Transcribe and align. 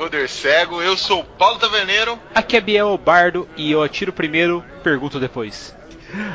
Beholder 0.00 0.30
Cego. 0.30 0.80
Eu 0.80 0.96
sou 0.96 1.20
o 1.20 1.24
Paulo 1.24 1.58
Taverneiro. 1.58 2.18
Aqui 2.34 2.56
é 2.56 2.60
Biel 2.62 2.96
Bardo 2.96 3.46
e 3.54 3.70
eu 3.70 3.82
atiro 3.82 4.10
primeiro, 4.10 4.64
pergunto 4.82 5.20
depois. 5.20 5.76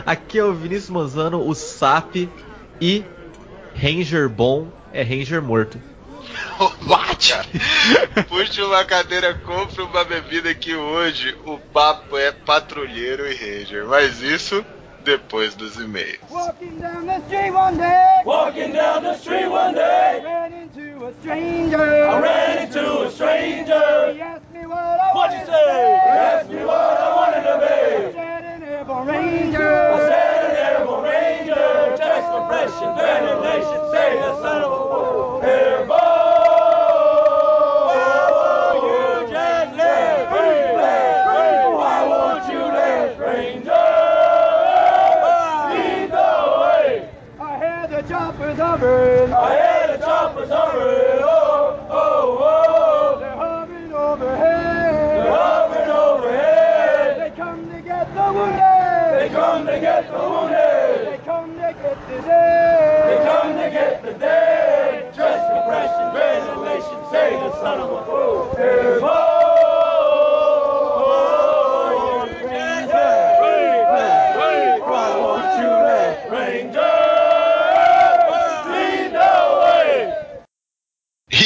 Aqui 0.06 0.38
é 0.38 0.44
o 0.44 0.54
Vinícius 0.54 0.92
Mozano, 0.92 1.44
o 1.44 1.56
SAP 1.56 2.30
e 2.80 3.04
Ranger 3.76 4.30
bom 4.30 4.68
é 4.94 5.02
Ranger 5.02 5.42
morto. 5.42 5.82
What? 6.88 7.34
Puxa 8.30 8.66
uma 8.66 8.86
cadeira, 8.86 9.34
compra 9.34 9.84
uma 9.84 10.04
bebida 10.04 10.54
que 10.54 10.76
hoje 10.76 11.36
o 11.44 11.58
papo 11.58 12.16
é 12.20 12.32
patrulheiro 12.32 13.26
e 13.26 13.34
Ranger. 13.34 13.88
Mas 13.88 14.22
isso 14.22 14.64
depois 15.06 15.56
dos 15.56 15.78
e-mails. 15.80 16.18
Walking 16.32 16.80
down 16.80 17.06
the 17.06 17.22
street 17.28 17.52
one 17.52 17.78
day. 17.78 18.22
Walking 18.26 18.74
down 18.74 19.04
the 19.04 19.16
street 19.18 19.48
one 19.48 19.76
day, 19.76 20.22
Ran 20.24 20.52
into 20.54 21.06
a 21.06 21.14
stranger. 21.22 21.78
I 21.78 22.20
ran 22.20 22.68
into 22.68 23.02
a 23.04 23.12
stranger. 23.12 24.14
He 24.14 24.22
asked 24.22 24.52
me 24.52 24.66
what 24.66 24.78
I 25.00 25.12
What'd 25.14 25.38
wanted 25.38 25.40
you 25.40 25.46
say? 25.46 25.52
to 25.54 26.02
He 26.04 26.18
asked 26.18 26.50
me 26.50 26.66
what 26.66 26.98
I 27.00 27.16
wanted 27.16 27.44
to 27.46 27.56
be. 27.62 27.66
I 27.66 28.12
said 28.14 28.44
an 28.46 28.64
airborne 28.64 29.08
ranger. 29.08 29.92
I 29.94 30.00
said 30.10 30.42
an 30.50 30.56
airborne 30.58 31.04
ranger, 31.04 31.96
just 31.98 32.28
for 32.32 32.48
fresh 32.50 32.76
and 32.82 32.96
ventilation, 32.98 33.80
say 33.94 34.10
the 34.18 34.42
son 34.42 34.62
of 34.64 34.72
a 34.72 34.76
bull. 34.90 35.42
Airborne, 35.44 36.25
hovering. 48.78 49.34
I 49.34 49.54
had 49.54 49.90
a 49.90 49.98
chopper's 50.00 50.50
hovering, 50.50 51.22
oh, 51.24 51.88
oh, 51.90 52.38
oh. 52.42 53.20
They're 53.20 53.36
hovering 53.36 53.94
overhead. 53.94 55.26
They're 55.26 55.32
hovering 55.32 55.90
overhead. 55.90 57.22
They 57.22 57.36
come 57.36 57.70
to 57.72 57.82
get 57.82 58.14
the 58.14 58.34
wounded. 58.34 59.20
They 59.20 59.30
come 59.30 59.66
to 59.66 59.80
get 59.80 60.12
the 60.12 60.20
wounded. 60.20 61.08
They 61.08 61.20
come 61.26 61.56
to 61.56 61.74
get 61.82 62.08
the 62.08 62.22
dead. 62.22 63.20
They 63.20 63.26
come 63.26 63.54
to 63.54 63.70
get 63.72 64.04
the 64.04 64.14
dead. 64.14 65.14
Just 65.16 65.44
compression, 65.52 66.06
ventilation, 66.14 67.00
say 67.12 67.32
the 67.40 67.52
son 67.62 67.80
of 67.80 67.92
a 67.92 68.06
fool. 68.06 68.56
Airborne, 68.58 69.65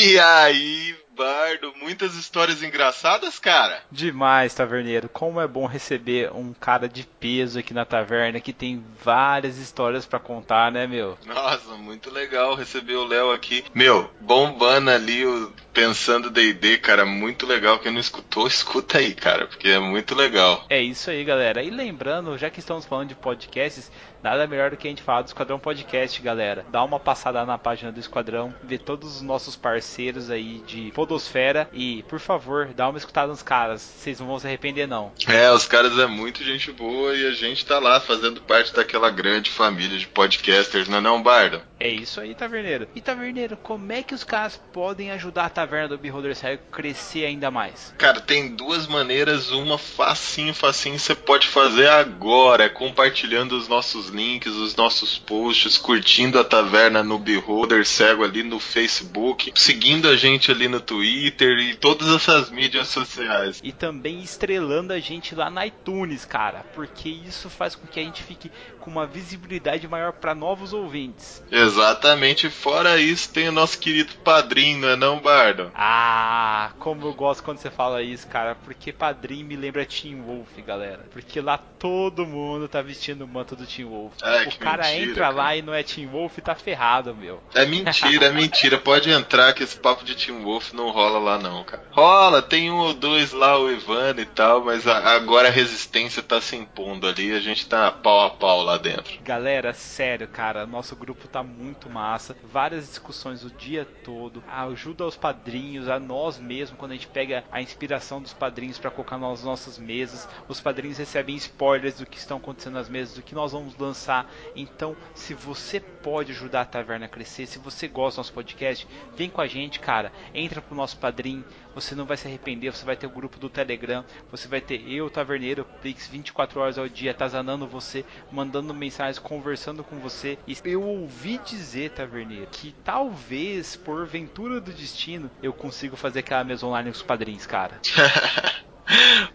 E 0.02 0.18
aí, 0.18 0.96
Bardo, 1.14 1.74
muitas 1.82 2.16
histórias 2.16 2.64
engraçadas, 2.64 3.38
cara? 3.38 3.84
Demais, 3.92 4.54
taverneiro. 4.54 5.10
Como 5.10 5.42
é 5.42 5.46
bom 5.46 5.66
receber 5.66 6.32
um 6.34 6.54
cara 6.54 6.88
de 6.88 7.06
peso 7.06 7.60
aqui 7.60 7.74
na 7.74 7.84
taverna 7.84 8.40
que 8.40 8.54
tem 8.54 8.82
várias 9.04 9.58
histórias 9.58 10.06
pra 10.06 10.18
contar, 10.18 10.72
né, 10.72 10.88
meu? 10.88 11.18
Nossa, 11.26 11.76
muito 11.76 12.10
legal 12.10 12.56
receber 12.56 12.96
o 12.96 13.06
Léo 13.06 13.34
aqui. 13.34 13.66
Meu, 13.76 14.10
bombando 14.22 14.90
ali 14.90 15.26
o 15.26 15.52
Pensando 15.80 16.30
D&D, 16.30 16.78
cara, 16.80 17.06
muito 17.06 17.48
legal. 17.48 17.80
Quem 17.80 17.90
não 17.90 18.02
escutou, 18.02 18.46
escuta 18.48 18.98
aí, 18.98 19.14
cara, 19.14 19.48
porque 19.48 19.70
é 19.70 19.80
muito 19.80 20.14
legal. 20.14 20.66
É 20.70 20.82
isso 20.82 21.10
aí, 21.10 21.24
galera. 21.24 21.64
E 21.64 21.70
lembrando, 21.70 22.38
já 22.38 22.50
que 22.50 22.60
estamos 22.60 22.86
falando 22.86 23.08
de 23.08 23.16
podcasts, 23.16 23.90
nada 24.22 24.46
melhor 24.46 24.72
do 24.72 24.78
que 24.78 24.88
a 24.88 24.90
gente 24.90 25.02
falar 25.02 25.22
do 25.22 25.28
Esquadrão 25.28 25.58
Podcast, 25.58 26.22
galera. 26.22 26.66
Dá 26.70 26.84
uma 26.84 27.00
passada 27.00 27.46
na 27.46 27.58
página 27.58 27.94
do 27.94 28.00
Esquadrão, 28.00 28.54
vê 28.62 28.78
todos 28.78 29.16
os 29.16 29.22
nossos 29.22 29.56
parceiros 29.56 30.30
aí 30.30 30.62
de 30.68 30.92
Podosfera 30.92 31.70
e, 31.72 32.04
por 32.10 32.20
favor, 32.20 32.68
dá 32.76 32.90
uma 32.90 32.98
escutada 32.98 33.28
nos 33.28 33.42
caras. 33.42 33.82
Vocês 33.82 34.20
não 34.20 34.28
vão 34.28 34.38
se 34.38 34.48
arrepender, 34.48 34.86
não. 34.88 35.14
É, 35.28 35.50
os 35.52 35.66
caras 35.66 35.98
é 35.98 36.06
muito 36.06 36.44
gente 36.44 36.72
boa 36.74 37.16
e 37.16 37.26
a 37.26 37.32
gente 37.32 37.66
tá 37.66 37.80
lá 37.80 38.02
fazendo 38.02 38.42
parte 38.42 38.74
daquela 38.74 39.10
grande 39.10 39.50
família 39.50 39.98
de 39.98 40.08
podcasters, 40.08 40.90
não 40.90 40.98
é 40.98 41.02
não, 41.02 41.24
Bardo? 41.24 41.62
É 41.80 41.88
isso 41.88 42.20
aí, 42.20 42.36
Taverneiro. 42.36 42.88
E 42.94 43.00
Taverneiro, 43.00 43.56
como 43.56 43.92
é 43.94 44.04
que 44.04 44.14
os 44.14 44.26
caras 44.26 44.60
podem 44.74 45.12
ajudar 45.12 45.46
a 45.46 45.50
Taverna 45.70 45.90
do 45.90 46.00
Beholder 46.00 46.36
Cego 46.36 46.64
crescer 46.72 47.26
ainda 47.26 47.52
mais? 47.52 47.94
Cara, 47.96 48.20
tem 48.20 48.56
duas 48.56 48.88
maneiras, 48.88 49.52
uma 49.52 49.78
facinho, 49.78 50.52
facinho, 50.52 50.98
você 50.98 51.14
pode 51.14 51.48
fazer 51.48 51.88
agora, 51.88 52.64
é 52.64 52.70
compartilhando 52.70 53.52
os 53.52 53.68
nossos 53.68 54.08
links, 54.08 54.52
os 54.56 54.76
nossos 54.76 55.20
posts, 55.20 55.78
curtindo 55.78 56.40
a 56.40 56.44
taverna 56.44 57.04
no 57.04 57.20
Beholder 57.20 57.86
Cego 57.86 58.24
ali 58.24 58.42
no 58.42 58.60
Facebook, 58.60 59.52
seguindo 59.54 60.10
a 60.10 60.16
gente 60.16 60.50
ali 60.50 60.68
no 60.68 60.80
Twitter 60.80 61.60
e 61.60 61.76
todas 61.76 62.08
essas 62.16 62.50
mídias 62.50 62.88
sociais. 62.88 63.60
E 63.64 63.72
também 63.72 64.24
estrelando 64.24 64.92
a 64.92 65.00
gente 65.00 65.36
lá 65.36 65.52
na 65.52 65.68
iTunes, 65.68 66.26
cara, 66.26 66.66
porque 66.74 67.10
isso 67.10 67.48
faz 67.48 67.76
com 67.76 67.86
que 67.86 68.00
a 68.00 68.04
gente 68.04 68.24
fique 68.24 68.52
com 68.80 68.90
uma 68.90 69.06
visibilidade 69.06 69.88
maior 69.88 70.14
para 70.14 70.34
novos 70.36 70.74
ouvintes. 70.74 71.44
Exatamente, 71.52 72.50
fora 72.50 72.98
isso 72.98 73.30
tem 73.32 73.50
o 73.50 73.52
nosso 73.52 73.78
querido 73.80 74.14
padrinho, 74.24 74.80
não 74.80 74.90
é 74.90 74.96
não, 74.96 75.20
Bardo? 75.20 75.72
Ah, 75.76 76.72
como 76.80 77.08
eu 77.08 77.14
gosto 77.14 77.44
quando 77.44 77.58
você 77.60 77.70
fala 77.70 78.02
isso, 78.02 78.28
cara, 78.28 78.56
porque 78.56 78.92
padrinho 78.92 79.46
me 79.46 79.56
lembra 79.56 79.86
Team 79.86 80.22
Wolf, 80.24 80.50
galera. 80.66 81.06
Porque 81.12 81.40
lá 81.42 81.58
todo 81.58 82.26
mundo 82.26 82.68
tá 82.68 82.82
vestindo 82.82 83.24
o 83.24 83.28
manto 83.28 83.56
do 83.56 83.66
Team 83.66 83.90
Wolf. 83.90 84.14
Ai, 84.22 84.48
o 84.48 84.58
cara 84.58 84.84
mentira, 84.84 85.04
entra 85.12 85.24
cara. 85.26 85.36
lá 85.36 85.56
e 85.56 85.62
não 85.62 85.74
é 85.74 85.84
Team 85.84 86.10
Wolf, 86.10 86.38
tá 86.40 86.56
ferrado, 86.56 87.16
meu. 87.16 87.42
É 87.54 87.66
mentira, 87.66 88.26
é 88.28 88.32
mentira. 88.32 88.78
Pode 88.78 89.10
entrar 89.10 89.54
que 89.54 89.64
esse 89.64 89.78
papo 89.78 90.04
de 90.04 90.16
Team 90.16 90.44
Wolf 90.44 90.74
não 90.74 90.90
rola 90.90 91.20
lá 91.20 91.38
não, 91.38 91.64
cara. 91.64 91.84
Rola, 91.92 92.42
tem 92.42 92.72
um 92.72 92.78
ou 92.78 92.94
dois 92.94 93.32
lá, 93.32 93.58
o 93.60 93.72
Ivan 93.72 94.16
e 94.18 94.26
tal, 94.26 94.64
mas 94.64 94.88
a- 94.88 95.16
agora 95.16 95.48
a 95.48 95.52
resistência 95.52 96.22
tá 96.24 96.40
se 96.42 96.56
impondo 96.56 97.08
ali, 97.08 97.34
a 97.34 97.40
gente 97.40 97.68
tá 97.68 97.92
pau 97.92 98.26
a 98.26 98.30
pau 98.30 98.64
lá 98.64 98.78
dentro. 98.80 99.20
Galera, 99.24 99.74
sério, 99.74 100.28
cara, 100.28 100.66
nosso 100.66 100.96
grupo 100.96 101.28
tá 101.28 101.44
muito 101.44 101.90
massa. 101.90 102.36
Várias 102.44 102.88
discussões 102.88 103.44
o 103.44 103.50
dia 103.50 103.86
todo. 104.04 104.44
Ajuda 104.48 105.04
aos 105.04 105.16
padrinhos, 105.16 105.88
a 105.88 106.00
nós 106.00 106.38
mesmos, 106.38 106.80
quando 106.80 106.92
a 106.92 106.96
gente 106.96 107.08
pega 107.08 107.44
a 107.52 107.62
inspiração 107.62 108.22
dos 108.22 108.34
padrinhos 108.34 108.80
pra 108.80 108.92
colocar 108.92 109.18
nas 109.18 109.44
nossas 109.44 109.78
mesas. 109.78 110.28
Os 110.48 110.60
padrinhos 110.60 110.98
recebem 110.98 111.36
spoilers 111.36 112.00
do 112.00 112.06
que 112.06 112.18
estão 112.18 112.38
acontecendo 112.38 112.74
nas 112.74 112.90
mesas, 112.90 113.16
do 113.16 113.22
que 113.22 113.36
nós 113.36 113.52
vamos 113.52 113.78
lançar. 113.78 114.32
Então, 114.56 114.96
se 115.14 115.34
você 115.34 115.80
pode 115.80 116.32
ajudar 116.32 116.62
a 116.62 116.66
taverna 116.66 117.06
a 117.06 117.10
crescer, 117.10 117.46
se 117.46 117.60
você 117.60 117.88
gosta 117.88 118.18
do 118.18 118.20
nosso 118.20 118.34
podcast, 118.34 118.88
vem 119.16 119.30
com 119.30 119.42
a 119.42 119.48
gente, 119.48 119.80
cara. 119.80 120.12
Entra 120.34 120.62
pro 120.62 120.76
nosso 120.76 120.98
padrinho. 120.98 121.44
Você 121.76 121.96
não 121.96 122.06
vai 122.06 122.18
se 122.18 122.28
arrepender, 122.28 122.72
você 122.72 122.86
vai 122.86 122.96
ter 122.96 123.08
o 123.08 123.12
grupo 123.12 123.40
do 123.40 123.50
Telegram, 123.50 124.04
você 124.32 124.48
vai 124.48 124.60
ter 124.60 124.82
eu, 124.92 125.10
Taverneiro, 125.10 125.66
Plix 125.82 126.08
24 126.08 126.60
horas 126.60 126.78
ao 126.78 126.90
dia, 126.90 127.12
atazanando 127.12 127.68
você, 127.68 128.04
mandando 128.32 128.74
mensagens, 128.74 129.20
conversando 129.20 129.84
com 129.84 129.98
você. 129.98 130.38
E 130.48 130.58
eu 130.66 130.84
ouvi 130.84 131.40
dizer, 131.40 131.92
Taverneiro, 131.92 132.48
que 132.52 132.74
talvez, 132.84 133.76
por 133.76 134.06
ventura 134.06 134.60
do 134.60 134.72
destino, 134.72 135.30
eu 135.42 135.54
consigo 135.54 135.96
fazer 135.96 136.20
aquela 136.20 136.44
mesa 136.44 136.66
online 136.66 136.90
com 136.90 136.96
os 136.96 137.04
padrinhos, 137.04 137.46
cara. 137.46 137.80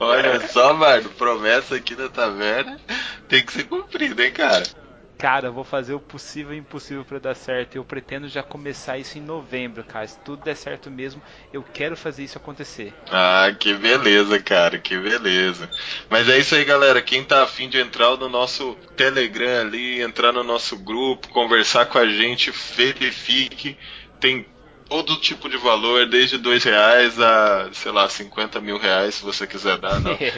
Olha 0.00 0.46
só, 0.48 0.74
Bardo, 0.74 1.08
promessa 1.10 1.76
aqui 1.76 1.94
da 1.94 2.08
taverna 2.08 2.78
tem 3.28 3.44
que 3.44 3.52
ser 3.52 3.64
cumprida, 3.64 4.24
hein, 4.24 4.32
cara? 4.32 4.64
Cara, 5.16 5.50
vou 5.50 5.64
fazer 5.64 5.94
o 5.94 6.00
possível 6.00 6.52
e 6.52 6.58
impossível 6.58 7.04
pra 7.04 7.18
dar 7.18 7.34
certo. 7.34 7.76
Eu 7.76 7.84
pretendo 7.84 8.28
já 8.28 8.42
começar 8.42 8.98
isso 8.98 9.16
em 9.16 9.22
novembro, 9.22 9.84
cara. 9.84 10.06
Se 10.06 10.18
tudo 10.20 10.42
der 10.42 10.56
certo 10.56 10.90
mesmo, 10.90 11.22
eu 11.52 11.62
quero 11.62 11.96
fazer 11.96 12.24
isso 12.24 12.36
acontecer. 12.36 12.92
Ah, 13.10 13.54
que 13.58 13.72
beleza, 13.74 14.38
cara, 14.40 14.78
que 14.78 14.98
beleza. 14.98 15.70
Mas 16.10 16.28
é 16.28 16.38
isso 16.38 16.54
aí, 16.54 16.64
galera. 16.64 17.00
Quem 17.00 17.24
tá 17.24 17.42
afim 17.42 17.68
de 17.68 17.78
entrar 17.78 18.16
no 18.16 18.28
nosso 18.28 18.76
Telegram 18.96 19.60
ali, 19.60 20.02
entrar 20.02 20.32
no 20.32 20.42
nosso 20.42 20.76
grupo, 20.76 21.28
conversar 21.28 21.86
com 21.86 21.98
a 21.98 22.06
gente, 22.06 22.50
verifique. 22.76 23.78
Tem 24.20 24.46
todo 24.88 25.16
tipo 25.16 25.48
de 25.48 25.56
valor, 25.56 26.06
desde 26.06 26.38
dois 26.38 26.62
reais 26.62 27.18
a, 27.20 27.68
sei 27.72 27.90
lá, 27.92 28.08
50 28.08 28.60
mil 28.60 28.78
reais, 28.78 29.16
se 29.16 29.24
você 29.24 29.46
quiser 29.46 29.78
dar, 29.78 30.00
não. 30.00 30.16
tem, 30.16 30.30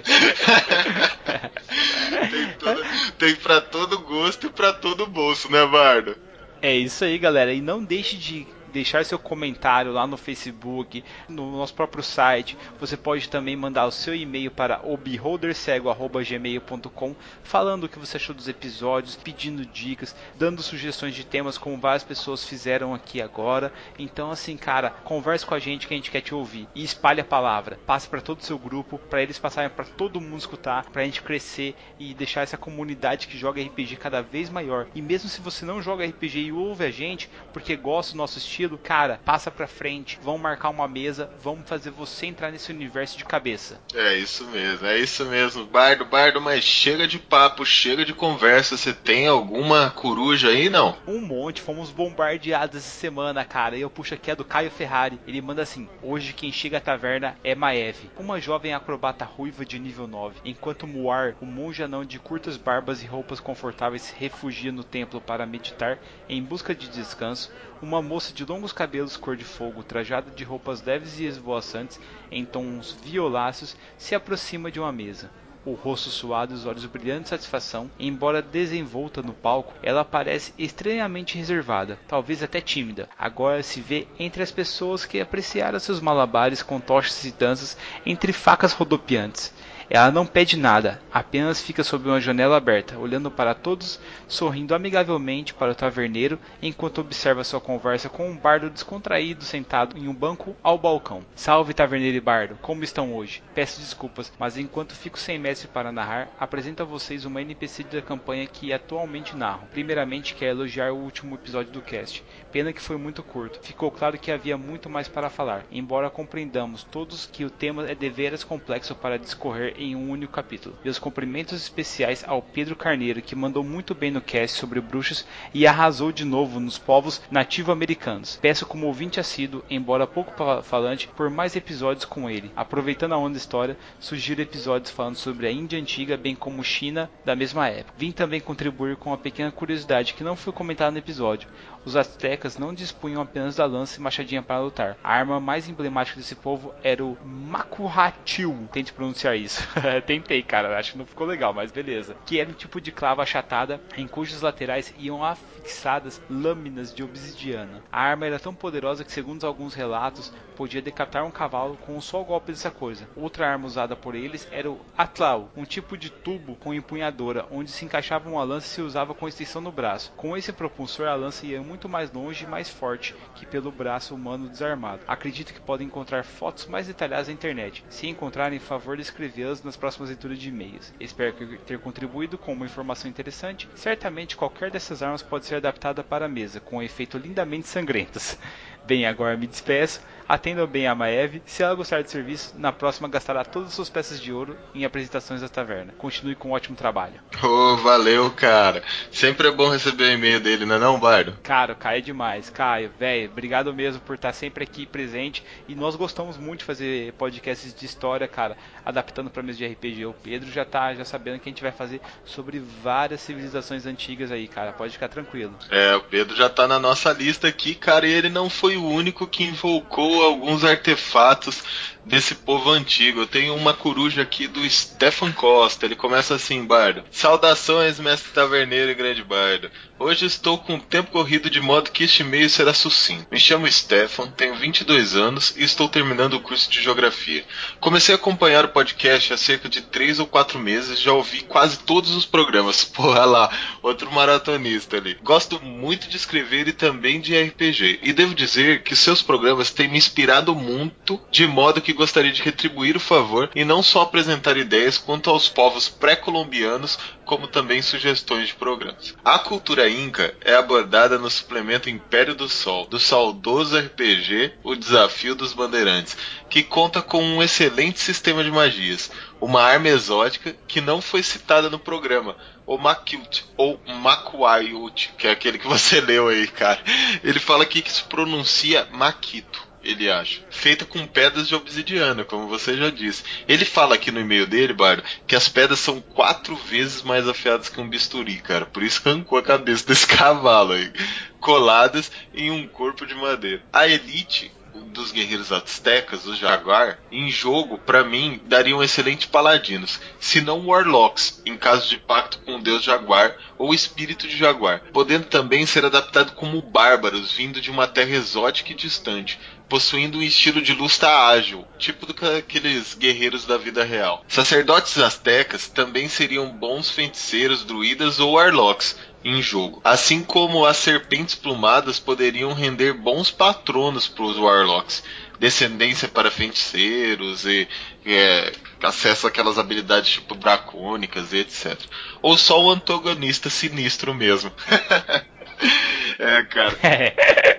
todo, 2.58 2.84
tem 3.18 3.34
pra 3.36 3.60
todo 3.60 3.98
gosto 3.98 4.46
e 4.46 4.50
pra 4.50 4.72
todo 4.72 5.06
bolso, 5.06 5.50
né, 5.50 5.66
Bardo? 5.66 6.16
É 6.62 6.74
isso 6.74 7.04
aí, 7.04 7.18
galera. 7.18 7.52
E 7.52 7.60
não 7.60 7.84
deixe 7.84 8.16
de 8.16 8.46
deixar 8.72 9.04
seu 9.04 9.18
comentário 9.18 9.92
lá 9.92 10.06
no 10.06 10.16
Facebook, 10.16 11.04
no 11.28 11.56
nosso 11.56 11.74
próprio 11.74 12.02
site. 12.02 12.56
Você 12.80 12.96
pode 12.96 13.28
também 13.28 13.54
mandar 13.56 13.84
o 13.86 13.92
seu 13.92 14.14
e-mail 14.14 14.50
para 14.50 14.80
obeholdercego@gmail.com 14.82 17.14
falando 17.42 17.84
o 17.84 17.88
que 17.88 17.98
você 17.98 18.16
achou 18.16 18.34
dos 18.34 18.48
episódios, 18.48 19.16
pedindo 19.16 19.66
dicas, 19.66 20.16
dando 20.38 20.62
sugestões 20.62 21.14
de 21.14 21.24
temas 21.24 21.58
como 21.58 21.78
várias 21.78 22.04
pessoas 22.04 22.44
fizeram 22.44 22.94
aqui 22.94 23.20
agora. 23.20 23.72
Então 23.98 24.30
assim, 24.30 24.56
cara, 24.56 24.90
converse 24.90 25.44
com 25.44 25.54
a 25.54 25.58
gente 25.58 25.86
que 25.86 25.94
a 25.94 25.96
gente 25.96 26.10
quer 26.10 26.20
te 26.20 26.34
ouvir 26.34 26.68
e 26.74 26.84
espalhe 26.84 27.20
a 27.20 27.24
palavra. 27.24 27.78
Passe 27.86 28.08
para 28.08 28.20
todo 28.20 28.40
o 28.40 28.44
seu 28.44 28.58
grupo, 28.58 28.98
para 28.98 29.22
eles 29.22 29.38
passarem 29.38 29.70
para 29.70 29.84
todo 29.84 30.20
mundo 30.20 30.38
escutar, 30.38 30.84
para 30.90 31.02
a 31.02 31.04
gente 31.04 31.22
crescer 31.22 31.74
e 31.98 32.14
deixar 32.14 32.42
essa 32.42 32.56
comunidade 32.56 33.26
que 33.26 33.38
joga 33.38 33.62
RPG 33.62 33.96
cada 33.96 34.22
vez 34.22 34.50
maior. 34.50 34.86
E 34.94 35.02
mesmo 35.02 35.28
se 35.28 35.40
você 35.40 35.64
não 35.64 35.82
joga 35.82 36.04
RPG 36.04 36.38
e 36.38 36.52
ouve 36.52 36.84
a 36.84 36.90
gente 36.90 37.28
porque 37.52 37.76
gosta 37.76 38.12
do 38.12 38.18
nosso 38.18 38.38
estilo, 38.38 38.65
estilo, 38.66 38.78
cara, 38.78 39.20
passa 39.24 39.50
pra 39.50 39.66
frente, 39.66 40.18
vamos 40.22 40.40
marcar 40.40 40.70
uma 40.70 40.88
mesa, 40.88 41.30
vamos 41.42 41.68
fazer 41.68 41.90
você 41.90 42.26
entrar 42.26 42.50
nesse 42.50 42.72
universo 42.72 43.16
de 43.16 43.24
cabeça. 43.24 43.80
É 43.94 44.16
isso 44.16 44.44
mesmo, 44.48 44.86
é 44.86 44.98
isso 44.98 45.24
mesmo. 45.24 45.64
Bardo, 45.64 46.04
Bardo, 46.04 46.40
mas 46.40 46.64
chega 46.64 47.06
de 47.06 47.18
papo, 47.18 47.64
chega 47.64 48.04
de 48.04 48.12
conversa. 48.12 48.76
Você 48.76 48.92
tem 48.92 49.26
alguma 49.26 49.90
coruja 49.90 50.48
aí, 50.48 50.68
não? 50.68 50.96
Um 51.06 51.20
monte, 51.20 51.62
fomos 51.62 51.90
bombardeados 51.90 52.76
essa 52.76 53.00
semana, 53.00 53.44
cara. 53.44 53.76
E 53.76 53.80
eu 53.80 53.90
puxo 53.90 54.14
aqui 54.14 54.30
a 54.30 54.34
do 54.34 54.44
Caio 54.44 54.70
Ferrari. 54.70 55.18
Ele 55.26 55.40
manda 55.40 55.62
assim: 55.62 55.88
Hoje 56.02 56.32
quem 56.32 56.52
chega 56.52 56.78
à 56.78 56.80
taverna 56.80 57.36
é 57.44 57.54
Maeve, 57.54 58.10
uma 58.18 58.40
jovem 58.40 58.74
acrobata 58.74 59.24
ruiva 59.24 59.64
de 59.64 59.78
nível 59.78 60.06
9. 60.06 60.40
Enquanto 60.44 60.86
Muar, 60.86 61.36
o 61.40 61.46
monge 61.46 61.82
anão 61.82 62.04
de 62.04 62.18
curtas 62.18 62.56
barbas 62.56 63.02
e 63.02 63.06
roupas 63.06 63.40
confortáveis, 63.40 64.02
se 64.02 64.14
refugia 64.16 64.72
no 64.72 64.84
templo 64.84 65.20
para 65.20 65.46
meditar 65.46 65.98
em 66.28 66.42
busca 66.42 66.74
de 66.74 66.88
descanso, 66.88 67.52
uma 67.82 68.00
moça 68.00 68.32
de 68.32 68.44
longos 68.44 68.72
cabelos 68.72 69.16
cor 69.16 69.36
de 69.36 69.44
fogo, 69.44 69.82
trajada 69.82 70.30
de 70.30 70.44
roupas 70.44 70.82
leves 70.82 71.18
e 71.18 71.24
esvoaçantes 71.24 72.00
em 72.30 72.44
tons 72.44 72.96
violáceos, 73.02 73.76
se 73.96 74.14
aproxima 74.14 74.70
de 74.70 74.80
uma 74.80 74.92
mesa 74.92 75.30
o 75.66 75.74
rosto 75.74 76.08
suado 76.08 76.54
e 76.54 76.56
os 76.56 76.64
olhos 76.64 76.86
brilhando 76.86 77.24
de 77.24 77.28
satisfação. 77.28 77.90
Embora 77.98 78.40
desenvolta 78.40 79.20
no 79.20 79.34
palco, 79.34 79.74
ela 79.82 80.04
parece 80.04 80.54
estranhamente 80.56 81.36
reservada, 81.36 81.98
talvez 82.06 82.42
até 82.42 82.60
tímida. 82.60 83.08
Agora 83.18 83.62
se 83.62 83.80
vê 83.80 84.06
entre 84.18 84.42
as 84.42 84.52
pessoas 84.52 85.04
que 85.04 85.20
apreciaram 85.20 85.78
seus 85.80 86.00
malabares 86.00 86.62
com 86.62 86.78
tochas 86.78 87.24
e 87.24 87.32
danças 87.32 87.76
entre 88.06 88.32
facas 88.32 88.72
rodopiantes. 88.72 89.52
Ela 89.88 90.10
não 90.10 90.26
pede 90.26 90.56
nada, 90.56 91.00
apenas 91.12 91.62
fica 91.62 91.84
sob 91.84 92.08
uma 92.08 92.20
janela 92.20 92.56
aberta, 92.56 92.98
olhando 92.98 93.30
para 93.30 93.54
todos, 93.54 94.00
sorrindo 94.26 94.74
amigavelmente 94.74 95.54
para 95.54 95.70
o 95.70 95.74
taverneiro, 95.76 96.40
enquanto 96.60 97.00
observa 97.00 97.44
sua 97.44 97.60
conversa 97.60 98.08
com 98.08 98.28
um 98.28 98.36
bardo 98.36 98.68
descontraído 98.68 99.44
sentado 99.44 99.96
em 99.96 100.08
um 100.08 100.14
banco 100.14 100.56
ao 100.60 100.76
balcão. 100.76 101.22
Salve 101.36 101.72
taverneiro 101.72 102.16
e 102.16 102.20
bardo, 102.20 102.58
como 102.60 102.82
estão 102.82 103.14
hoje? 103.14 103.42
Peço 103.54 103.80
desculpas, 103.80 104.32
mas 104.38 104.58
enquanto 104.58 104.92
fico 104.92 105.18
sem 105.18 105.38
mestre 105.38 105.68
para 105.68 105.92
narrar, 105.92 106.28
apresento 106.38 106.82
a 106.82 106.86
vocês 106.86 107.24
uma 107.24 107.40
NPC 107.40 107.84
da 107.84 108.02
campanha 108.02 108.46
que 108.46 108.72
atualmente 108.72 109.36
narro. 109.36 109.68
Primeiramente 109.70 110.34
quero 110.34 110.58
elogiar 110.58 110.90
o 110.92 110.98
último 110.98 111.36
episódio 111.36 111.72
do 111.72 111.80
cast. 111.80 112.24
Pena 112.56 112.72
que 112.72 112.80
foi 112.80 112.96
muito 112.96 113.22
curto. 113.22 113.60
Ficou 113.60 113.90
claro 113.90 114.16
que 114.16 114.32
havia 114.32 114.56
muito 114.56 114.88
mais 114.88 115.06
para 115.06 115.28
falar, 115.28 115.66
embora 115.70 116.08
compreendamos 116.08 116.82
todos 116.84 117.26
que 117.26 117.44
o 117.44 117.50
tema 117.50 117.86
é 117.86 117.94
deveras 117.94 118.42
complexo 118.42 118.94
para 118.94 119.18
discorrer 119.18 119.74
em 119.76 119.94
um 119.94 120.10
único 120.10 120.32
capítulo. 120.32 120.74
Meus 120.82 120.98
cumprimentos 120.98 121.60
especiais 121.60 122.24
ao 122.26 122.40
Pedro 122.40 122.74
Carneiro, 122.74 123.20
que 123.20 123.36
mandou 123.36 123.62
muito 123.62 123.94
bem 123.94 124.10
no 124.10 124.22
cast 124.22 124.56
sobre 124.56 124.80
bruxas 124.80 125.26
e 125.52 125.66
arrasou 125.66 126.10
de 126.10 126.24
novo 126.24 126.58
nos 126.58 126.78
povos 126.78 127.20
nativo-americanos. 127.30 128.38
Peço 128.40 128.64
como 128.64 128.86
ouvinte 128.86 129.20
assíduo, 129.20 129.62
embora 129.68 130.06
pouco 130.06 130.32
falante, 130.62 131.08
por 131.08 131.28
mais 131.28 131.56
episódios 131.56 132.06
com 132.06 132.30
ele. 132.30 132.50
Aproveitando 132.56 133.12
a 133.12 133.18
onda 133.18 133.32
da 133.32 133.36
história, 133.36 133.76
sugiro 134.00 134.40
episódios 134.40 134.90
falando 134.90 135.16
sobre 135.16 135.46
a 135.46 135.52
Índia 135.52 135.78
antiga, 135.78 136.16
bem 136.16 136.34
como 136.34 136.64
China 136.64 137.10
da 137.22 137.36
mesma 137.36 137.68
época. 137.68 137.92
Vim 137.98 138.12
também 138.12 138.40
contribuir 138.40 138.96
com 138.96 139.10
uma 139.10 139.18
pequena 139.18 139.52
curiosidade 139.52 140.14
que 140.14 140.24
não 140.24 140.36
foi 140.36 140.54
comentada 140.54 140.90
no 140.92 140.96
episódio. 140.96 141.50
Os 141.86 141.94
astecas 141.94 142.58
não 142.58 142.74
dispunham 142.74 143.22
apenas 143.22 143.54
da 143.54 143.64
lança 143.64 144.00
e 144.00 144.02
machadinha 144.02 144.42
para 144.42 144.58
lutar. 144.58 144.98
A 145.04 145.12
arma 145.12 145.38
mais 145.38 145.68
emblemática 145.68 146.18
desse 146.18 146.34
povo 146.34 146.74
era 146.82 147.04
o 147.04 147.16
Makuhatil. 147.24 148.68
Tente 148.72 148.92
pronunciar 148.92 149.36
isso. 149.36 149.62
Tentei, 150.04 150.42
cara. 150.42 150.76
Acho 150.76 150.92
que 150.92 150.98
não 150.98 151.06
ficou 151.06 151.24
legal, 151.24 151.54
mas 151.54 151.70
beleza. 151.70 152.16
Que 152.26 152.40
era 152.40 152.50
um 152.50 152.54
tipo 152.54 152.80
de 152.80 152.90
clava 152.90 153.22
achatada 153.22 153.80
em 153.96 154.08
cujos 154.08 154.42
laterais 154.42 154.92
iam 154.98 155.24
afixadas 155.24 156.20
lâminas 156.28 156.92
de 156.92 157.04
obsidiana. 157.04 157.84
A 157.92 158.00
arma 158.00 158.26
era 158.26 158.40
tão 158.40 158.52
poderosa 158.52 159.04
que, 159.04 159.12
segundo 159.12 159.46
alguns 159.46 159.72
relatos, 159.72 160.32
podia 160.56 160.82
decapitar 160.82 161.24
um 161.24 161.30
cavalo 161.30 161.76
com 161.76 161.96
um 161.96 162.00
só 162.00 162.20
golpe 162.22 162.50
dessa 162.50 162.70
coisa. 162.70 163.06
Outra 163.14 163.48
arma 163.48 163.66
usada 163.66 163.94
por 163.94 164.16
eles 164.16 164.48
era 164.50 164.68
o 164.68 164.80
Atlau, 164.98 165.52
um 165.56 165.64
tipo 165.64 165.96
de 165.96 166.10
tubo 166.10 166.56
com 166.56 166.74
empunhadora, 166.74 167.46
onde 167.50 167.70
se 167.70 167.84
encaixava 167.84 168.28
uma 168.28 168.42
lança 168.42 168.66
e 168.66 168.70
se 168.70 168.80
usava 168.80 169.14
com 169.14 169.28
extensão 169.28 169.60
no 169.60 169.70
braço. 169.70 170.12
Com 170.16 170.36
esse 170.36 170.52
propulsor, 170.52 171.06
a 171.06 171.14
lança 171.14 171.46
ia 171.46 171.62
muito 171.62 171.75
muito 171.76 171.88
mais 171.90 172.10
longe 172.10 172.44
e 172.44 172.46
mais 172.46 172.70
forte 172.70 173.14
que 173.34 173.44
pelo 173.44 173.70
braço 173.70 174.14
humano 174.14 174.48
desarmado. 174.48 175.02
Acredito 175.06 175.52
que 175.52 175.60
podem 175.60 175.86
encontrar 175.86 176.24
fotos 176.24 176.64
mais 176.66 176.86
detalhadas 176.86 177.28
na 177.28 177.34
internet. 177.34 177.84
Se 177.90 178.08
encontrarem, 178.08 178.58
favor 178.58 178.96
de 178.96 179.02
escrevê-las 179.02 179.62
nas 179.62 179.76
próximas 179.76 180.08
leituras 180.08 180.38
de 180.38 180.48
e-mails. 180.48 180.94
Espero 180.98 181.34
ter 181.58 181.78
contribuído 181.78 182.38
com 182.38 182.54
uma 182.54 182.64
informação 182.64 183.10
interessante. 183.10 183.68
Certamente 183.74 184.36
qualquer 184.36 184.70
dessas 184.70 185.02
armas 185.02 185.22
pode 185.22 185.44
ser 185.44 185.56
adaptada 185.56 186.02
para 186.02 186.24
a 186.24 186.28
mesa, 186.28 186.60
com 186.60 186.78
um 186.78 186.82
efeito 186.82 187.18
lindamente 187.18 187.68
sangrentos. 187.68 188.38
Bem, 188.86 189.04
agora 189.04 189.36
me 189.36 189.46
despeço. 189.46 190.00
Atendam 190.28 190.66
bem 190.66 190.86
a 190.86 190.94
Maeve. 190.94 191.40
Se 191.46 191.62
ela 191.62 191.74
gostar 191.74 192.02
do 192.02 192.10
serviço, 192.10 192.54
na 192.58 192.72
próxima 192.72 193.08
gastará 193.08 193.44
todas 193.44 193.68
as 193.68 193.74
suas 193.74 193.88
peças 193.88 194.20
de 194.20 194.32
ouro 194.32 194.56
em 194.74 194.84
apresentações 194.84 195.40
da 195.40 195.48
taverna. 195.48 195.94
Continue 195.96 196.34
com 196.34 196.48
um 196.48 196.52
ótimo 196.52 196.76
trabalho. 196.76 197.14
Oh, 197.42 197.76
valeu, 197.76 198.30
cara. 198.30 198.82
Sempre 199.12 199.48
é 199.48 199.50
bom 199.50 199.68
receber 199.68 200.04
o 200.04 200.12
e-mail 200.12 200.40
dele, 200.40 200.66
não 200.66 200.76
é 200.76 200.78
não, 200.78 200.98
Bardo? 200.98 201.38
Cara, 201.42 201.74
Caio 201.74 201.98
é 201.98 202.00
demais. 202.00 202.50
Caio, 202.50 202.90
velho, 202.98 203.30
obrigado 203.30 203.72
mesmo 203.72 204.00
por 204.00 204.16
estar 204.16 204.32
sempre 204.32 204.64
aqui 204.64 204.84
presente. 204.84 205.44
E 205.68 205.74
nós 205.74 205.94
gostamos 205.94 206.36
muito 206.36 206.60
de 206.60 206.64
fazer 206.64 207.12
podcasts 207.12 207.72
de 207.72 207.86
história, 207.86 208.26
cara, 208.26 208.56
adaptando 208.84 209.30
para 209.30 209.42
mesa 209.42 209.58
de 209.58 209.66
RPG. 209.66 210.06
O 210.06 210.12
Pedro 210.12 210.50
já 210.50 210.64
tá 210.64 210.94
já 210.94 211.04
sabendo 211.04 211.38
que 211.38 211.48
a 211.48 211.52
gente 211.52 211.62
vai 211.62 211.72
fazer 211.72 212.00
sobre 212.24 212.60
várias 212.82 213.20
civilizações 213.20 213.86
antigas 213.86 214.32
aí, 214.32 214.48
cara. 214.48 214.72
Pode 214.72 214.92
ficar 214.92 215.08
tranquilo. 215.08 215.54
É, 215.70 215.94
o 215.94 216.00
Pedro 216.00 216.34
já 216.34 216.48
tá 216.48 216.66
na 216.66 216.78
nossa 216.78 217.12
lista 217.12 217.46
aqui, 217.46 217.74
cara, 217.74 218.06
e 218.08 218.12
ele 218.12 218.28
não 218.28 218.50
foi 218.50 218.76
o 218.76 218.84
único 218.84 219.26
que 219.26 219.44
invocou 219.44 220.15
alguns 220.22 220.64
artefatos 220.64 221.62
desse 222.04 222.34
povo 222.34 222.70
antigo. 222.70 223.20
Eu 223.20 223.26
tenho 223.26 223.54
uma 223.54 223.74
coruja 223.74 224.22
aqui 224.22 224.46
do 224.46 224.68
Stefan 224.68 225.32
Costa. 225.32 225.84
Ele 225.84 225.96
começa 225.96 226.34
assim, 226.34 226.64
Bardo. 226.64 227.02
Saudações, 227.10 227.98
mestre 227.98 228.32
taverneiro 228.32 228.90
e 228.90 228.94
grande 228.94 229.24
bardo. 229.24 229.70
Hoje 229.98 230.26
estou 230.26 230.58
com 230.58 230.74
o 230.74 230.80
tempo 230.80 231.10
corrido 231.10 231.48
de 231.48 231.58
modo 231.58 231.90
que 231.90 232.04
este 232.04 232.20
e-mail 232.20 232.50
será 232.50 232.74
sucinto. 232.74 233.26
Me 233.30 233.40
chamo 233.40 233.70
Stefan, 233.72 234.30
tenho 234.30 234.54
22 234.54 235.16
anos 235.16 235.54
e 235.56 235.64
estou 235.64 235.88
terminando 235.88 236.34
o 236.34 236.40
curso 236.40 236.70
de 236.70 236.82
Geografia. 236.82 237.42
Comecei 237.80 238.14
a 238.14 238.18
acompanhar 238.18 238.66
o 238.66 238.68
podcast 238.68 239.32
há 239.32 239.38
cerca 239.38 239.70
de 239.70 239.80
3 239.80 240.20
ou 240.20 240.26
4 240.26 240.58
meses, 240.58 241.00
já 241.00 241.14
ouvi 241.14 241.40
quase 241.40 241.78
todos 241.78 242.14
os 242.14 242.26
programas. 242.26 242.84
Porra 242.96 243.24
lá, 243.24 243.50
outro 243.82 244.12
maratonista 244.12 244.98
ali. 244.98 245.16
Gosto 245.22 245.64
muito 245.64 246.10
de 246.10 246.18
escrever 246.18 246.68
e 246.68 246.74
também 246.74 247.18
de 247.18 247.34
RPG. 247.34 248.00
E 248.02 248.12
devo 248.12 248.34
dizer 248.34 248.82
que 248.82 248.94
seus 248.94 249.22
programas 249.22 249.70
têm 249.70 249.88
me 249.88 249.96
inspirado 249.96 250.54
muito, 250.54 251.18
de 251.30 251.46
modo 251.46 251.80
que 251.80 251.94
gostaria 251.94 252.32
de 252.32 252.42
retribuir 252.42 252.98
o 252.98 253.00
favor 253.00 253.50
e 253.56 253.64
não 253.64 253.82
só 253.82 254.02
apresentar 254.02 254.58
ideias 254.58 254.98
quanto 254.98 255.30
aos 255.30 255.48
povos 255.48 255.88
pré-colombianos, 255.88 256.98
como 257.26 257.48
também 257.48 257.82
sugestões 257.82 258.48
de 258.48 258.54
programas. 258.54 259.14
A 259.24 259.38
cultura 259.38 259.90
inca 259.90 260.34
é 260.40 260.54
abordada 260.54 261.18
no 261.18 261.28
suplemento 261.28 261.90
Império 261.90 262.34
do 262.34 262.48
Sol, 262.48 262.86
do 262.86 262.98
saudoso 262.98 263.76
RPG 263.76 264.54
O 264.62 264.76
Desafio 264.76 265.34
dos 265.34 265.52
Bandeirantes, 265.52 266.16
que 266.48 266.62
conta 266.62 267.02
com 267.02 267.22
um 267.22 267.42
excelente 267.42 267.98
sistema 267.98 268.44
de 268.44 268.50
magias, 268.50 269.10
uma 269.40 269.60
arma 269.60 269.88
exótica 269.88 270.56
que 270.68 270.80
não 270.80 271.02
foi 271.02 271.22
citada 271.22 271.68
no 271.68 271.78
programa, 271.78 272.36
o 272.64 272.78
Makiut, 272.78 273.44
ou 273.56 273.80
Makuayut, 273.86 275.12
que 275.18 275.26
é 275.26 275.32
aquele 275.32 275.58
que 275.58 275.66
você 275.66 276.00
leu 276.02 276.28
aí, 276.28 276.46
cara. 276.46 276.80
Ele 277.22 277.40
fala 277.40 277.64
aqui 277.64 277.82
que 277.82 277.92
se 277.92 278.04
pronuncia 278.04 278.86
Makito 278.92 279.65
ele 279.86 280.10
acha. 280.10 280.40
Feita 280.50 280.84
com 280.84 281.06
pedras 281.06 281.46
de 281.48 281.54
obsidiana, 281.54 282.24
como 282.24 282.48
você 282.48 282.76
já 282.76 282.90
disse. 282.90 283.22
Ele 283.46 283.64
fala 283.64 283.94
aqui 283.94 284.10
no 284.10 284.20
e-mail 284.20 284.46
dele, 284.46 284.72
Bardo, 284.72 285.02
que 285.26 285.36
as 285.36 285.48
pedras 285.48 285.78
são 285.78 286.00
quatro 286.00 286.56
vezes 286.56 287.02
mais 287.02 287.28
afiadas 287.28 287.68
que 287.68 287.80
um 287.80 287.88
bisturi, 287.88 288.36
cara. 288.36 288.66
Por 288.66 288.82
isso 288.82 289.00
arrancou 289.04 289.38
a 289.38 289.42
cabeça 289.42 289.86
desse 289.88 290.06
cavalo 290.06 290.72
aí. 290.72 290.92
Coladas 291.40 292.10
em 292.34 292.50
um 292.50 292.66
corpo 292.66 293.06
de 293.06 293.14
madeira. 293.14 293.62
A 293.72 293.86
elite 293.86 294.50
dos 294.96 295.12
guerreiros 295.12 295.52
aztecas, 295.52 296.26
o 296.26 296.34
Jaguar, 296.34 296.98
em 297.12 297.30
jogo, 297.30 297.78
para 297.78 298.02
mim, 298.02 298.40
dariam 298.46 298.82
excelentes 298.82 299.26
paladinos, 299.26 300.00
se 300.18 300.40
não 300.40 300.66
warlocks, 300.66 301.42
em 301.44 301.56
caso 301.56 301.88
de 301.88 301.98
pacto 301.98 302.38
com 302.38 302.56
o 302.56 302.62
deus 302.62 302.82
Jaguar 302.82 303.36
ou 303.58 303.74
espírito 303.74 304.26
de 304.26 304.36
Jaguar, 304.36 304.82
podendo 304.92 305.26
também 305.26 305.66
ser 305.66 305.84
adaptado 305.84 306.32
como 306.32 306.62
bárbaros, 306.62 307.32
vindo 307.32 307.60
de 307.60 307.70
uma 307.70 307.86
terra 307.86 308.14
exótica 308.14 308.72
e 308.72 308.76
distante, 308.76 309.38
possuindo 309.68 310.18
um 310.18 310.22
estilo 310.22 310.62
de 310.62 310.72
luta 310.72 311.08
ágil, 311.28 311.66
tipo 311.78 312.06
daqueles 312.12 312.94
guerreiros 312.94 313.44
da 313.44 313.56
vida 313.56 313.84
real. 313.84 314.24
Sacerdotes 314.28 314.98
astecas 314.98 315.68
também 315.68 316.08
seriam 316.08 316.48
bons 316.50 316.90
feiticeiros, 316.90 317.64
druidas 317.64 318.20
ou 318.20 318.32
warlocks 318.32 318.96
em 319.24 319.42
jogo, 319.42 319.80
assim 319.82 320.22
como 320.22 320.64
as 320.64 320.76
serpentes 320.76 321.34
plumadas 321.34 321.98
poderiam 321.98 322.52
render 322.52 322.92
bons 322.92 323.28
patronos 323.28 324.06
para 324.06 324.24
os 324.24 324.38
warlocks, 324.38 325.02
descendência 325.38 326.06
para 326.06 326.30
feiticeiros 326.30 327.44
e 327.44 327.66
é, 328.06 328.52
acesso 328.82 329.26
àquelas 329.26 329.58
habilidades 329.58 330.12
tipo 330.12 330.34
dracônicas 330.34 331.32
e 331.32 331.38
etc. 331.38 331.78
Ou 332.20 332.36
só 332.36 332.62
o 332.62 332.70
antagonista 332.70 333.48
sinistro 333.48 334.14
mesmo. 334.14 334.52
é, 336.18 336.42
cara. 336.44 336.76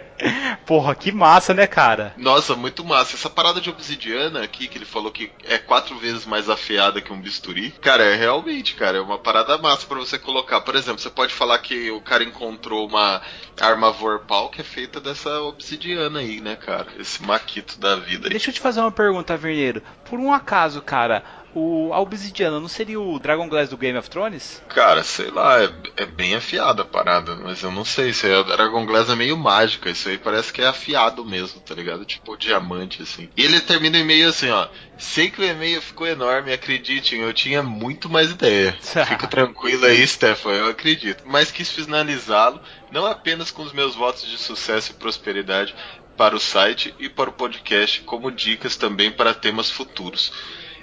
Porra, 0.66 0.96
que 0.96 1.12
massa, 1.12 1.54
né, 1.54 1.68
cara? 1.68 2.14
Nossa, 2.18 2.56
muito 2.56 2.84
massa. 2.84 3.16
Essa 3.16 3.30
parada 3.30 3.62
de 3.62 3.70
obsidiana 3.70 4.44
aqui, 4.44 4.68
que 4.68 4.78
ele 4.78 4.86
falou 4.86 5.12
que 5.12 5.32
é 5.44 5.58
quatro 5.58 5.98
vezes 5.98 6.26
mais 6.26 6.50
afiada 6.50 7.02
que 7.02 7.14
um 7.14 7.22
bisturi. 7.22 7.72
Cara, 7.82 8.04
é 8.04 8.16
realmente, 8.16 8.76
cara, 8.76 8.98
é 8.98 9.02
uma 9.02 9.18
parada 9.18 9.58
massa 9.58 9.86
para 9.86 9.98
você 9.98 10.18
colocar. 10.18 10.62
Por 10.62 10.76
exemplo, 10.76 11.00
você 11.00 11.10
pode 11.10 11.34
falar 11.34 11.60
que 11.60 11.92
o 11.92 12.02
cara 12.02 12.24
encontrou 12.24 12.88
uma 12.88 13.22
arma 13.60 13.92
Vorpal 13.92 14.50
que 14.50 14.62
é 14.62 14.64
feita 14.64 15.00
dessa 15.00 15.42
obsidiana 15.42 16.20
aí, 16.20 16.42
né, 16.42 16.56
cara? 16.56 16.88
Esse 17.00 17.24
maquito 17.24 17.80
da 17.80 17.96
vida 17.96 18.28
aí. 18.28 18.32
Deixa 18.32 18.50
eu 18.50 18.54
te 18.54 18.60
fazer 18.60 18.82
uma 18.82 18.92
pergunta, 18.92 19.38
Verneiro. 19.38 19.82
Por 20.06 20.20
um 20.20 20.34
acaso, 20.34 20.82
cara, 20.82 21.24
o 21.58 21.94
a 21.94 22.00
obsidiana 22.00 22.60
não 22.60 22.68
seria 22.68 23.00
o 23.00 23.18
Dragon 23.20 23.50
Glass 23.50 23.70
do 23.70 23.78
Game 23.78 23.98
of 23.98 24.10
Thrones? 24.10 24.62
Cara, 24.70 25.04
sei 25.04 25.32
lá, 25.32 25.64
é, 25.64 25.70
é 25.98 26.06
bem 26.06 26.36
afiada 26.36 26.84
a 26.84 26.86
parada, 26.86 27.36
mas 27.36 27.64
eu 27.64 27.72
não 27.72 27.84
sei. 27.84 28.10
Isso 28.10 28.26
aí, 28.26 28.34
a 28.34 28.44
Dragon 28.44 28.86
Glass 28.86 29.10
é 29.10 29.16
meio 29.16 29.36
mágica. 29.36 29.90
Isso 29.90 30.10
aí 30.10 30.18
parece 30.18 30.54
que 30.54 30.62
é 30.62 30.68
afiado 30.68 31.26
mesmo, 31.26 31.60
tá 31.62 31.74
ligado? 31.74 32.06
Tipo 32.06 32.38
diamante, 32.38 33.02
assim. 33.02 33.30
E 33.36 33.44
ele 33.44 33.60
termina 33.60 33.98
o 33.98 34.02
e-mail 34.02 34.30
assim, 34.30 34.50
ó. 34.50 34.68
Sei 34.98 35.30
que 35.30 35.42
o 35.42 35.46
e-mail 35.46 35.82
ficou 35.82 36.08
enorme, 36.08 36.54
acreditem, 36.54 37.22
eu 37.22 37.34
tinha 37.34 37.62
muito 37.64 38.10
mais 38.10 38.32
ideia. 38.32 38.78
Fica 38.82 39.28
tranquilo 39.28 39.86
aí, 39.86 40.06
Stefan, 40.06 40.52
eu 40.52 40.70
acredito. 40.70 41.24
Mas 41.26 41.52
quis 41.52 41.72
finalizá-lo, 41.72 42.62
não 42.92 43.06
apenas 43.06 43.52
com 43.52 43.64
os 43.64 43.74
meus 43.74 43.96
votos 43.96 44.28
de 44.28 44.38
sucesso 44.38 44.92
e 44.92 44.96
prosperidade 44.96 45.76
para 46.18 46.36
o 46.36 46.40
site 46.40 46.94
e 47.00 47.08
para 47.08 47.30
o 47.30 47.34
podcast, 47.34 48.02
como 48.02 48.32
dicas 48.32 48.76
também 48.76 49.12
para 49.12 49.36
temas 49.36 49.70
futuros. 49.70 50.32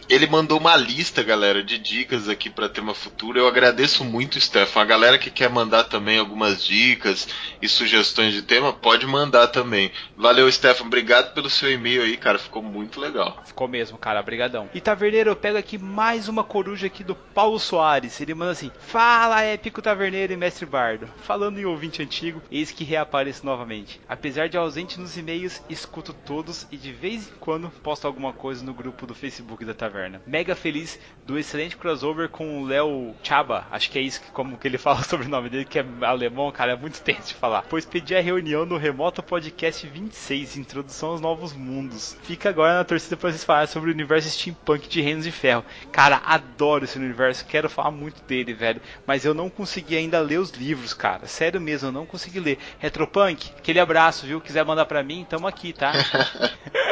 Ele 0.09 0.27
mandou 0.27 0.59
uma 0.59 0.77
lista, 0.77 1.23
galera, 1.23 1.63
de 1.63 1.79
dicas 1.79 2.29
aqui 2.29 2.51
para 2.51 2.69
tema 2.69 2.95
futuro. 2.95 3.39
Eu 3.39 3.49
agradeço 3.49 4.05
muito, 4.05 4.41
Stefan. 4.41 4.83
A 4.83 4.85
galera 4.85 5.19
que 5.19 5.31
quer 5.31 5.49
mandar 5.49 5.85
também 5.85 6.19
algumas 6.19 6.63
dicas 6.63 7.27
e 7.61 7.69
sugestões 7.69 8.35
de 8.35 8.43
tema, 8.43 8.73
pode 8.73 9.07
mandar 9.07 9.49
também. 9.49 9.91
Valeu, 10.17 10.51
Stefan. 10.51 10.85
Obrigado 10.85 11.33
pelo 11.33 11.49
seu 11.49 11.71
e-mail 11.71 12.03
aí, 12.03 12.17
cara. 12.17 12.39
Ficou 12.39 12.63
muito 12.63 13.01
legal. 13.01 13.43
Ficou 13.45 13.67
mesmo, 13.67 13.97
cara. 13.97 14.23
Brigadão. 14.23 14.69
E 14.75 14.81
Taverneiro, 14.81 15.31
eu 15.31 15.37
pego 15.37 15.59
aqui 15.59 15.79
mais 15.79 16.29
uma 16.29 16.45
coruja 16.45 16.87
aqui 16.87 17.03
do 17.03 17.15
Paulo 17.15 17.59
Soares. 17.59 18.21
Ele 18.21 18.35
manda 18.35 18.53
assim: 18.53 18.71
Fala, 18.79 19.43
épico 19.43 19.83
Taverneiro 19.83 20.33
e 20.33 20.37
Mestre 20.37 20.67
Bardo. 20.67 21.09
Falando 21.23 21.59
em 21.59 21.65
ouvinte 21.65 22.03
antigo, 22.03 22.43
eis 22.51 22.71
que 22.71 22.85
reapareço 22.85 23.45
novamente. 23.45 24.01
Apesar 24.09 24.49
de 24.49 24.57
ausente 24.57 25.01
nos 25.01 25.17
e-mails, 25.17 25.63
escuto 25.69 26.13
todos 26.13 26.67
e 26.71 26.77
de 26.77 26.93
vez 26.93 27.29
em 27.29 27.33
quando 27.41 27.71
posto 27.71 28.07
alguma 28.07 28.33
coisa 28.33 28.65
no 28.65 28.75
grupo 28.75 29.07
do 29.07 29.15
Facebook 29.15 29.65
da 29.65 29.75
Taverna. 29.95 30.21
Mega 30.27 30.57
feliz 30.57 30.99
do 31.25 31.39
excelente 31.39 31.77
crossover 31.77 32.29
com 32.29 32.61
o 32.61 32.67
Léo 32.67 33.15
Chaba. 33.23 33.65
Acho 33.71 33.91
que 33.91 33.99
é 33.99 34.03
isso 34.03 34.21
que, 34.21 34.31
como 34.33 34.59
que 34.59 34.67
ele 34.67 34.77
fala 34.79 35.03
sobre 35.05 35.27
o 35.27 35.31
nome 35.31 35.49
dele, 35.49 35.65
que 35.65 35.79
é 35.79 35.87
alemão, 36.03 36.51
cara, 36.51 36.73
é 36.73 36.77
muito 36.77 37.01
tenso 37.01 37.29
de 37.29 37.35
falar. 37.35 37.65
Pois 37.69 37.85
pedi 37.85 38.15
a 38.15 38.21
reunião 38.21 38.67
no 38.67 38.77
Remoto 38.77 39.23
Podcast 39.23 39.87
26, 39.87 40.57
Introdução 40.57 41.11
aos 41.11 41.21
Novos 41.21 41.53
Mundos. 41.53 42.17
Fica 42.25 42.49
agora 42.49 42.75
na 42.75 42.85
torcida 42.85 43.17
para 43.17 43.31
vocês 43.31 43.45
falarem 43.45 43.69
sobre 43.69 43.91
o 43.91 43.95
universo 43.95 44.29
steampunk 44.29 44.89
de 44.89 45.01
Reinos 45.01 45.25
de 45.25 45.31
Ferro. 45.31 45.65
Cara, 45.93 46.21
adoro 46.27 46.85
esse 46.85 46.99
universo, 46.99 47.47
quero 47.47 47.71
falar 47.71 47.93
muito 47.93 48.21
dele, 48.25 48.53
velho. 48.53 48.83
Mas 49.07 49.25
eu 49.25 49.33
não 49.33 49.49
consegui 49.49 49.97
ainda 49.97 50.21
ler 50.21 50.39
os 50.39 50.51
livros, 50.51 50.93
cara. 50.93 51.27
Sério 51.27 51.61
mesmo, 51.61 51.89
eu 51.89 51.93
não 51.93 52.05
consegui 52.05 52.41
ler. 52.41 52.59
Retropunk, 52.81 53.53
aquele 53.57 53.79
abraço, 53.79 54.27
viu? 54.27 54.41
Quiser 54.41 54.65
mandar 54.65 54.87
pra 54.87 55.05
mim, 55.05 55.25
tamo 55.29 55.47
aqui, 55.47 55.73
tá? 55.73 55.93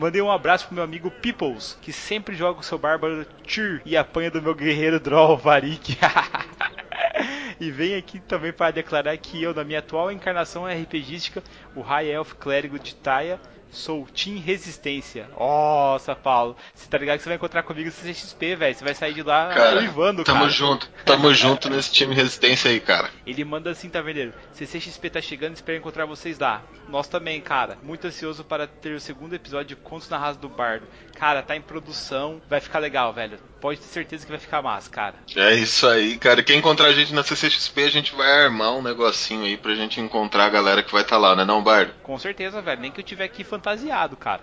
Mandei 0.00 0.22
um 0.22 0.30
abraço 0.30 0.64
pro 0.64 0.74
meu 0.74 0.82
amigo 0.82 1.10
Peoples, 1.10 1.76
que 1.82 1.92
sempre 1.92 2.34
joga 2.34 2.60
o 2.60 2.62
seu 2.62 2.78
bárbaro 2.78 3.22
Tyr 3.46 3.82
e 3.84 3.98
apanha 3.98 4.30
do 4.30 4.40
meu 4.40 4.54
guerreiro 4.54 4.98
Droll 4.98 5.36
Varik. 5.36 5.98
e 7.60 7.70
vem 7.70 7.94
aqui 7.94 8.18
também 8.18 8.50
para 8.50 8.70
declarar 8.70 9.14
que 9.18 9.42
eu, 9.42 9.52
na 9.52 9.62
minha 9.62 9.80
atual 9.80 10.10
encarnação 10.10 10.64
RPGística, 10.64 11.42
o 11.76 11.82
High 11.82 12.12
Elf 12.12 12.32
Clérigo 12.32 12.78
de 12.78 12.94
Taia, 12.94 13.38
sou 13.70 14.06
Team 14.06 14.38
Resistência. 14.38 15.28
Nossa, 15.38 16.14
Paulo, 16.14 16.56
você 16.74 16.88
tá 16.88 16.98
ligado 16.98 17.18
que 17.18 17.22
você 17.22 17.28
vai 17.28 17.36
encontrar 17.36 17.62
comigo 17.62 17.88
no 17.88 17.92
CXP, 17.92 18.56
velho? 18.56 18.74
Você 18.74 18.84
vai 18.84 18.94
sair 18.94 19.14
de 19.14 19.22
lá 19.22 19.52
Cara, 19.54 19.80
uivando, 19.80 20.24
tamo 20.24 20.40
cara. 20.40 20.50
junto. 20.50 20.90
Tamo 21.04 21.32
junto 21.32 21.70
nesse 21.70 21.92
time 21.92 22.14
resistência 22.14 22.70
aí, 22.70 22.80
cara. 22.80 23.10
Ele 23.26 23.44
manda 23.44 23.70
assim, 23.70 23.88
Taverneiro. 23.88 24.32
CCXP 24.52 25.10
tá 25.10 25.20
chegando, 25.20 25.54
espero 25.54 25.78
encontrar 25.78 26.06
vocês 26.06 26.38
lá. 26.38 26.62
Nós 26.88 27.08
também, 27.08 27.40
cara. 27.40 27.78
Muito 27.82 28.06
ansioso 28.06 28.44
para 28.44 28.66
ter 28.66 28.94
o 28.94 29.00
segundo 29.00 29.34
episódio 29.34 29.68
de 29.68 29.76
Contos 29.76 30.08
Narrados 30.08 30.36
do 30.36 30.48
Bardo. 30.48 30.86
Cara, 31.14 31.42
tá 31.42 31.54
em 31.54 31.60
produção. 31.60 32.40
Vai 32.48 32.60
ficar 32.60 32.78
legal, 32.78 33.12
velho. 33.12 33.38
Pode 33.60 33.78
ter 33.78 33.88
certeza 33.88 34.24
que 34.24 34.32
vai 34.32 34.40
ficar 34.40 34.62
massa, 34.62 34.88
cara. 34.88 35.16
É 35.36 35.54
isso 35.54 35.86
aí, 35.86 36.16
cara. 36.16 36.42
Quem 36.42 36.58
encontrar 36.58 36.86
a 36.86 36.92
gente 36.92 37.12
na 37.12 37.22
CCXP, 37.22 37.82
a 37.82 37.90
gente 37.90 38.14
vai 38.14 38.44
armar 38.44 38.72
um 38.72 38.82
negocinho 38.82 39.44
aí 39.44 39.56
pra 39.56 39.74
gente 39.74 40.00
encontrar 40.00 40.46
a 40.46 40.48
galera 40.48 40.82
que 40.82 40.90
vai 40.90 41.02
estar 41.02 41.16
tá 41.16 41.20
lá, 41.20 41.36
né 41.36 41.44
não, 41.44 41.62
Bardo? 41.62 41.92
Com 42.02 42.18
certeza, 42.18 42.62
velho. 42.62 42.80
Nem 42.80 42.90
que 42.90 43.00
eu 43.00 43.04
tiver 43.04 43.24
aqui 43.24 43.44
fantasiado, 43.60 44.16
cara. 44.16 44.42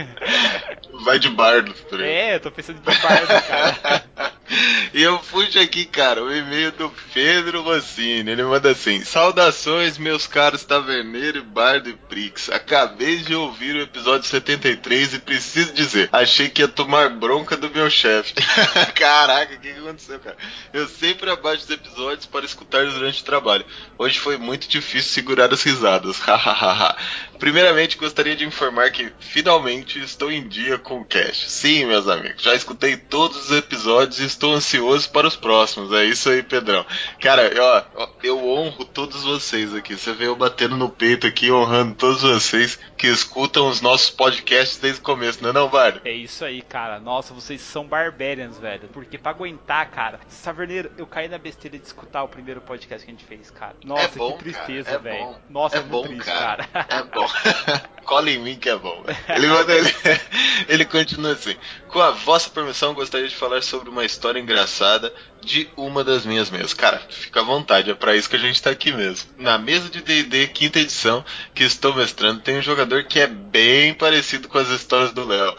vai 1.04 1.18
de 1.18 1.28
bardo. 1.28 1.72
Por 1.88 2.00
aí. 2.00 2.08
É, 2.08 2.34
eu 2.36 2.40
tô 2.40 2.50
pensando 2.50 2.80
de 2.80 2.98
bardo, 2.98 3.28
cara. 3.46 4.04
E 4.92 5.02
eu 5.02 5.18
puxo 5.18 5.58
aqui, 5.58 5.84
cara, 5.84 6.22
o 6.22 6.34
e-mail 6.34 6.72
do 6.72 6.92
Pedro 7.14 7.62
Rossini. 7.62 8.30
Ele 8.30 8.42
manda 8.42 8.70
assim: 8.70 9.04
Saudações, 9.04 9.98
meus 9.98 10.26
caros 10.26 10.64
Taverneiro, 10.64 11.44
Bardo 11.44 11.88
e 11.88 11.92
Prix. 11.92 12.50
Acabei 12.50 13.18
de 13.18 13.34
ouvir 13.34 13.76
o 13.76 13.82
episódio 13.82 14.26
73 14.26 15.14
e 15.14 15.18
preciso 15.20 15.72
dizer: 15.72 16.08
achei 16.12 16.48
que 16.48 16.62
ia 16.62 16.68
tomar 16.68 17.10
bronca 17.10 17.56
do 17.56 17.70
meu 17.70 17.88
chefe. 17.88 18.34
Caraca, 18.94 19.54
o 19.54 19.58
que, 19.60 19.72
que 19.72 19.78
aconteceu, 19.78 20.18
cara? 20.18 20.36
Eu 20.72 20.88
sempre 20.88 21.30
abaixo 21.30 21.64
os 21.64 21.70
episódios 21.70 22.26
para 22.26 22.44
escutar 22.44 22.84
durante 22.86 23.22
o 23.22 23.24
trabalho. 23.24 23.64
Hoje 23.96 24.18
foi 24.18 24.36
muito 24.36 24.68
difícil 24.68 25.12
segurar 25.12 25.52
as 25.52 25.62
risadas. 25.62 26.20
Primeiramente, 27.38 27.96
gostaria 27.96 28.36
de 28.36 28.44
informar 28.44 28.90
que 28.90 29.10
finalmente 29.18 29.98
estou 30.00 30.30
em 30.30 30.46
dia 30.46 30.78
com 30.78 31.00
o 31.00 31.04
cast. 31.04 31.50
Sim, 31.50 31.86
meus 31.86 32.06
amigos, 32.06 32.42
já 32.42 32.54
escutei 32.54 32.96
todos 32.96 33.46
os 33.46 33.56
episódios 33.56 34.18
e 34.20 34.24
estou 34.40 34.54
ansioso 34.54 35.10
para 35.10 35.28
os 35.28 35.36
próximos. 35.36 35.92
É 35.92 36.04
isso 36.04 36.30
aí, 36.30 36.42
Pedrão. 36.42 36.84
Cara, 37.20 37.52
ó, 37.94 38.08
eu 38.22 38.48
honro 38.48 38.86
todos 38.86 39.22
vocês 39.22 39.74
aqui. 39.74 39.94
Você 39.94 40.14
veio 40.14 40.34
batendo 40.34 40.78
no 40.78 40.88
peito 40.88 41.26
aqui, 41.26 41.52
honrando 41.52 41.94
todos 41.94 42.22
vocês 42.22 42.78
que 42.96 43.06
escutam 43.06 43.68
os 43.68 43.82
nossos 43.82 44.08
podcasts 44.08 44.78
desde 44.78 45.00
o 45.00 45.04
começo, 45.04 45.42
não 45.42 45.50
é 45.50 45.52
não, 45.52 45.68
Bardo? 45.68 46.00
É 46.04 46.12
isso 46.12 46.42
aí, 46.44 46.62
cara. 46.62 46.98
Nossa, 46.98 47.34
vocês 47.34 47.60
são 47.60 47.86
barbarians, 47.86 48.58
velho. 48.58 48.88
Porque 48.88 49.18
pra 49.18 49.32
aguentar, 49.32 49.90
cara, 49.90 50.20
Saverneiro, 50.28 50.90
eu 50.96 51.06
caí 51.06 51.28
na 51.28 51.38
besteira 51.38 51.78
de 51.78 51.84
escutar 51.84 52.22
o 52.22 52.28
primeiro 52.28 52.62
podcast 52.62 53.04
que 53.04 53.10
a 53.10 53.14
gente 53.14 53.26
fez, 53.26 53.50
cara. 53.50 53.76
Nossa, 53.84 54.04
é 54.04 54.08
bom, 54.08 54.32
que 54.32 54.44
tristeza, 54.44 54.90
é 54.90 54.98
velho. 54.98 55.24
Bom. 55.24 55.40
Nossa, 55.50 55.76
é, 55.76 55.80
é 55.80 55.82
bom, 55.82 56.02
triste, 56.02 56.24
cara. 56.24 56.64
cara. 56.64 56.86
É 56.88 57.02
bom. 57.02 57.28
Cola 58.04 58.30
em 58.30 58.38
mim 58.38 58.56
que 58.56 58.68
é 58.68 58.76
bom. 58.76 59.04
Ele, 59.28 59.46
ele, 59.46 60.20
ele 60.68 60.84
continua 60.86 61.32
assim. 61.32 61.56
Com 61.88 62.00
a 62.00 62.10
vossa 62.10 62.48
permissão, 62.50 62.94
gostaria 62.94 63.28
de 63.28 63.36
falar 63.36 63.62
sobre 63.62 63.90
uma 63.90 64.04
história 64.04 64.29
engraçada 64.38 65.12
de 65.42 65.68
uma 65.76 66.04
das 66.04 66.24
minhas 66.24 66.50
mesas. 66.50 66.74
Cara, 66.74 67.00
fica 67.08 67.40
à 67.40 67.42
vontade, 67.42 67.90
é 67.90 67.94
para 67.94 68.14
isso 68.14 68.28
que 68.28 68.36
a 68.36 68.40
gente 68.40 68.60
tá 68.60 68.70
aqui 68.70 68.92
mesmo. 68.92 69.30
Na 69.38 69.58
mesa 69.58 69.88
de 69.88 70.00
D&D 70.00 70.48
quinta 70.48 70.78
edição 70.78 71.24
que 71.54 71.64
estou 71.64 71.94
mestrando, 71.94 72.40
tem 72.40 72.58
um 72.58 72.62
jogador 72.62 73.04
que 73.04 73.20
é 73.20 73.26
bem 73.26 73.94
parecido 73.94 74.48
com 74.48 74.58
as 74.58 74.68
histórias 74.68 75.12
do 75.12 75.26
Léo. 75.26 75.54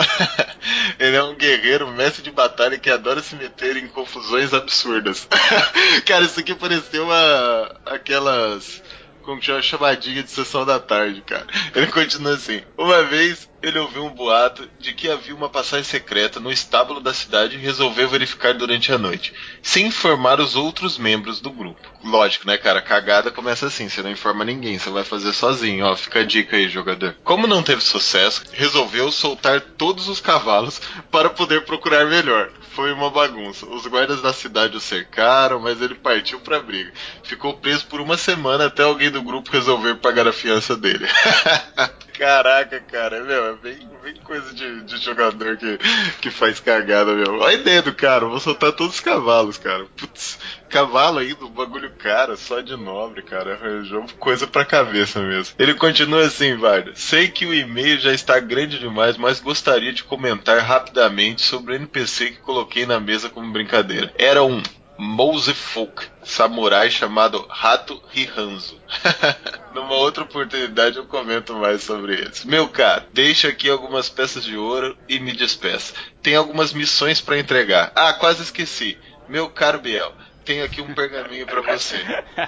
Ele 0.99 1.15
é 1.15 1.23
um 1.23 1.35
guerreiro, 1.35 1.87
mestre 1.91 2.21
de 2.21 2.31
batalha 2.31 2.77
que 2.77 2.89
adora 2.89 3.21
se 3.21 3.35
meter 3.35 3.77
em 3.77 3.87
confusões 3.87 4.53
absurdas. 4.53 5.27
Cara, 6.05 6.25
isso 6.25 6.39
aqui 6.39 6.53
pareceu 6.53 7.05
uma 7.05 7.75
aquelas 7.85 8.81
como 9.21 9.39
que 9.39 9.45
chama 9.45 9.61
chamadinha 9.61 10.23
de 10.23 10.31
sessão 10.31 10.65
da 10.65 10.79
tarde, 10.79 11.21
cara. 11.21 11.45
Ele 11.75 11.87
continua 11.87 12.33
assim: 12.33 12.61
Uma 12.77 13.03
vez 13.03 13.47
ele 13.61 13.79
ouviu 13.79 14.05
um 14.05 14.09
boato 14.09 14.67
de 14.79 14.93
que 14.93 15.09
havia 15.09 15.35
uma 15.35 15.49
passagem 15.49 15.83
secreta 15.83 16.39
no 16.39 16.51
estábulo 16.51 16.99
da 16.99 17.13
cidade 17.13 17.55
e 17.55 17.59
resolveu 17.59 18.09
verificar 18.09 18.53
durante 18.53 18.91
a 18.91 18.97
noite, 18.97 19.33
sem 19.61 19.87
informar 19.87 20.39
os 20.39 20.55
outros 20.55 20.97
membros 20.97 21.39
do 21.39 21.51
grupo. 21.51 21.79
Lógico, 22.03 22.47
né, 22.47 22.57
cara? 22.57 22.81
Cagada 22.81 23.29
começa 23.29 23.67
assim: 23.67 23.87
você 23.87 24.01
não 24.01 24.09
informa 24.09 24.43
ninguém, 24.43 24.79
você 24.79 24.89
vai 24.89 25.03
fazer 25.03 25.33
sozinho, 25.33 25.85
ó. 25.85 25.95
Fica 25.95 26.19
a 26.19 26.23
dica 26.23 26.55
aí, 26.55 26.67
jogador. 26.67 27.15
Como 27.23 27.45
não 27.45 27.61
teve 27.61 27.81
sucesso, 27.81 28.43
resolveu 28.51 29.11
soltar 29.11 29.61
todos 29.61 30.07
os 30.07 30.19
cavalos 30.19 30.81
para 31.11 31.29
poder 31.29 31.63
procurar 31.65 32.05
melhor. 32.05 32.51
Foi 32.73 32.91
uma 32.93 33.09
bagunça. 33.09 33.65
Os 33.65 33.85
guardas 33.85 34.21
da 34.21 34.33
cidade 34.33 34.77
o 34.77 34.79
cercaram, 34.79 35.59
mas 35.59 35.81
ele 35.81 35.93
partiu 35.93 36.39
pra 36.39 36.59
briga. 36.59 36.91
Ficou 37.23 37.53
preso 37.57 37.85
por 37.85 37.99
uma 37.99 38.17
semana 38.17 38.65
até 38.65 38.83
alguém 38.83 39.11
do 39.11 39.21
grupo 39.21 39.51
resolver 39.51 39.95
pagar 39.95 40.27
a 40.27 40.33
fiança 40.33 40.75
dele. 40.75 41.05
Caraca, 42.17 42.79
cara, 42.79 43.21
meu, 43.21 43.45
é 43.47 43.55
bem, 43.55 43.89
bem 44.03 44.15
coisa 44.23 44.53
de, 44.53 44.81
de, 44.83 44.97
jogador 44.97 45.57
que, 45.57 45.77
que 46.21 46.29
faz 46.29 46.59
cagada, 46.59 47.13
meu. 47.13 47.39
Olha 47.39 47.47
a 47.47 47.53
ideia 47.53 47.81
do 47.81 47.93
cara, 47.93 48.25
vou 48.25 48.39
soltar 48.39 48.71
todos 48.73 48.95
os 48.95 48.99
cavalos, 48.99 49.57
cara. 49.57 49.85
Putz, 49.97 50.37
cavalo 50.69 51.19
aí 51.19 51.33
do 51.33 51.49
bagulho 51.49 51.91
cara, 51.97 52.35
só 52.35 52.61
de 52.61 52.75
nobre, 52.75 53.21
cara. 53.21 53.53
Arranjou 53.53 54.05
coisa 54.19 54.45
pra 54.45 54.65
cabeça 54.65 55.21
mesmo. 55.21 55.55
Ele 55.57 55.73
continua 55.73 56.25
assim, 56.25 56.55
Varda. 56.55 56.91
Sei 56.95 57.27
que 57.27 57.45
o 57.45 57.53
e-mail 57.53 57.99
já 57.99 58.13
está 58.13 58.39
grande 58.39 58.79
demais, 58.79 59.17
mas 59.17 59.39
gostaria 59.39 59.93
de 59.93 60.03
comentar 60.03 60.59
rapidamente 60.59 61.41
sobre 61.41 61.73
o 61.73 61.75
NPC 61.75 62.31
que 62.31 62.39
coloquei 62.39 62.85
na 62.85 62.99
mesa 62.99 63.29
como 63.29 63.51
brincadeira. 63.51 64.13
Era 64.17 64.43
um 64.43 64.61
Mousefuk, 65.03 66.05
samurai 66.23 66.91
chamado 66.91 67.43
Rato 67.49 67.99
Rihanzo. 68.11 68.79
Numa 69.73 69.95
outra 69.95 70.23
oportunidade 70.25 70.97
eu 70.97 71.07
comento 71.07 71.55
mais 71.55 71.81
sobre 71.81 72.13
eles. 72.13 72.45
Meu 72.45 72.69
cara, 72.69 73.07
deixa 73.11 73.47
aqui 73.47 73.67
algumas 73.67 74.09
peças 74.09 74.43
de 74.43 74.55
ouro 74.55 74.95
e 75.09 75.19
me 75.19 75.31
despeça. 75.31 75.95
Tem 76.21 76.35
algumas 76.35 76.71
missões 76.71 77.19
para 77.19 77.39
entregar. 77.39 77.91
Ah, 77.95 78.13
quase 78.13 78.43
esqueci. 78.43 78.95
Meu 79.27 79.49
caro 79.49 79.79
Biel, 79.79 80.13
tenho 80.45 80.65
aqui 80.65 80.81
um 80.81 80.93
pergaminho 80.93 81.45
para 81.45 81.61
você. 81.61 81.97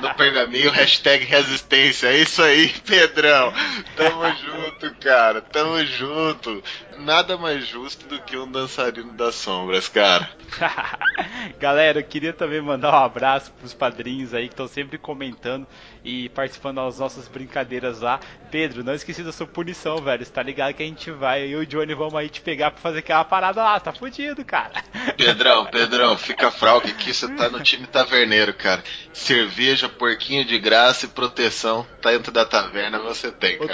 No 0.01 0.13
pergaminho, 0.15 0.72
hashtag 0.72 1.25
resistência. 1.25 2.07
É 2.07 2.17
isso 2.17 2.41
aí, 2.41 2.69
Pedrão. 2.86 3.53
Tamo 3.95 4.25
junto, 4.36 4.95
cara. 5.00 5.41
Tamo 5.41 5.83
junto. 5.86 6.63
Nada 7.00 7.38
mais 7.38 7.65
justo 7.67 8.07
do 8.07 8.19
que 8.21 8.38
um 8.38 8.50
dançarino 8.50 9.13
das 9.13 9.35
sombras, 9.35 9.88
cara. 9.88 10.29
Galera, 11.59 12.00
eu 12.00 12.03
queria 12.03 12.33
também 12.33 12.62
mandar 12.62 12.91
um 12.93 13.03
abraço 13.03 13.51
pros 13.53 13.73
padrinhos 13.73 14.33
aí 14.33 14.47
que 14.47 14.53
estão 14.53 14.67
sempre 14.67 14.97
comentando 14.97 15.67
e 16.03 16.29
participando 16.29 16.75
das 16.75 17.00
nossas 17.00 17.27
brincadeiras 17.27 18.01
lá. 18.01 18.19
Pedro, 18.51 18.83
não 18.83 18.93
esqueci 18.93 19.23
da 19.23 19.31
sua 19.31 19.47
punição, 19.47 19.97
velho. 19.97 20.23
Você 20.23 20.31
tá 20.31 20.43
ligado 20.43 20.73
que 20.73 20.83
a 20.83 20.85
gente 20.85 21.12
vai, 21.12 21.43
eu 21.43 21.62
e 21.62 21.65
o 21.65 21.65
Johnny 21.65 21.93
vamos 21.93 22.15
aí 22.15 22.29
te 22.29 22.41
pegar 22.41 22.71
pra 22.71 22.81
fazer 22.81 23.00
aquela 23.00 23.23
parada 23.23 23.63
lá. 23.63 23.79
Tá 23.79 23.91
fudido, 23.91 24.43
cara. 24.45 24.83
Pedrão, 25.17 25.65
Pedrão, 25.71 26.17
fica 26.17 26.51
fralga 26.51 26.89
aqui. 26.89 27.13
Você 27.13 27.27
tá 27.35 27.50
no 27.50 27.62
time 27.62 27.88
taverneiro, 27.88 28.53
cara. 28.53 28.83
Cerveja, 29.12 29.89
porquinho 29.89 30.45
de 30.45 30.59
graça 30.59 31.05
e 31.05 31.09
proteção. 31.09 31.85
Tá 32.01 32.12
dentro 32.12 32.31
da 32.31 32.45
taverna, 32.45 33.00
você 33.00 33.31
tem, 33.31 33.55
Ô 33.57 33.67
cara. 33.67 33.73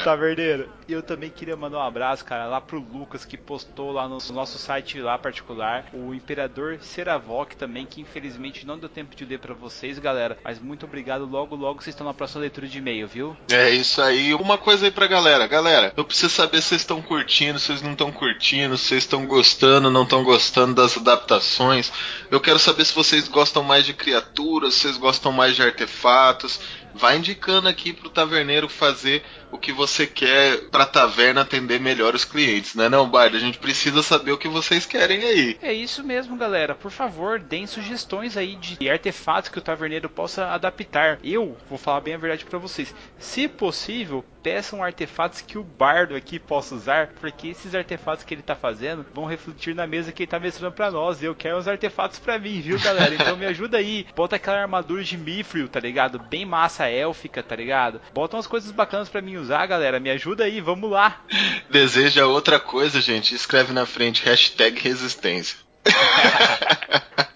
Taverneiro, 0.89 0.99
eu 0.99 1.03
também 1.03 1.29
queria 1.29 1.55
mandar 1.55 1.77
um 1.77 1.81
abraço, 1.81 2.25
cara, 2.25 2.45
lá 2.45 2.59
pro 2.59 2.79
Lucas 2.79 3.23
que 3.23 3.37
postou 3.37 3.91
lá 3.91 4.07
no 4.07 4.17
nosso 4.31 4.57
site 4.57 4.99
lá 4.99 5.17
particular, 5.17 5.85
o 5.93 6.13
Imperador 6.13 6.79
Seravok 6.81 7.55
também, 7.55 7.85
que 7.85 8.01
infelizmente 8.01 8.65
não 8.65 8.77
deu 8.77 8.89
tempo 8.89 9.15
de 9.15 9.23
ler 9.25 9.39
pra 9.39 9.53
vocês, 9.53 9.99
galera. 9.99 10.37
Mas 10.43 10.59
muito 10.59 10.85
obrigado, 10.85 11.25
logo 11.25 11.55
logo 11.55 11.81
vocês 11.81 11.93
estão 11.93 12.07
na 12.07 12.13
próxima 12.13 12.41
leitura 12.41 12.67
de 12.67 12.77
e-mail, 12.77 13.07
viu? 13.07 13.37
É 13.51 13.69
isso 13.69 14.01
aí. 14.01 14.33
Uma 14.33 14.57
coisa 14.57 14.85
aí 14.85 14.91
pra 14.91 15.07
galera. 15.07 15.47
Galera, 15.47 15.93
eu 15.95 16.03
preciso 16.03 16.33
saber 16.33 16.61
se 16.61 16.69
vocês 16.69 16.81
estão 16.81 17.01
curtindo, 17.01 17.59
se 17.59 17.67
vocês 17.67 17.81
não 17.81 17.91
estão 17.91 18.11
curtindo, 18.11 18.77
se 18.77 18.85
vocês 18.85 19.03
estão 19.03 19.25
gostando, 19.25 19.91
não 19.91 20.03
estão 20.03 20.23
gostando 20.23 20.73
das 20.73 20.97
adaptações. 20.97 21.91
Eu 22.31 22.39
quero 22.39 22.59
saber 22.59 22.85
se 22.85 22.95
vocês 22.95 23.27
gostam 23.27 23.63
mais 23.63 23.85
de 23.85 23.93
criaturas, 23.93 24.73
se 24.73 24.81
vocês 24.81 24.97
gostam 24.97 25.31
mais 25.31 25.55
de 25.55 25.61
artefatos. 25.61 26.59
Vai 26.93 27.17
indicando 27.17 27.67
aqui 27.67 27.93
pro 27.93 28.09
taverneiro 28.09 28.67
fazer 28.67 29.23
o 29.51 29.57
que 29.57 29.71
você 29.71 30.05
quer 30.05 30.69
pra 30.69 30.85
taverna 30.85 31.41
atender 31.41 31.79
melhor 31.79 32.13
os 32.15 32.25
clientes, 32.25 32.75
né 32.75 32.89
não, 32.89 33.09
Bard? 33.09 33.35
A 33.35 33.39
gente 33.39 33.57
precisa 33.57 34.03
saber 34.03 34.31
o 34.31 34.37
que 34.37 34.47
vocês 34.47 34.85
querem 34.85 35.23
aí. 35.23 35.57
É 35.61 35.73
isso 35.73 36.03
mesmo, 36.03 36.35
galera. 36.35 36.75
Por 36.75 36.91
favor, 36.91 37.39
deem 37.39 37.65
sugestões 37.67 38.37
aí 38.37 38.55
de 38.55 38.89
artefatos 38.89 39.49
que 39.49 39.57
o 39.57 39.61
taverneiro 39.61 40.09
possa 40.09 40.47
adaptar. 40.47 41.19
Eu 41.23 41.57
vou 41.69 41.77
falar 41.77 42.01
bem 42.01 42.13
a 42.13 42.17
verdade 42.17 42.45
pra 42.45 42.59
vocês. 42.59 42.93
Se 43.17 43.47
possível, 43.47 44.23
peçam 44.41 44.83
artefatos 44.83 45.41
que 45.41 45.57
o 45.57 45.63
bardo 45.63 46.15
aqui 46.15 46.39
possa 46.39 46.75
usar, 46.75 47.07
porque 47.19 47.49
esses 47.49 47.75
artefatos 47.75 48.23
que 48.23 48.33
ele 48.33 48.41
tá 48.41 48.55
fazendo 48.55 49.05
vão 49.13 49.25
refletir 49.25 49.75
na 49.75 49.87
mesa 49.87 50.11
que 50.11 50.23
ele 50.23 50.31
tá 50.31 50.39
mestrando 50.39 50.73
pra 50.73 50.91
nós. 50.91 51.21
E 51.21 51.25
eu 51.25 51.35
quero 51.35 51.57
uns 51.57 51.67
artefatos 51.67 52.19
pra 52.19 52.39
mim, 52.39 52.61
viu, 52.61 52.79
galera? 52.79 53.15
Então 53.15 53.37
me 53.37 53.45
ajuda 53.45 53.77
aí. 53.77 54.05
Bota 54.15 54.35
aquela 54.35 54.61
armadura 54.61 55.03
de 55.03 55.17
Mithril, 55.17 55.67
tá 55.67 55.79
ligado? 55.79 56.19
Bem 56.19 56.45
massa 56.45 56.87
élfica, 56.87 57.43
tá 57.43 57.55
ligado? 57.55 58.01
Bota 58.13 58.37
umas 58.37 58.47
coisas 58.47 58.71
bacanas 58.71 59.09
pra 59.09 59.21
mim 59.21 59.37
usar, 59.37 59.65
galera. 59.65 59.99
Me 59.99 60.09
ajuda 60.09 60.45
aí, 60.45 60.61
vamos 60.61 60.89
lá. 60.89 61.21
Deseja 61.69 62.25
outra 62.25 62.59
coisa, 62.59 63.01
gente? 63.01 63.35
Escreve 63.35 63.73
na 63.73 63.85
frente 63.85 64.23
hashtag 64.25 64.79
resistência. 64.79 65.57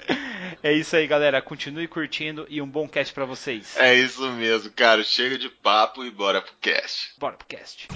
É 0.63 0.71
isso 0.71 0.95
aí, 0.95 1.05
galera. 1.05 1.41
Continue 1.41 1.89
curtindo 1.89 2.47
e 2.49 2.61
um 2.61 2.67
bom 2.67 2.87
cast 2.87 3.13
pra 3.13 3.25
vocês. 3.25 3.75
É 3.75 3.93
isso 3.93 4.31
mesmo, 4.31 4.71
cara. 4.71 5.03
Chega 5.03 5.37
de 5.37 5.49
papo 5.49 6.05
e 6.05 6.09
bora 6.09 6.41
pro 6.41 6.53
cast. 6.61 7.11
Bora 7.19 7.35
pro 7.35 7.45
cast. 7.47 7.89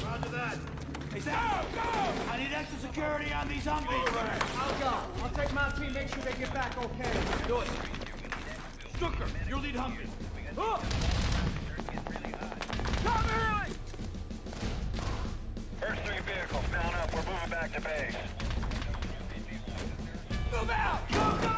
Hey, 1.13 1.21
Sam, 1.21 1.31
go! 1.31 2.33
I 2.33 2.37
need 2.37 2.53
extra 2.53 2.77
security 2.79 3.31
on 3.33 3.47
these 3.47 3.63
zombies. 3.63 3.87
I'll 3.89 4.75
go. 4.81 5.23
I'll 5.23 5.29
take 5.33 5.53
my 5.53 5.69
team, 5.79 5.93
make 5.93 6.09
sure 6.09 6.21
they 6.23 6.33
get 6.37 6.53
back 6.53 6.77
okay. 6.77 7.09
Do 7.47 7.61
it. 7.61 7.69
Stucker, 8.97 9.25
you 9.47 9.57
lead 9.59 9.75
Humvees. 9.75 10.09
Cover! 13.03 13.65
First 15.79 16.01
three 16.03 16.19
vehicles 16.19 16.65
down 16.73 16.93
up. 16.95 17.13
We're 17.13 17.23
moving 17.31 17.49
back 17.49 17.71
to 17.73 17.81
base. 17.81 18.15
Move 20.51 20.69
out! 20.69 21.09
Go, 21.09 21.47
go! 21.47 21.57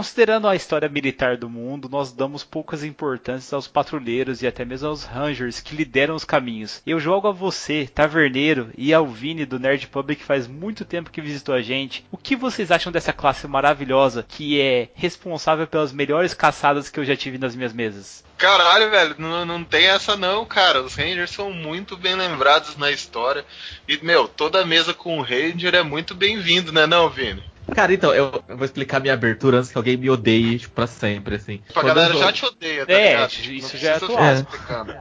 Considerando 0.00 0.48
a 0.48 0.56
história 0.56 0.88
militar 0.88 1.36
do 1.36 1.46
mundo, 1.46 1.86
nós 1.86 2.10
damos 2.10 2.42
poucas 2.42 2.82
importâncias 2.82 3.52
aos 3.52 3.68
patrulheiros 3.68 4.40
e 4.40 4.46
até 4.46 4.64
mesmo 4.64 4.88
aos 4.88 5.04
rangers 5.04 5.60
que 5.60 5.76
lideram 5.76 6.14
os 6.14 6.24
caminhos. 6.24 6.80
Eu 6.86 6.98
jogo 6.98 7.28
a 7.28 7.32
você, 7.32 7.86
taverneiro, 7.86 8.70
e 8.78 8.94
ao 8.94 9.06
Vini 9.06 9.44
do 9.44 9.58
Nerd 9.58 9.88
Pub 9.88 10.16
que 10.16 10.24
faz 10.24 10.46
muito 10.46 10.86
tempo 10.86 11.10
que 11.10 11.20
visitou 11.20 11.54
a 11.54 11.60
gente. 11.60 12.02
O 12.10 12.16
que 12.16 12.34
vocês 12.34 12.70
acham 12.70 12.90
dessa 12.90 13.12
classe 13.12 13.46
maravilhosa 13.46 14.24
que 14.26 14.58
é 14.58 14.88
responsável 14.94 15.66
pelas 15.66 15.92
melhores 15.92 16.32
caçadas 16.32 16.88
que 16.88 16.98
eu 16.98 17.04
já 17.04 17.14
tive 17.14 17.36
nas 17.36 17.54
minhas 17.54 17.74
mesas? 17.74 18.24
Caralho, 18.38 18.90
velho, 18.90 19.16
não, 19.18 19.44
não 19.44 19.62
tem 19.62 19.84
essa 19.84 20.16
não, 20.16 20.46
cara. 20.46 20.80
Os 20.80 20.94
Rangers 20.94 21.30
são 21.30 21.52
muito 21.52 21.94
bem 21.94 22.14
lembrados 22.14 22.74
na 22.78 22.90
história. 22.90 23.44
E, 23.86 24.02
meu, 24.02 24.26
toda 24.26 24.64
mesa 24.64 24.94
com 24.94 25.18
o 25.18 25.22
Ranger 25.22 25.74
é 25.74 25.82
muito 25.82 26.14
bem-vindo, 26.14 26.72
né 26.72 26.86
não, 26.86 27.10
Vini? 27.10 27.49
Cara, 27.74 27.92
então, 27.92 28.12
eu, 28.14 28.42
vou 28.48 28.64
explicar 28.64 29.00
minha 29.00 29.14
abertura 29.14 29.58
antes 29.58 29.70
que 29.70 29.78
alguém 29.78 29.96
me 29.96 30.10
odeie, 30.10 30.58
tipo, 30.58 30.74
pra 30.74 30.86
sempre, 30.86 31.36
assim. 31.36 31.58
Tipo, 31.58 31.70
a 31.78 31.82
Quando 31.82 31.94
galera 31.94 32.14
eu 32.14 32.18
já 32.18 32.32
te 32.32 32.44
odeia, 32.44 32.86
tá 32.86 32.92
É, 32.92 33.10
ligado? 33.12 33.30
isso 33.30 33.42
Tipo, 33.42 33.62
não 33.72 33.80
já 33.80 33.90
é 33.90 33.96
atual. 33.96 34.34
explicando. 34.34 34.94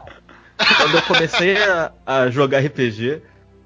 Quando 0.77 0.95
eu 0.95 1.01
comecei 1.03 1.57
a, 1.63 1.91
a 2.05 2.29
jogar 2.29 2.59
RPG, 2.59 3.21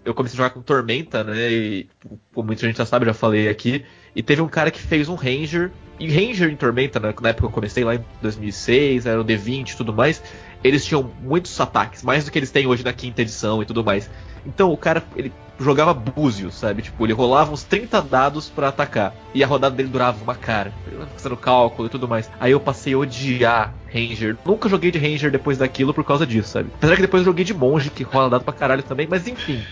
eu 0.06 0.14
comecei 0.14 0.36
a 0.36 0.38
jogar 0.38 0.50
com 0.52 0.62
Tormenta, 0.62 1.24
né? 1.24 1.52
E 1.52 1.90
como 2.34 2.48
muita 2.48 2.66
gente 2.68 2.78
já 2.78 2.86
sabe, 2.86 3.06
já 3.06 3.14
falei 3.14 3.50
aqui. 3.50 3.84
E 4.16 4.22
teve 4.22 4.42
um 4.42 4.48
cara 4.48 4.70
que 4.70 4.80
fez 4.80 5.10
um 5.10 5.16
Ranger. 5.16 5.72
E 6.00 6.08
Ranger 6.08 6.50
em 6.50 6.56
Tormenta, 6.56 7.00
né, 7.00 7.14
na 7.22 7.30
época 7.30 7.42
que 7.42 7.52
eu 7.52 7.54
comecei 7.54 7.84
lá 7.84 7.96
em 7.96 8.06
2006, 8.22 9.06
era 9.06 9.20
o 9.22 9.26
D20 9.26 9.72
e 9.72 9.78
tudo 9.78 9.94
mais. 9.94 10.22
Eles 10.64 10.86
tinham 10.86 11.04
muitos 11.22 11.60
ataques, 11.60 12.04
mais 12.04 12.26
do 12.26 12.32
que 12.32 12.40
eles 12.40 12.52
têm 12.52 12.66
hoje 12.68 12.84
na 12.84 12.94
quinta 12.94 13.22
edição 13.22 13.62
e 13.62 13.66
tudo 13.66 13.84
mais. 13.84 14.10
Então 14.46 14.72
o 14.72 14.78
cara, 14.78 15.04
ele 15.16 15.32
jogava 15.60 15.94
búzios, 15.94 16.56
sabe? 16.56 16.82
Tipo, 16.82 17.06
ele 17.06 17.14
rolava 17.14 17.52
uns 17.52 17.64
30 17.64 18.02
dados 18.02 18.50
para 18.50 18.70
atacar. 18.70 19.14
E 19.34 19.44
a 19.44 19.48
rodada 19.48 19.76
dele 19.76 19.90
durava 19.90 20.24
uma 20.24 20.36
cara. 20.36 20.74
Fazendo 21.16 21.38
cálculo 21.38 21.88
e 21.88 21.92
tudo 21.92 22.08
mais. 22.08 22.30
Aí 22.40 22.52
eu 22.52 22.60
passei 22.60 22.94
a 22.94 22.98
odiar 22.98 23.74
Ranger. 23.92 24.38
Nunca 24.46 24.70
joguei 24.70 24.92
de 24.92 25.00
Ranger 25.00 25.32
depois 25.32 25.58
daquilo 25.58 25.94
por 25.94 26.04
causa 26.04 26.26
disso, 26.26 26.50
sabe? 26.50 26.70
Apesar 26.76 26.96
que 26.96 27.02
depois 27.02 27.22
eu 27.22 27.26
joguei 27.26 27.46
de 27.46 27.54
monge, 27.54 27.90
que 27.90 28.04
rola 28.04 28.30
dado 28.30 28.44
pra 28.44 28.54
caralho 28.54 28.84
também, 28.84 29.08
mas 29.10 29.28
enfim. 29.28 29.64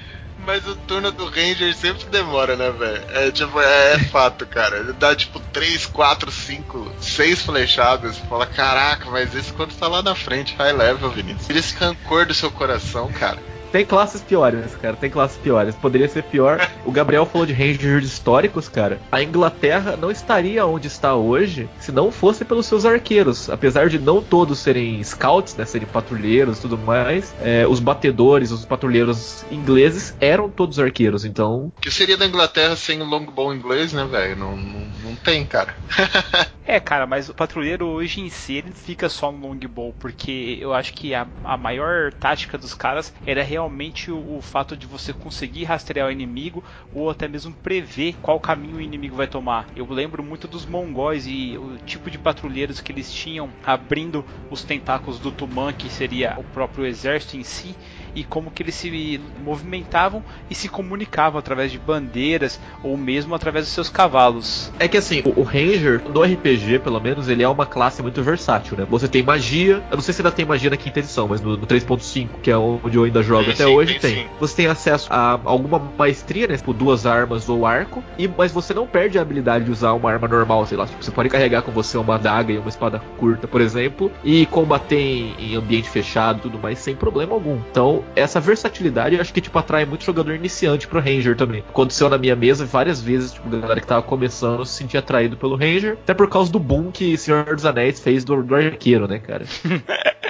Mas 0.45 0.67
o 0.67 0.75
turno 0.75 1.11
do 1.11 1.25
Ranger 1.25 1.73
sempre 1.75 2.05
demora, 2.05 2.55
né, 2.55 2.71
velho? 2.71 3.03
É 3.09 3.31
tipo, 3.31 3.59
é, 3.59 3.93
é 3.93 3.99
fato, 3.99 4.45
cara. 4.45 4.79
Ele 4.79 4.93
dá 4.93 5.15
tipo 5.15 5.39
3, 5.39 5.85
4, 5.85 6.31
5, 6.31 6.91
6 6.99 7.41
flechadas. 7.43 8.17
Fala, 8.17 8.45
caraca, 8.47 9.09
mas 9.09 9.35
esse 9.35 9.53
quando 9.53 9.75
tá 9.75 9.87
lá 9.87 10.01
na 10.01 10.15
frente, 10.15 10.55
high 10.55 10.73
level, 10.73 11.11
Vinícius. 11.11 11.47
Tira 11.47 11.59
esse 11.59 11.75
rancor 11.75 12.25
do 12.25 12.33
seu 12.33 12.49
coração, 12.49 13.11
cara. 13.11 13.37
Tem 13.71 13.85
classes 13.85 14.21
piores, 14.21 14.75
cara. 14.75 14.95
Tem 14.95 15.09
classes 15.09 15.37
piores. 15.37 15.75
Poderia 15.75 16.07
ser 16.07 16.23
pior. 16.23 16.69
O 16.85 16.91
Gabriel 16.91 17.25
falou 17.25 17.47
de 17.47 17.53
Rangers 17.53 18.05
históricos, 18.05 18.67
cara. 18.67 18.99
A 19.11 19.23
Inglaterra 19.23 19.95
não 19.95 20.11
estaria 20.11 20.65
onde 20.65 20.87
está 20.87 21.15
hoje 21.15 21.69
se 21.79 21.91
não 21.91 22.11
fosse 22.11 22.43
pelos 22.43 22.65
seus 22.65 22.85
arqueiros. 22.85 23.49
Apesar 23.49 23.87
de 23.87 23.97
não 23.97 24.21
todos 24.21 24.59
serem 24.59 25.01
scouts, 25.03 25.55
né? 25.55 25.63
Serem 25.65 25.87
patrulheiros 25.87 26.57
e 26.57 26.61
tudo 26.61 26.77
mais. 26.77 27.33
É, 27.41 27.65
os 27.65 27.79
batedores, 27.79 28.51
os 28.51 28.65
patrulheiros 28.65 29.45
ingleses 29.49 30.13
eram 30.19 30.49
todos 30.49 30.77
arqueiros. 30.77 31.23
Então. 31.23 31.71
O 31.77 31.81
que 31.81 31.91
seria 31.91 32.17
da 32.17 32.25
Inglaterra 32.25 32.75
sem 32.75 33.01
o 33.01 33.05
longbow 33.05 33.53
inglês, 33.53 33.93
né, 33.93 34.05
velho? 34.05 34.35
Não, 34.35 34.57
não, 34.57 34.87
não 35.03 35.15
tem, 35.15 35.45
cara. 35.45 35.73
É, 36.63 36.79
cara, 36.79 37.05
mas 37.05 37.27
o 37.27 37.33
patrulheiro 37.33 37.85
hoje 37.85 38.21
em 38.21 38.29
si 38.29 38.53
ele 38.53 38.71
fica 38.71 39.09
só 39.09 39.29
no 39.29 39.45
longbow, 39.45 39.93
porque 39.99 40.57
eu 40.61 40.73
acho 40.73 40.93
que 40.93 41.13
a, 41.13 41.27
a 41.43 41.57
maior 41.57 42.13
tática 42.13 42.57
dos 42.57 42.73
caras 42.73 43.13
era 43.25 43.43
realmente 43.43 43.60
o, 43.67 44.37
o, 44.37 44.41
fato 44.41 44.75
de 44.75 44.85
você 44.85 45.13
conseguir 45.13 45.65
rastrear 45.65 46.07
o 46.07 46.11
inimigo 46.11 46.63
ou 46.93 47.09
até 47.09 47.27
mesmo 47.27 47.53
prever 47.53 48.15
qual 48.21 48.39
caminho 48.39 48.77
o 48.77 48.81
inimigo 48.81 49.15
vai 49.15 49.27
tomar. 49.27 49.67
Eu 49.75 49.85
lembro 49.89 50.23
muito 50.23 50.47
dos 50.47 50.65
mongóis 50.65 51.27
e 51.27 51.57
o 51.57 51.77
tipo 51.85 52.09
de 52.09 52.17
patrulheiros 52.17 52.81
que 52.81 52.91
eles 52.91 53.11
tinham 53.11 53.49
abrindo 53.63 54.25
os 54.49 54.63
tentáculos 54.63 55.19
do 55.19 55.31
Tuman, 55.31 55.73
que 55.73 55.89
seria 55.89 56.35
o 56.37 56.43
próprio 56.43 56.85
exército 56.85 57.37
em 57.37 57.43
si, 57.43 57.75
e 58.15 58.23
como 58.23 58.51
que 58.51 58.63
eles 58.63 58.75
se 58.75 59.19
movimentavam 59.43 60.23
e 60.49 60.55
se 60.55 60.69
comunicavam 60.69 61.39
através 61.39 61.71
de 61.71 61.79
bandeiras 61.79 62.59
ou 62.83 62.95
mesmo 62.95 63.33
através 63.33 63.65
dos 63.65 63.73
seus 63.73 63.89
cavalos. 63.89 64.71
É 64.79 64.87
que 64.87 64.97
assim, 64.97 65.21
o, 65.25 65.43
Ranger, 65.43 66.01
no 66.13 66.21
RPG 66.21 66.79
pelo 66.79 66.99
menos, 66.99 67.27
ele 67.27 67.43
é 67.43 67.47
uma 67.47 67.65
classe 67.65 68.01
muito 68.01 68.21
versátil, 68.21 68.77
né? 68.77 68.85
Você 68.89 69.07
tem 69.07 69.23
magia, 69.23 69.83
eu 69.89 69.95
não 69.95 70.01
sei 70.01 70.13
se 70.13 70.21
ainda 70.21 70.31
tem 70.31 70.45
magia 70.45 70.69
na 70.69 70.77
quinta 70.77 70.99
edição, 70.99 71.27
mas 71.27 71.41
no, 71.41 71.57
no 71.57 71.65
3.5, 71.65 72.29
que 72.41 72.51
é 72.51 72.57
onde 72.57 72.97
eu 72.97 73.03
ainda 73.03 73.23
jogo 73.23 73.45
Tem 73.45 73.53
até 73.53 73.65
sim, 73.65 73.75
hoje, 73.75 73.99
tem 73.99 74.11
tem. 74.11 74.27
Você 74.39 74.55
tem 74.55 74.67
acesso 74.67 75.07
a 75.09 75.39
alguma 75.43 75.79
maestria, 75.97 76.47
né? 76.47 76.57
Tipo, 76.57 76.73
duas 76.73 77.05
armas 77.05 77.49
ou 77.49 77.65
arco, 77.65 78.03
e 78.17 78.27
mas 78.27 78.51
você 78.51 78.73
não 78.73 78.87
perde 78.87 79.17
a 79.17 79.21
habilidade 79.21 79.65
de 79.65 79.71
usar 79.71 79.93
uma 79.93 80.11
arma 80.11 80.27
normal, 80.27 80.65
sei 80.65 80.77
lá. 80.77 80.85
Tipo, 80.85 81.03
você 81.03 81.11
pode 81.11 81.29
carregar 81.29 81.61
com 81.61 81.71
você 81.71 81.97
uma 81.97 82.15
adaga 82.15 82.51
e 82.51 82.57
uma 82.57 82.69
espada 82.69 83.01
curta, 83.17 83.47
por 83.47 83.61
exemplo, 83.61 84.11
e 84.23 84.45
combater 84.45 84.99
em, 84.99 85.35
em 85.39 85.55
ambiente 85.55 85.89
fechado 85.89 86.39
e 86.39 86.41
tudo 86.41 86.59
mais 86.59 86.79
sem 86.79 86.95
problema 86.95 87.33
algum. 87.33 87.57
Então, 87.69 88.00
essa 88.15 88.39
versatilidade 88.39 89.15
eu 89.15 89.21
acho 89.21 89.33
que 89.33 89.41
tipo 89.41 89.57
atrai 89.57 89.85
muito 89.85 90.03
jogador 90.03 90.33
iniciante 90.33 90.87
pro 90.87 90.99
Ranger 90.99 91.35
também. 91.35 91.63
Aconteceu 91.69 92.09
na 92.09 92.17
minha 92.17 92.35
mesa 92.35 92.65
várias 92.65 93.01
vezes, 93.01 93.33
tipo, 93.33 93.49
galera 93.49 93.79
que 93.79 93.87
tava 93.87 94.01
começando 94.03 94.65
se 94.65 94.73
sentia 94.73 94.99
atraído 94.99 95.37
pelo 95.37 95.55
Ranger, 95.55 95.97
até 96.03 96.13
por 96.13 96.29
causa 96.29 96.51
do 96.51 96.59
boom 96.59 96.91
que 96.91 97.17
Senhor 97.17 97.55
dos 97.55 97.65
Anéis 97.65 97.99
fez 97.99 98.23
do, 98.23 98.41
do 98.43 98.55
arqueiro, 98.55 99.07
né, 99.07 99.19
cara? 99.19 99.45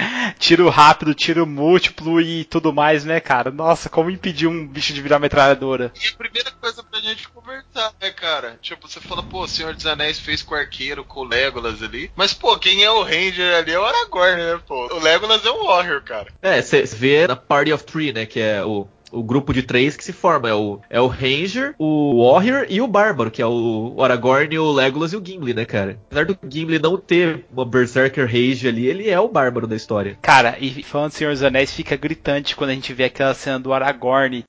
tiro 0.42 0.68
rápido, 0.70 1.14
tiro 1.14 1.46
múltiplo 1.46 2.20
e 2.20 2.44
tudo 2.44 2.74
mais, 2.74 3.06
né, 3.06 3.20
cara? 3.20 3.52
Nossa, 3.52 3.90
como 3.90 4.10
impedir 4.10 4.48
um 4.48 4.68
bicho 4.68 4.92
de 4.92 5.02
virar 5.02 5.20
metralhadora? 5.20 5.94
E 6.04 6.08
a 6.08 6.18
primeira 6.18 6.52
coisa 6.52 6.84
pra 6.84 7.00
gente 7.00 7.30
conversar, 7.30 7.94
né, 8.02 8.10
cara? 8.10 8.58
Tipo, 8.62 8.88
você 8.88 9.00
fala, 9.00 9.22
pô, 9.22 9.44
o 9.44 9.48
Senhor 9.48 9.76
dos 9.76 9.86
Anéis 9.86 10.20
fez 10.20 10.42
com 10.42 10.56
o 10.56 10.58
arqueiro, 10.58 11.06
com 11.06 11.22
o 11.22 11.24
Legolas 11.24 11.84
ali. 11.84 12.12
Mas, 12.16 12.34
pô, 12.34 12.58
quem 12.58 12.84
é 12.84 12.90
o 12.90 13.04
Ranger 13.04 13.56
ali 13.56 13.72
é 13.72 13.80
o 13.80 13.86
Aragorn, 13.86 14.38
né, 14.38 14.60
pô? 14.68 14.88
O 14.94 15.00
Legolas 15.00 15.46
é 15.46 15.52
um 15.52 15.66
Warrior, 15.66 16.02
cara. 16.02 16.28
É, 16.42 16.62
você 16.62 16.84
vê 16.84 17.28
na 17.28 17.36
Party 17.36 17.72
of 17.72 17.84
Three, 17.84 18.12
né, 18.12 18.26
que 18.26 18.40
é 18.40 18.66
o 18.66 18.88
o 19.12 19.24
grupo 19.24 19.54
de 19.54 19.64
três 19.64 19.96
que 19.96 20.04
se 20.04 20.14
forma. 20.14 20.50
É 20.50 20.54
o, 20.54 20.80
é 20.90 21.02
o 21.02 21.08
Ranger, 21.08 21.76
o 21.78 22.26
Warrior 22.26 22.66
e 22.70 22.82
o 22.82 22.88
Bárbaro, 22.88 23.32
que 23.32 23.42
é 23.42 23.46
o, 23.46 23.96
Aragorn, 24.00 24.58
o 24.58 24.72
Legolas 24.72 25.14
e 25.14 25.18
o 25.18 25.26
Gimli, 25.26 25.54
né, 25.54 25.66
cara? 25.66 25.98
Apesar 26.08 26.26
do 26.26 26.38
Gimli 26.50 26.80
não 26.80 26.98
ter 26.98 27.46
uma 27.52 27.66
Berserker 27.66 28.26
Rage 28.26 28.68
ali, 28.68 28.88
ele 28.88 29.10
é 29.10 29.20
o 29.20 29.28
Bárbaro 29.28 29.68
da 29.68 29.76
história. 29.76 30.18
Cara, 30.22 30.58
e 30.60 30.84
falando 30.84 31.12
do 31.12 31.16
Senhor 31.16 31.32
dos 31.32 31.44
Anéis, 31.44 31.74
fica 31.74 31.96
gritante 31.96 32.56
quando 32.56 32.72
a 32.72 32.74
gente 32.74 32.94
vê 32.94 33.06
aquela 33.06 33.34
cena 33.34 33.60
do 33.60 33.74
Aragorn. 33.74 34.44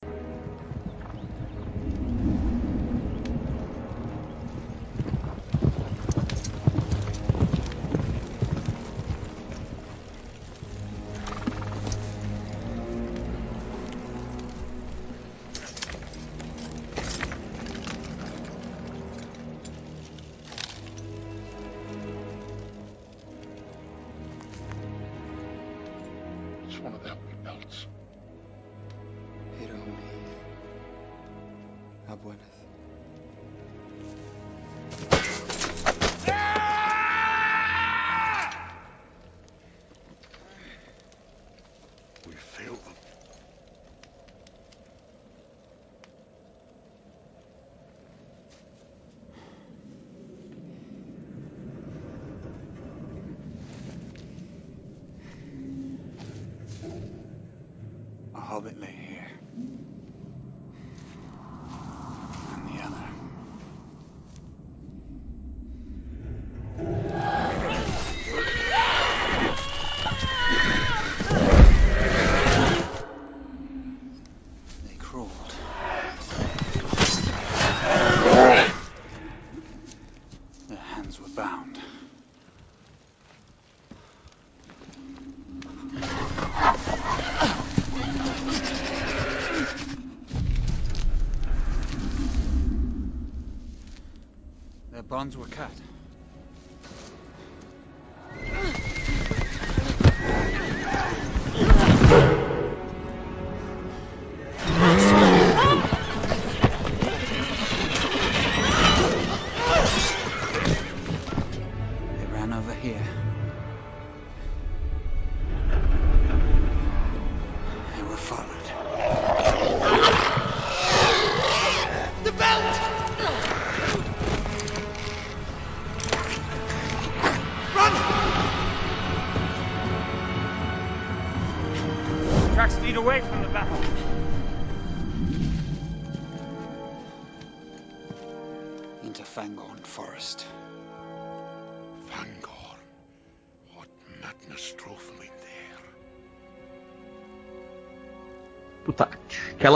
Bonds 95.22 95.36
were 95.36 95.44
cut. 95.44 95.91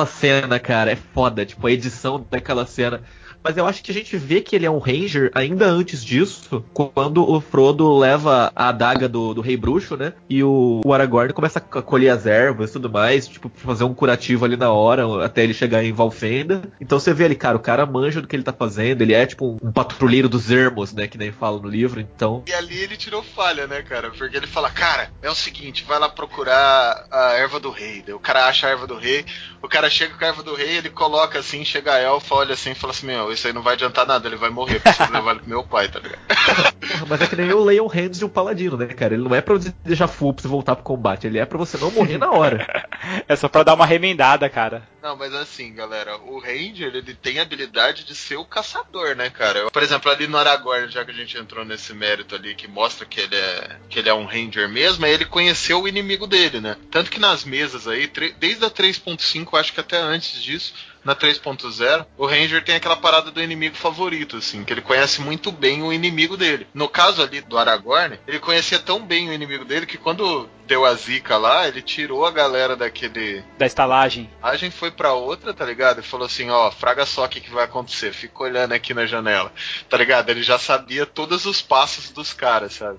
Cena, 0.06 0.58
cara, 0.58 0.92
é 0.92 0.96
foda. 0.96 1.44
Tipo, 1.44 1.66
a 1.66 1.72
edição 1.72 2.26
daquela 2.30 2.66
cena. 2.66 3.02
Mas 3.46 3.56
eu 3.56 3.64
acho 3.64 3.80
que 3.80 3.92
a 3.92 3.94
gente 3.94 4.16
vê 4.16 4.40
que 4.40 4.56
ele 4.56 4.66
é 4.66 4.70
um 4.70 4.80
Ranger 4.80 5.30
ainda 5.32 5.66
antes 5.66 6.04
disso, 6.04 6.64
quando 6.74 7.22
o 7.22 7.40
Frodo 7.40 7.96
leva 7.96 8.50
a 8.56 8.70
adaga 8.70 9.08
do, 9.08 9.32
do 9.34 9.40
Rei 9.40 9.56
Bruxo, 9.56 9.96
né? 9.96 10.14
E 10.28 10.42
o, 10.42 10.80
o 10.84 10.92
Aragorn 10.92 11.32
começa 11.32 11.60
a 11.60 11.80
colher 11.80 12.10
as 12.10 12.26
ervas 12.26 12.70
e 12.70 12.72
tudo 12.72 12.90
mais, 12.90 13.28
tipo, 13.28 13.48
fazer 13.54 13.84
um 13.84 13.94
curativo 13.94 14.44
ali 14.44 14.56
na 14.56 14.72
hora, 14.72 15.24
até 15.24 15.44
ele 15.44 15.54
chegar 15.54 15.84
em 15.84 15.92
Valfenda. 15.92 16.60
Então 16.80 16.98
você 16.98 17.14
vê 17.14 17.26
ali, 17.26 17.36
cara, 17.36 17.56
o 17.56 17.60
cara 17.60 17.86
manja 17.86 18.20
do 18.20 18.26
que 18.26 18.34
ele 18.34 18.42
tá 18.42 18.52
fazendo, 18.52 19.02
ele 19.02 19.14
é 19.14 19.24
tipo 19.24 19.56
um, 19.62 19.70
patrulheiro 19.70 20.28
dos 20.28 20.50
ermos, 20.50 20.92
né? 20.92 21.06
Que 21.06 21.16
nem 21.16 21.30
fala 21.30 21.60
no 21.60 21.68
livro, 21.68 22.00
então. 22.00 22.42
E 22.48 22.52
ali 22.52 22.76
ele 22.76 22.96
tirou 22.96 23.22
falha, 23.22 23.68
né, 23.68 23.80
cara? 23.82 24.10
Porque 24.10 24.36
ele 24.36 24.48
fala, 24.48 24.72
cara, 24.72 25.08
é 25.22 25.30
o 25.30 25.36
seguinte, 25.36 25.84
vai 25.84 26.00
lá 26.00 26.08
procurar 26.08 27.06
a 27.12 27.34
erva 27.34 27.60
do 27.60 27.70
rei. 27.70 28.02
O 28.12 28.18
cara 28.18 28.46
acha 28.46 28.66
a 28.66 28.70
erva 28.70 28.88
do 28.88 28.96
rei, 28.96 29.24
o 29.62 29.68
cara 29.68 29.88
chega 29.88 30.14
com 30.14 30.24
a 30.24 30.28
erva 30.28 30.42
do 30.42 30.56
rei, 30.56 30.78
ele 30.78 30.90
coloca 30.90 31.38
assim, 31.38 31.64
chega 31.64 31.92
a 31.92 32.00
elfa, 32.00 32.34
olha 32.34 32.54
assim 32.54 32.72
e 32.72 32.74
fala 32.74 32.92
assim, 32.92 33.06
meu, 33.06 33.35
isso 33.36 33.46
aí 33.46 33.52
não 33.52 33.62
vai 33.62 33.74
adiantar 33.74 34.06
nada, 34.06 34.26
ele 34.26 34.36
vai 34.36 34.50
morrer, 34.50 34.80
preciso 34.80 35.10
levar 35.12 35.32
ele 35.32 35.40
pro 35.40 35.48
meu 35.48 35.62
pai, 35.62 35.88
tá 35.88 36.00
ligado? 36.00 36.18
Porra, 36.26 37.06
mas 37.08 37.22
é 37.22 37.26
que 37.26 37.36
nem 37.36 37.52
o 37.52 37.64
Leon 37.64 37.86
Hands 37.86 38.18
de 38.18 38.24
um 38.24 38.28
paladino, 38.28 38.76
né, 38.76 38.86
cara? 38.86 39.14
Ele 39.14 39.22
não 39.22 39.34
é 39.34 39.40
pra 39.40 39.54
você 39.54 39.72
deixar 39.84 40.08
full 40.08 40.34
pra 40.34 40.42
você 40.42 40.48
voltar 40.48 40.74
pro 40.74 40.84
combate, 40.84 41.26
ele 41.26 41.38
é 41.38 41.46
pra 41.46 41.58
você 41.58 41.76
não 41.78 41.90
morrer 41.90 42.18
na 42.18 42.30
hora. 42.30 42.66
É 43.28 43.36
só 43.36 43.48
pra 43.48 43.62
dar 43.62 43.74
uma 43.74 43.86
remendada, 43.86 44.48
cara. 44.48 44.82
Não, 45.00 45.16
mas 45.16 45.32
assim, 45.32 45.72
galera, 45.72 46.16
o 46.16 46.40
Ranger, 46.40 46.92
ele 46.92 47.14
tem 47.14 47.38
a 47.38 47.42
habilidade 47.42 48.04
de 48.04 48.14
ser 48.16 48.34
o 48.34 48.44
caçador, 48.44 49.14
né, 49.14 49.30
cara? 49.30 49.70
Por 49.70 49.82
exemplo, 49.82 50.10
ali 50.10 50.26
no 50.26 50.36
Aragorn, 50.36 50.88
já 50.88 51.04
que 51.04 51.12
a 51.12 51.14
gente 51.14 51.38
entrou 51.38 51.64
nesse 51.64 51.94
mérito 51.94 52.34
ali, 52.34 52.56
que 52.56 52.66
mostra 52.66 53.06
que 53.06 53.20
ele 53.20 53.36
é, 53.36 53.76
que 53.88 54.00
ele 54.00 54.08
é 54.08 54.14
um 54.14 54.24
Ranger 54.24 54.68
mesmo, 54.68 55.06
é 55.06 55.12
ele 55.12 55.24
conheceu 55.24 55.80
o 55.82 55.86
inimigo 55.86 56.26
dele, 56.26 56.60
né? 56.60 56.76
Tanto 56.90 57.08
que 57.08 57.20
nas 57.20 57.44
mesas 57.44 57.86
aí, 57.86 58.10
desde 58.40 58.64
a 58.64 58.70
3.5, 58.70 59.56
acho 59.56 59.72
que 59.72 59.80
até 59.80 59.96
antes 59.96 60.42
disso, 60.42 60.74
na 61.06 61.14
3.0, 61.14 62.04
o 62.18 62.26
Ranger 62.26 62.64
tem 62.64 62.74
aquela 62.74 62.96
parada 62.96 63.30
do 63.30 63.40
inimigo 63.40 63.76
favorito, 63.76 64.36
assim, 64.38 64.64
que 64.64 64.72
ele 64.72 64.82
conhece 64.82 65.20
muito 65.20 65.52
bem 65.52 65.80
o 65.82 65.92
inimigo 65.92 66.36
dele. 66.36 66.66
No 66.74 66.88
caso 66.88 67.22
ali 67.22 67.40
do 67.40 67.56
Aragorn, 67.56 68.18
ele 68.26 68.40
conhecia 68.40 68.80
tão 68.80 69.06
bem 69.06 69.28
o 69.28 69.32
inimigo 69.32 69.64
dele 69.64 69.86
que 69.86 69.96
quando 69.96 70.48
deu 70.66 70.84
a 70.84 70.92
zica 70.94 71.36
lá, 71.36 71.68
ele 71.68 71.80
tirou 71.80 72.26
a 72.26 72.30
galera 72.32 72.74
daquele 72.74 73.44
Da 73.56 73.64
estalagem. 73.66 74.28
a 74.42 74.56
gente 74.56 74.74
foi 74.74 74.90
pra 74.90 75.12
outra, 75.12 75.54
tá 75.54 75.64
ligado? 75.64 76.00
E 76.00 76.02
falou 76.02 76.26
assim, 76.26 76.50
ó, 76.50 76.72
fraga 76.72 77.06
só 77.06 77.24
o 77.24 77.28
que, 77.28 77.40
que 77.40 77.50
vai 77.52 77.64
acontecer. 77.64 78.12
Fica 78.12 78.42
olhando 78.42 78.72
aqui 78.72 78.92
na 78.92 79.06
janela. 79.06 79.52
Tá 79.88 79.96
ligado? 79.96 80.28
Ele 80.30 80.42
já 80.42 80.58
sabia 80.58 81.06
todos 81.06 81.46
os 81.46 81.62
passos 81.62 82.10
dos 82.10 82.32
caras, 82.32 82.72
sabe? 82.74 82.98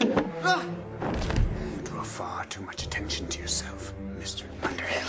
You 0.00 1.82
draw 1.82 2.04
far 2.04 2.46
too 2.46 2.62
much 2.62 2.84
attention 2.84 3.26
to 3.26 3.38
yourself. 3.40 3.92
Underhill. 4.62 5.08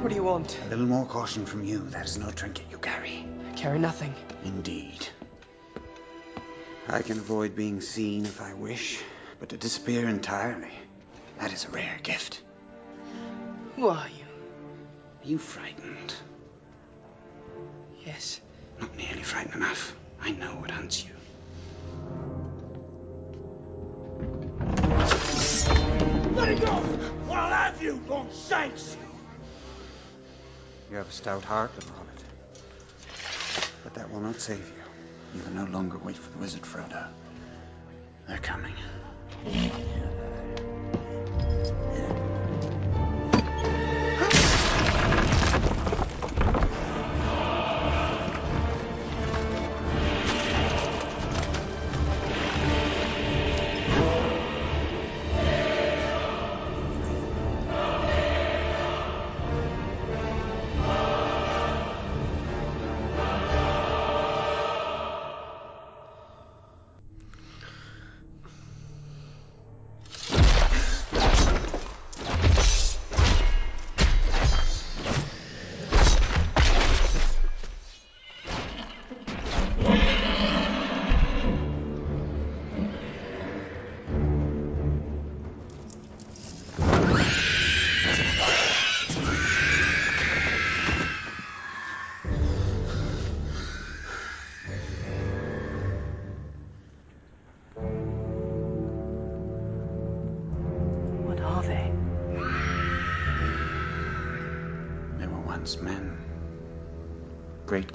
What 0.00 0.08
do 0.08 0.14
you 0.14 0.24
want? 0.24 0.58
A 0.66 0.68
little 0.70 0.86
more 0.86 1.06
caution 1.06 1.46
from 1.46 1.64
you. 1.64 1.78
That 1.90 2.06
is 2.06 2.18
no 2.18 2.30
trinket 2.30 2.66
you 2.70 2.78
carry. 2.78 3.24
I 3.48 3.54
carry 3.54 3.78
nothing. 3.78 4.14
Indeed. 4.44 5.06
I 6.88 7.02
can 7.02 7.18
avoid 7.18 7.54
being 7.54 7.80
seen 7.80 8.26
if 8.26 8.40
I 8.42 8.54
wish, 8.54 9.00
but 9.38 9.50
to 9.50 9.56
disappear 9.56 10.08
entirely, 10.08 10.72
that 11.38 11.52
is 11.52 11.64
a 11.64 11.68
rare 11.70 11.98
gift. 12.02 12.42
Who 13.76 13.88
are 13.88 14.08
you? 14.08 14.24
Are 15.22 15.28
you 15.28 15.38
frightened? 15.38 16.12
Yes. 18.04 18.40
Not 18.80 18.96
nearly 18.96 19.22
frightened 19.22 19.54
enough. 19.54 19.94
I 20.20 20.32
know 20.32 20.56
what 20.56 20.70
hunts 20.70 21.04
you. 21.04 21.12
Let 26.42 26.50
it 26.50 26.60
go! 26.60 26.84
Or 27.28 27.36
I'll 27.36 27.52
have 27.52 27.80
you, 27.80 28.02
long 28.08 28.28
shanks! 28.48 28.96
You 30.90 30.96
have 30.96 31.08
a 31.08 31.12
stout 31.12 31.44
heart, 31.44 31.72
little 31.76 31.92
hobbit. 31.92 32.24
But 33.84 33.94
that 33.94 34.10
will 34.10 34.18
not 34.18 34.40
save 34.40 34.58
you. 34.58 35.36
You 35.36 35.42
can 35.42 35.54
no 35.54 35.66
longer 35.66 35.98
wait 35.98 36.16
for 36.16 36.32
the 36.32 36.38
wizard 36.38 36.62
Frodo. 36.62 37.06
They're 38.26 38.38
coming. 38.38 38.74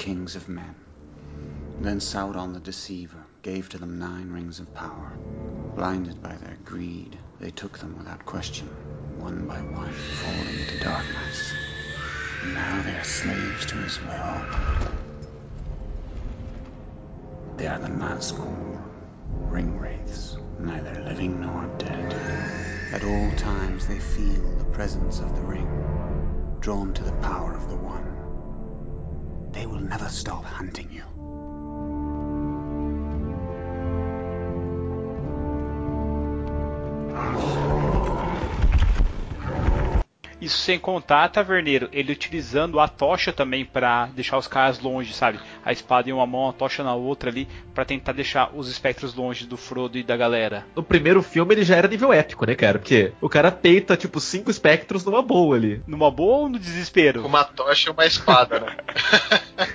Kings 0.08 0.38
of 0.38 0.48
men. 0.48 0.74
Then 1.82 2.00
Sauron 2.00 2.54
the 2.54 2.62
Deceiver 2.62 3.26
gave 3.41 3.67
to 3.67 3.78
them 3.78 4.00
nine 4.00 4.32
rings 4.32 4.62
of 4.62 4.74
power. 4.74 5.12
Blinded 5.76 6.24
by 6.24 6.34
their 6.34 6.58
greed, 6.63 7.20
they 7.41 7.52
took 7.52 7.78
them 7.78 7.98
without 7.98 8.26
question, 8.26 8.67
one 9.20 9.46
by 9.48 9.58
one, 9.58 9.91
falling 9.91 10.62
into 10.62 10.80
darkness. 10.80 11.54
And 12.41 12.54
now 12.54 12.82
they 12.84 12.96
are 12.96 13.04
slaves 13.04 13.65
to 13.65 13.76
his 13.76 14.00
will. 14.00 14.46
They 17.58 17.67
are 17.67 17.80
the 17.80 17.89
Nazgul, 17.89 18.82
ring 19.52 19.78
wraiths, 19.78 20.38
neither 20.58 21.04
living 21.04 21.41
nor 21.41 21.65
dead. 21.80 22.13
At 22.93 23.04
all 23.04 23.30
times 23.32 23.86
they 23.88 24.00
feel 24.00 24.56
the 24.58 24.72
presence 24.72 25.20
of 25.20 25.36
the 25.36 25.41
ring, 25.41 25.67
drawn 26.62 26.93
to 26.93 27.04
the 27.04 27.20
power 27.28 27.54
of 27.54 27.70
the 27.70 27.76
one. 27.76 28.17
Will 29.78 29.84
never 29.84 30.10
stop 30.10 30.44
hunting 30.44 30.90
you. 30.92 31.17
Isso 40.48 40.60
sem 40.60 40.80
contar, 40.80 41.28
Taverneiro, 41.28 41.90
ele 41.92 42.14
utilizando 42.14 42.80
a 42.80 42.88
tocha 42.88 43.34
também 43.34 43.66
pra 43.66 44.06
deixar 44.16 44.38
os 44.38 44.48
caras 44.48 44.80
longe, 44.80 45.14
sabe? 45.14 45.42
A 45.66 45.74
espada 45.74 46.10
em 46.10 46.14
uma 46.14 46.26
mão, 46.26 46.48
a 46.48 46.54
tocha 46.54 46.82
na 46.86 46.96
outra 46.96 47.30
ali, 47.30 47.50
pra 47.76 47.84
tentar 47.84 48.14
deixar 48.14 48.52
os 48.56 48.70
espectros 48.70 49.14
longe 49.14 49.46
do 49.46 49.58
Frodo 49.58 49.98
e 49.98 50.04
da 50.04 50.16
galera. 50.16 50.66
No 50.74 50.82
primeiro 50.82 51.22
filme 51.22 51.54
ele 51.54 51.66
já 51.66 51.76
era 51.76 51.90
nível 51.90 52.14
épico, 52.14 52.46
né, 52.48 52.56
cara? 52.56 52.80
Porque 52.80 53.12
o 53.20 53.28
cara 53.28 53.52
peita, 53.52 53.98
tipo, 53.98 54.22
cinco 54.22 54.50
espectros 54.50 55.04
numa 55.04 55.22
boa 55.22 55.58
ali. 55.58 55.82
Numa 55.86 56.10
boa 56.10 56.38
ou 56.38 56.50
no 56.50 56.58
desespero? 56.58 57.24
Com 57.24 57.28
uma 57.28 57.44
tocha 57.44 57.90
e 57.90 57.92
uma 57.92 58.06
espada, 58.06 58.62
né? 58.62 58.78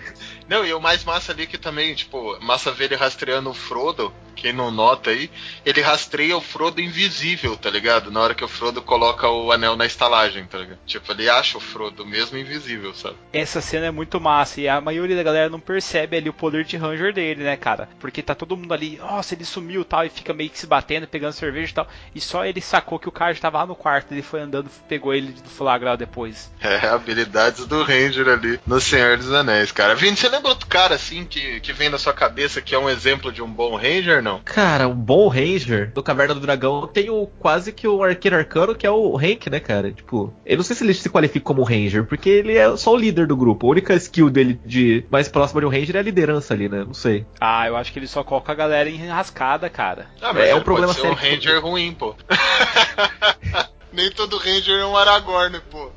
Não, 0.53 0.67
e 0.67 0.75
o 0.75 0.79
mais 0.79 1.03
massa 1.03 1.33
ali 1.33 1.47
que 1.47 1.57
também, 1.57 1.95
tipo, 1.95 2.38
massa 2.43 2.71
ver 2.71 2.85
ele 2.85 2.95
rastreando 2.95 3.49
o 3.49 3.55
Frodo, 3.55 4.12
quem 4.37 4.53
não 4.53 4.71
nota 4.71 5.09
aí, 5.09 5.31
ele 5.65 5.81
rastreia 5.81 6.37
o 6.37 6.43
Frodo 6.43 6.79
invisível, 6.79 7.57
tá 7.57 7.71
ligado? 7.71 8.11
Na 8.11 8.21
hora 8.21 8.35
que 8.35 8.45
o 8.45 8.49
Frodo 8.49 8.83
coloca 8.83 9.27
o 9.29 9.51
anel 9.51 9.77
na 9.77 9.87
estalagem, 9.87 10.45
tá 10.45 10.59
ligado? 10.59 10.79
Tipo, 10.85 11.12
ele 11.12 11.29
acha 11.31 11.57
o 11.57 11.61
Frodo 11.61 12.05
mesmo 12.05 12.37
invisível, 12.37 12.93
sabe? 12.95 13.17
Essa 13.33 13.62
cena 13.62 13.87
é 13.87 13.91
muito 13.91 14.21
massa 14.21 14.61
e 14.61 14.69
a 14.69 14.79
maioria 14.79 15.17
da 15.17 15.23
galera 15.23 15.49
não 15.49 15.61
percebe 15.61 16.19
ali 16.19 16.29
o 16.29 16.35
poder 16.35 16.65
de 16.65 16.77
Ranger 16.77 17.15
dele, 17.15 17.45
né, 17.45 17.57
cara? 17.57 17.88
Porque 17.99 18.23
tá 18.23 18.35
todo 18.35 18.57
mundo 18.57 18.75
ali, 18.75 18.99
nossa, 18.99 19.35
ele 19.35 19.47
sumiu 19.47 19.87
tal, 19.87 20.05
e 20.05 20.11
fica 20.11 20.35
meio 20.35 20.51
que 20.51 20.59
se 20.59 20.67
batendo, 20.67 21.07
pegando 21.07 21.33
cerveja 21.33 21.71
e 21.71 21.75
tal. 21.75 21.88
E 22.15 22.21
só 22.21 22.45
ele 22.45 22.61
sacou 22.61 22.99
que 22.99 23.09
o 23.09 23.12
cara 23.12 23.33
já 23.33 23.41
tava 23.41 23.59
lá 23.59 23.67
no 23.67 23.77
quarto, 23.77 24.12
ele 24.12 24.23
foi 24.23 24.41
andando, 24.41 24.69
pegou 24.87 25.15
ele 25.15 25.33
do 25.33 25.49
flagra 25.49 25.97
depois. 25.97 26.53
É, 26.61 26.87
habilidades 26.88 27.65
do 27.67 27.83
Ranger 27.83 28.29
ali 28.29 28.61
no 28.67 28.81
Senhor 28.81 29.17
dos 29.17 29.33
Anéis, 29.33 29.73
cara. 29.73 29.95
Vini, 29.95 30.17
você 30.17 30.29
lembra 30.29 30.42
outro 30.49 30.67
cara 30.67 30.95
assim 30.95 31.25
que, 31.25 31.61
que 31.61 31.73
vem 31.73 31.89
na 31.89 31.99
sua 31.99 32.13
cabeça 32.13 32.61
que 32.61 32.75
é 32.75 32.79
um 32.79 32.89
exemplo 32.89 33.33
de 33.33 33.43
um 33.43 33.49
bom 33.51 33.77
Ranger, 33.77 34.23
não? 34.23 34.41
Cara, 34.45 34.89
um 34.89 34.95
bom 34.95 35.29
Ranger 35.29 35.93
do 35.93 36.03
Caverna 36.03 36.35
do 36.35 36.41
Dragão 36.41 36.87
tem 36.87 37.11
o 37.11 37.27
quase 37.39 37.73
que 37.73 37.87
o 37.87 38.03
arqueiro 38.03 38.37
arcano, 38.37 38.75
que 38.75 38.87
é 38.87 38.91
o 38.91 39.17
Hank, 39.17 39.49
né, 39.51 39.61
cara? 39.61 39.93
Tipo, 39.93 40.33
eu 40.45 40.57
não 40.57 40.65
sei 40.65 40.77
se 40.77 40.85
ele 40.85 40.95
se 40.95 41.09
qualifica 41.09 41.45
como 41.45 41.63
Ranger, 41.63 42.05
porque 42.05 42.29
ele 42.29 42.57
é 42.57 42.77
só 42.77 42.93
o 42.93 42.97
líder 42.97 43.27
do 43.27 43.37
grupo. 43.37 43.67
A 43.67 43.71
única 43.71 43.95
skill 43.95 44.31
dele 44.31 44.61
de 44.65 45.05
mais 45.11 45.29
próxima 45.29 45.61
de 45.61 45.67
um 45.67 45.71
Ranger 45.71 45.97
é 45.97 45.99
a 46.01 46.03
liderança 46.03 46.55
ali, 46.55 46.69
né? 46.69 46.85
Não 46.85 46.95
sei. 46.95 47.27
Ah, 47.41 47.67
eu 47.67 47.77
acho 47.77 47.93
que 47.93 47.99
ele 47.99 48.07
só 48.09 48.23
coloca 48.25 48.53
a 48.53 48.55
galera 48.55 48.89
em 48.89 49.07
rascada, 49.07 49.69
cara. 49.71 50.07
Ah, 50.21 50.33
mas 50.33 50.49
É 50.49 50.53
um 50.55 50.59
ele 50.59 50.65
problema 50.65 50.93
ser 50.93 51.07
um 51.07 51.17
sério. 51.17 51.35
Ranger 51.37 51.63
ruim, 51.63 51.93
pô. 51.93 52.15
Nem 53.93 54.11
todo 54.11 54.39
Ranger 54.39 54.79
é 54.81 54.87
um 54.87 54.97
Aragorn, 54.97 55.61
pô. 55.71 55.91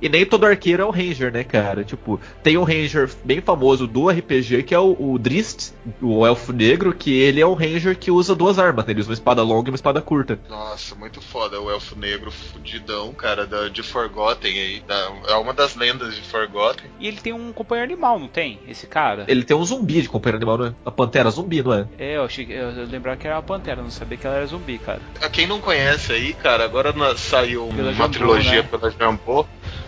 E 0.00 0.08
nem 0.08 0.24
todo 0.26 0.44
arqueiro 0.46 0.82
é 0.82 0.86
um 0.86 0.90
Ranger, 0.90 1.32
né, 1.32 1.44
cara? 1.44 1.84
Tipo, 1.84 2.20
tem 2.42 2.56
um 2.56 2.64
Ranger 2.64 3.10
bem 3.24 3.40
famoso 3.40 3.86
do 3.86 4.08
RPG 4.08 4.62
que 4.64 4.74
é 4.74 4.78
o, 4.78 4.96
o 4.98 5.18
Drist, 5.18 5.72
o 6.00 6.26
Elfo 6.26 6.52
Negro, 6.52 6.92
que 6.94 7.12
ele 7.12 7.40
é 7.40 7.46
um 7.46 7.54
Ranger 7.54 7.96
que 7.98 8.10
usa 8.10 8.34
duas 8.34 8.58
armas, 8.58 8.84
né? 8.86 8.92
Ele 8.92 9.00
usa 9.00 9.10
uma 9.10 9.14
espada 9.14 9.42
longa 9.42 9.68
e 9.68 9.72
uma 9.72 9.76
espada 9.76 10.00
curta. 10.02 10.38
Nossa, 10.48 10.94
muito 10.94 11.20
foda. 11.20 11.60
O 11.60 11.70
Elfo 11.70 11.98
Negro 11.98 12.30
fudidão, 12.30 13.12
cara, 13.12 13.46
da, 13.46 13.68
de 13.68 13.82
Forgotten 13.82 14.58
aí. 14.58 14.80
Da- 14.86 15.12
é 15.28 15.34
uma 15.34 15.52
das 15.52 15.74
lendas 15.76 16.14
de 16.14 16.22
Forgotten. 16.22 16.90
E 16.98 17.06
ele 17.08 17.18
tem 17.18 17.32
um 17.32 17.52
companheiro 17.52 17.90
animal, 17.92 18.18
não 18.18 18.28
tem? 18.28 18.58
Esse 18.68 18.86
cara? 18.86 19.24
Ele 19.28 19.44
tem 19.44 19.56
um 19.56 19.64
zumbi 19.64 20.02
de 20.02 20.08
companheiro 20.08 20.36
animal, 20.38 20.58
não 20.58 20.66
é? 20.66 20.74
A 20.84 20.90
pantera 20.90 21.30
zumbi, 21.30 21.62
não 21.62 21.72
é? 21.72 21.86
É, 21.98 22.16
eu 22.16 22.24
achei 22.24 22.44
que 22.44 22.52
eu, 22.52 22.70
eu 22.70 22.86
lembrava 22.86 23.16
que 23.16 23.26
era 23.26 23.36
uma 23.36 23.42
pantera, 23.42 23.82
não 23.82 23.90
sabia 23.90 24.16
que 24.18 24.26
ela 24.26 24.36
era 24.36 24.46
zumbi, 24.46 24.78
cara. 24.78 25.00
A 25.22 25.28
quem 25.28 25.46
não 25.46 25.60
conhece 25.60 26.12
aí, 26.12 26.32
cara, 26.32 26.64
agora 26.64 26.92
na- 26.92 27.16
saiu 27.16 27.66
Pela 27.68 27.88
uma 27.90 27.92
Jambô, 27.92 28.08
trilogia 28.12 28.62
né? 28.62 28.68
pela 28.68 28.90
Jambô. 28.90 29.46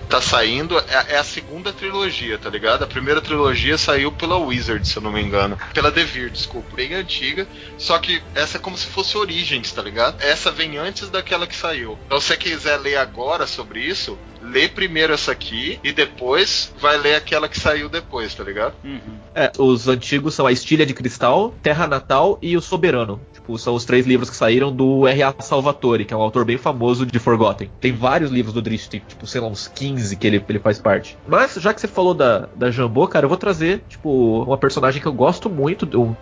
Tá 0.09 0.23
saindo, 0.23 0.79
é, 0.79 1.15
é 1.15 1.19
a 1.19 1.25
segunda 1.25 1.71
trilogia, 1.71 2.39
tá 2.39 2.49
ligado? 2.49 2.83
A 2.83 2.87
primeira 2.87 3.21
trilogia 3.21 3.77
saiu 3.77 4.11
pela 4.11 4.39
Wizard, 4.39 4.87
se 4.89 4.97
eu 4.97 5.03
não 5.03 5.13
me 5.13 5.21
engano. 5.21 5.59
Pela 5.75 5.91
Devir, 5.91 6.31
desculpa. 6.31 6.75
Bem 6.75 6.95
antiga. 6.95 7.47
Só 7.77 7.99
que 7.99 8.23
essa 8.35 8.57
é 8.57 8.61
como 8.61 8.79
se 8.79 8.87
fosse 8.87 9.19
Origins, 9.19 9.71
tá 9.71 9.83
ligado? 9.83 10.23
Essa 10.23 10.51
vem 10.51 10.79
antes 10.79 11.11
daquela 11.11 11.47
que 11.47 11.55
saiu. 11.55 11.99
Então 12.07 12.21
se 12.21 12.29
você 12.29 12.37
quiser 12.39 12.79
ler 12.79 12.97
agora 12.97 13.47
sobre 13.47 13.81
isso, 13.81 14.19
lê 14.49 14.69
primeiro 14.69 15.13
essa 15.13 15.33
aqui 15.33 15.79
e 15.83 15.93
depois 15.93 16.73
vai 16.81 16.97
ler 16.99 17.15
aquela 17.15 17.49
que 17.49 17.59
saiu 17.59 17.89
depois, 17.89 18.35
tá 18.35 18.45
ligado? 18.45 18.75
Uhum. 18.85 19.19
É, 19.35 19.53
os 19.59 19.89
antigos 19.89 20.35
são 20.35 20.47
a 20.47 20.53
Estilha 20.53 20.85
de 20.85 20.95
Cristal, 20.95 21.55
Terra 21.63 21.87
Natal 21.87 22.39
e 22.41 22.57
o 22.57 22.61
Soberano. 22.61 23.21
Tipo, 23.33 23.59
são 23.59 23.75
os 23.75 23.85
três 23.85 24.07
livros 24.07 24.29
que 24.29 24.37
saíram 24.37 24.75
do 24.75 25.07
R.A. 25.07 25.35
Salvatore, 25.41 26.05
que 26.05 26.13
é 26.13 26.17
um 26.17 26.21
autor 26.21 26.45
bem 26.45 26.59
famoso 26.59 27.07
de 27.07 27.19
Forgotten. 27.19 27.71
Tem 27.81 27.93
vários 27.93 28.31
livros 28.31 28.53
do 28.53 28.61
Drist, 28.61 28.91
tem, 28.91 29.01
tipo, 29.07 29.27
sei 29.27 29.41
lá, 29.41 29.47
uns 29.47 29.69
15 29.69 30.17
que 30.17 30.27
ele, 30.27 30.45
ele 30.49 30.59
faz 30.59 30.79
parte. 30.79 31.17
Mas, 31.27 31.55
já 31.55 31.73
que 31.73 31.81
você 31.81 31.89
falou 31.89 32.15
da, 32.15 32.49
da 32.55 32.71
Jambô, 32.71 33.07
cara, 33.07 33.25
eu 33.25 33.29
vou 33.29 33.39
trazer, 33.39 33.83
tipo, 33.89 34.43
uma 34.43 34.59
personagem 34.59 35.01
que 35.01 35.09
eu 35.09 35.13
gosto 35.13 35.49
muito, 35.49 35.87
um, 35.99 36.15